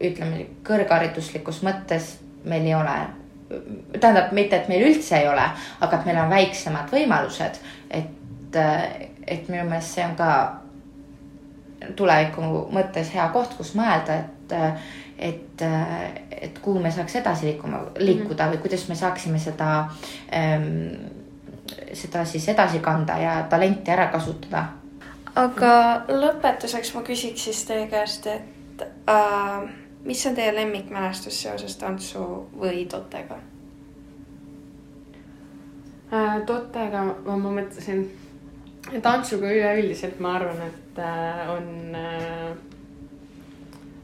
ütleme 0.00 0.46
kõrghariduslikus 0.64 1.62
mõttes 1.62 2.18
meil 2.44 2.66
ei 2.66 2.74
ole 2.74 3.19
tähendab 4.00 4.32
mitte, 4.36 4.56
et 4.56 4.68
meil 4.70 4.86
üldse 4.90 5.18
ei 5.18 5.28
ole, 5.28 5.44
aga 5.80 5.98
et 5.98 6.08
meil 6.08 6.22
on 6.22 6.30
väiksemad 6.30 6.92
võimalused, 6.94 7.60
et, 7.90 8.58
et 9.26 9.48
minu 9.50 9.64
meelest 9.68 9.96
see 9.96 10.06
on 10.06 10.16
ka 10.18 10.30
tuleviku 11.96 12.66
mõttes 12.74 13.10
hea 13.14 13.26
koht, 13.34 13.56
kus 13.58 13.72
mõelda, 13.78 14.20
et, 14.20 14.54
et, 15.30 15.64
et 16.30 16.60
kuhu 16.62 16.82
me 16.82 16.92
saaks 16.94 17.16
edasi 17.22 17.48
liikuma, 17.50 17.82
liikuda 17.98 18.50
või 18.52 18.62
kuidas 18.62 18.86
me 18.90 18.98
saaksime 18.98 19.40
seda 19.42 19.72
ähm,, 20.36 20.68
seda 21.94 22.24
siis 22.26 22.48
edasi 22.50 22.80
kanda 22.84 23.18
ja 23.18 23.34
talenti 23.50 23.90
ära 23.90 24.08
kasutada. 24.12 24.64
aga 25.38 25.74
lõpetuseks 26.08 26.94
ma 26.94 27.04
küsiks 27.06 27.44
siis 27.48 27.64
teie 27.64 27.86
käest, 27.90 28.26
et 28.26 28.82
äh, 29.08 29.70
mis 30.04 30.26
on 30.26 30.34
teie 30.34 30.54
lemmikmälestus 30.54 31.42
seoses 31.42 31.76
tantsu 31.76 32.24
või 32.56 32.86
totega 32.90 33.38
äh,? 36.12 36.40
Totega 36.46 37.04
ma, 37.04 37.36
ma 37.36 37.54
mõtlesin, 37.60 38.06
tantsuga 39.02 39.52
üleüldiselt 39.52 40.20
ma 40.20 40.36
arvan, 40.38 40.62
et 40.66 40.98
äh, 40.98 41.54
on 41.56 41.94
äh, 41.94 42.52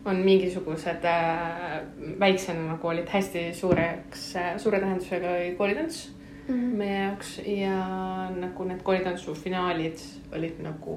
on 0.06 0.16
mingisugused 0.22 1.04
äh, 1.04 1.80
väiksemad 2.20 2.78
koolid 2.78 3.08
hästi 3.10 3.48
suureks 3.54 4.28
äh,, 4.36 4.52
suure 4.58 4.80
tähendusega 4.80 5.32
koolitants 5.58 6.12
mm 6.48 6.54
-hmm. 6.54 6.76
meie 6.76 7.02
jaoks 7.02 7.40
ja 7.46 8.30
nagu 8.30 8.64
need 8.64 8.82
koolitantsu 8.82 9.34
finaalid 9.34 9.98
olid 10.32 10.62
nagu 10.62 10.94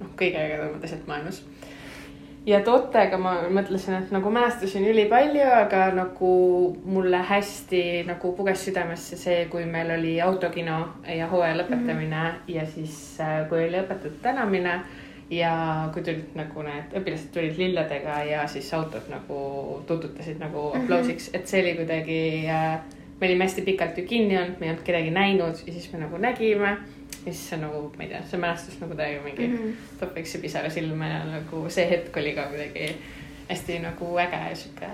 noh, 0.00 0.10
kõige 0.16 0.36
ägedamad 0.36 0.84
asjad 0.84 1.06
maailmas 1.06 1.42
ja 2.46 2.60
Tottega 2.64 3.18
ma 3.18 3.34
mõtlesin, 3.52 3.96
et 3.98 4.12
nagu 4.14 4.30
mälestusin 4.30 4.86
ülipalju, 4.86 5.46
aga 5.64 5.88
nagu 5.96 6.30
mulle 6.84 7.22
hästi 7.28 7.82
nagu 8.06 8.32
puges 8.38 8.62
südamesse 8.68 9.18
see, 9.18 9.46
kui 9.50 9.66
meil 9.70 9.90
oli 9.96 10.16
autokino 10.22 10.78
ja 11.16 11.26
hooaja 11.30 11.56
lõpetamine 11.62 12.22
mm 12.22 12.30
-hmm. 12.36 12.54
ja 12.54 12.66
siis 12.66 13.20
äh, 13.20 13.48
kui 13.48 13.64
oli 13.68 13.82
õpetajate 13.82 14.22
tänamine 14.22 14.80
ja 15.30 15.90
kui 15.92 16.02
tulid 16.02 16.34
nagu 16.38 16.62
need 16.62 16.92
õpilased 16.94 17.32
tulid 17.34 17.58
lilledega 17.58 18.22
ja 18.24 18.46
siis 18.46 18.74
autod 18.74 19.08
nagu 19.10 19.82
tututasid 19.86 20.38
nagu 20.38 20.68
mhm. 20.74 20.84
aplausiks 20.84 21.28
mm, 21.28 21.32
-hmm. 21.32 21.40
et 21.40 21.46
see 21.48 21.62
oli 21.62 21.74
kuidagi 21.74 22.46
äh,. 22.48 22.80
me 23.20 23.26
olime 23.26 23.44
hästi 23.44 23.62
pikalt 23.62 23.98
ju 23.98 24.04
kinni 24.04 24.38
olnud, 24.38 24.60
me 24.60 24.66
ei 24.66 24.70
olnud 24.70 24.84
kedagi 24.84 25.10
näinud 25.10 25.56
ja 25.66 25.72
siis 25.72 25.92
me 25.92 25.98
nagu 25.98 26.16
nägime 26.16 26.76
siis 27.32 27.48
see 27.50 27.58
nagu, 27.60 27.82
ma 27.96 28.04
ei 28.04 28.08
tea, 28.08 28.22
see 28.30 28.40
mälestus 28.40 28.80
nagu 28.80 28.94
täiega 28.94 29.22
mingi 29.24 29.46
mm 29.48 29.56
-hmm. 29.56 29.94
toob 30.00 30.14
väikse 30.14 30.38
pisara 30.38 30.70
silma 30.70 31.06
ja 31.06 31.24
nagu 31.24 31.70
see 31.70 31.90
hetk 31.90 32.16
oli 32.16 32.32
ka 32.34 32.48
kuidagi 32.50 32.96
hästi 33.48 33.78
nagu 33.78 34.18
äge 34.18 34.42
ja 34.50 34.56
sihuke 34.56 34.86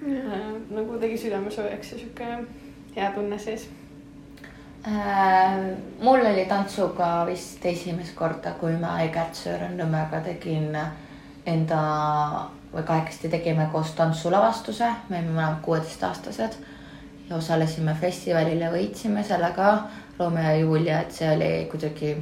mm 0.00 0.16
-hmm. 0.16 0.32
äh, 0.32 0.60
nagu 0.70 0.98
tegi 0.98 1.18
südame 1.18 1.50
soojaks 1.50 1.92
ja 1.92 1.98
sihuke 1.98 2.26
hea 2.96 3.10
tunne 3.10 3.38
sees 3.38 3.68
äh,. 4.86 5.76
mul 6.00 6.26
oli 6.26 6.44
tantsuga 6.44 7.26
vist 7.26 7.66
esimest 7.66 8.14
korda, 8.14 8.50
kui 8.50 8.72
ma 8.72 9.00
Egert 9.00 9.34
Söören-Nõmmega 9.34 10.20
tegin 10.24 10.78
enda 11.46 11.80
või 12.74 12.82
kahekesti 12.82 13.28
tegime 13.28 13.68
koos 13.72 13.90
tantsulavastuse, 13.90 14.86
me 15.08 15.18
olime 15.18 15.32
mõlemad 15.32 15.60
kuueteistaastased 15.62 16.52
ja 17.28 17.36
osalesime 17.36 17.94
festivalil 18.00 18.60
ja 18.60 18.70
võitsime 18.70 19.24
sellega 19.24 19.82
Romeo 20.18 20.42
ja 20.42 20.56
Julia, 20.56 21.00
et 21.00 21.12
see 21.12 21.30
oli 21.30 21.50
kuidagi 21.70 22.14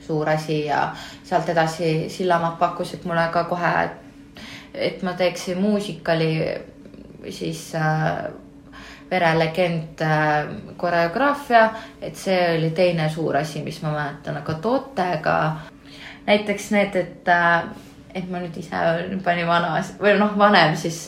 suur 0.00 0.28
asi 0.28 0.64
ja 0.64 0.94
sealt 1.24 1.48
edasi 1.48 2.08
Sillamaa 2.08 2.56
pakkusid 2.60 3.04
mulle 3.04 3.28
ka 3.32 3.44
kohe, 3.44 3.72
et 4.74 5.02
ma 5.02 5.12
teeksin 5.12 5.60
muusikali 5.60 6.30
siis 7.30 7.74
äh, 7.74 8.30
verelegend 9.10 10.00
äh, 10.00 10.48
koreograafia, 10.76 11.70
et 12.00 12.16
see 12.16 12.38
oli 12.58 12.70
teine 12.70 13.08
suur 13.12 13.36
asi, 13.36 13.62
mis 13.64 13.82
ma 13.82 13.92
mäletan, 13.92 14.40
aga 14.40 14.54
tootega 14.54 15.36
näiteks 16.26 16.70
need, 16.72 16.96
et 16.96 17.28
äh, 17.28 17.68
et 18.14 18.30
ma 18.30 18.40
nüüd 18.42 18.56
ise 18.60 18.76
olen 18.76 19.12
juba 19.12 19.34
nii 19.36 19.46
vana 19.48 19.74
või 20.00 20.14
noh, 20.18 20.32
vanem, 20.38 20.74
siis 20.80 21.00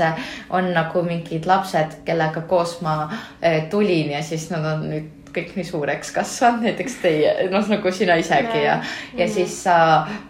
on 0.52 0.70
nagu 0.74 1.02
mingid 1.06 1.48
lapsed, 1.48 2.00
kellega 2.06 2.44
koos 2.50 2.78
ma 2.84 2.96
äh, 3.08 3.66
tulin 3.72 4.12
ja 4.14 4.22
siis 4.26 4.48
nad 4.52 4.66
on 4.74 4.86
nüüd 4.90 5.08
kõik 5.34 5.54
nii 5.56 5.66
suureks 5.66 6.12
kasvanud, 6.14 6.64
näiteks 6.68 6.98
teie, 7.02 7.34
noh 7.52 7.66
nagu 7.70 7.94
sina 7.94 8.18
isegi 8.20 8.64
ja, 8.64 8.80
ja 9.16 9.28
siis 9.30 9.56
sa, 9.64 9.76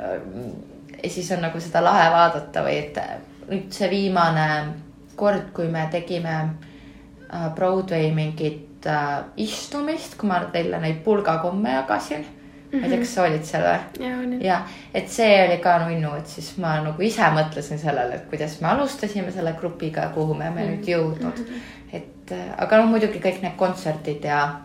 äh, 0.00 0.16
siis 1.08 1.30
on 1.34 1.44
nagu 1.46 1.60
seda 1.62 1.82
lahe 1.84 2.08
vaadata 2.12 2.64
või 2.66 2.78
et 2.84 3.00
nüüd 3.50 3.70
see 3.74 3.90
viimane 3.90 4.48
kord, 5.20 5.50
kui 5.56 5.68
me 5.72 5.86
tegime 5.92 6.36
äh, 6.40 7.48
Broadway 7.56 8.12
mingit 8.14 8.66
istumist, 9.36 10.14
kui 10.16 10.30
ma 10.30 10.38
teile 10.54 10.78
neid 10.80 11.02
pulgakomme 11.04 11.74
jagasin. 11.74 12.22
Ma 12.72 12.84
ei 12.86 12.90
tea, 12.90 12.98
kas 13.02 13.14
sa 13.14 13.26
olid 13.26 13.44
seal 13.44 13.64
või? 13.66 14.38
jah, 14.44 14.66
et 14.94 15.08
see 15.10 15.32
oli 15.44 15.58
ka 15.62 15.78
nunnu, 15.84 16.14
et 16.20 16.30
siis 16.30 16.52
ma 16.62 16.76
nagu 16.84 17.02
ise 17.02 17.30
mõtlesin 17.34 17.80
sellele, 17.82 18.20
et 18.20 18.28
kuidas 18.30 18.60
me 18.62 18.68
alustasime 18.74 19.32
selle 19.34 19.54
grupiga 19.58 20.08
kuhu 20.14 20.34
me 20.34 20.50
oleme 20.50 20.62
mm 20.62 20.68
-hmm. 20.68 20.76
nüüd 20.76 20.88
jõudnud 20.88 21.38
mm. 21.38 21.44
-hmm. 21.44 21.60
et 21.92 22.34
aga 22.58 22.76
noh, 22.76 22.90
muidugi 22.90 23.18
kõik 23.18 23.42
need 23.42 23.56
kontserdid 23.56 24.24
ja 24.24 24.60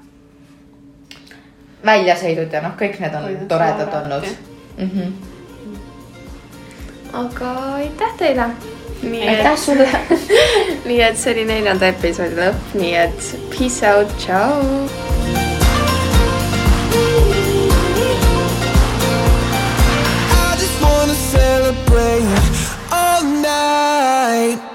väljasõidud 1.85 2.53
ja 2.53 2.61
noh, 2.61 2.75
kõik 2.79 2.99
need 2.99 3.15
on 3.15 3.23
Hoidnud 3.23 3.47
toredad 3.47 3.93
olnud 3.93 4.25
mm. 4.77 4.89
-hmm. 4.89 5.11
aga 7.13 7.51
aitäh 7.73 8.17
teile. 8.17 8.49
aitäh 9.27 9.57
sulle 9.57 9.89
nii 10.89 11.01
et 11.01 11.17
see 11.17 11.33
oli 11.33 11.45
neljanda 11.45 11.87
episoodi 11.87 12.35
lõpp, 12.35 12.79
nii 12.79 12.95
et 12.95 13.35
peace 13.49 13.93
out, 13.93 14.17
tšau. 14.17 15.14
celebrate 21.45 22.25
all 22.91 23.23
night. 23.23 24.74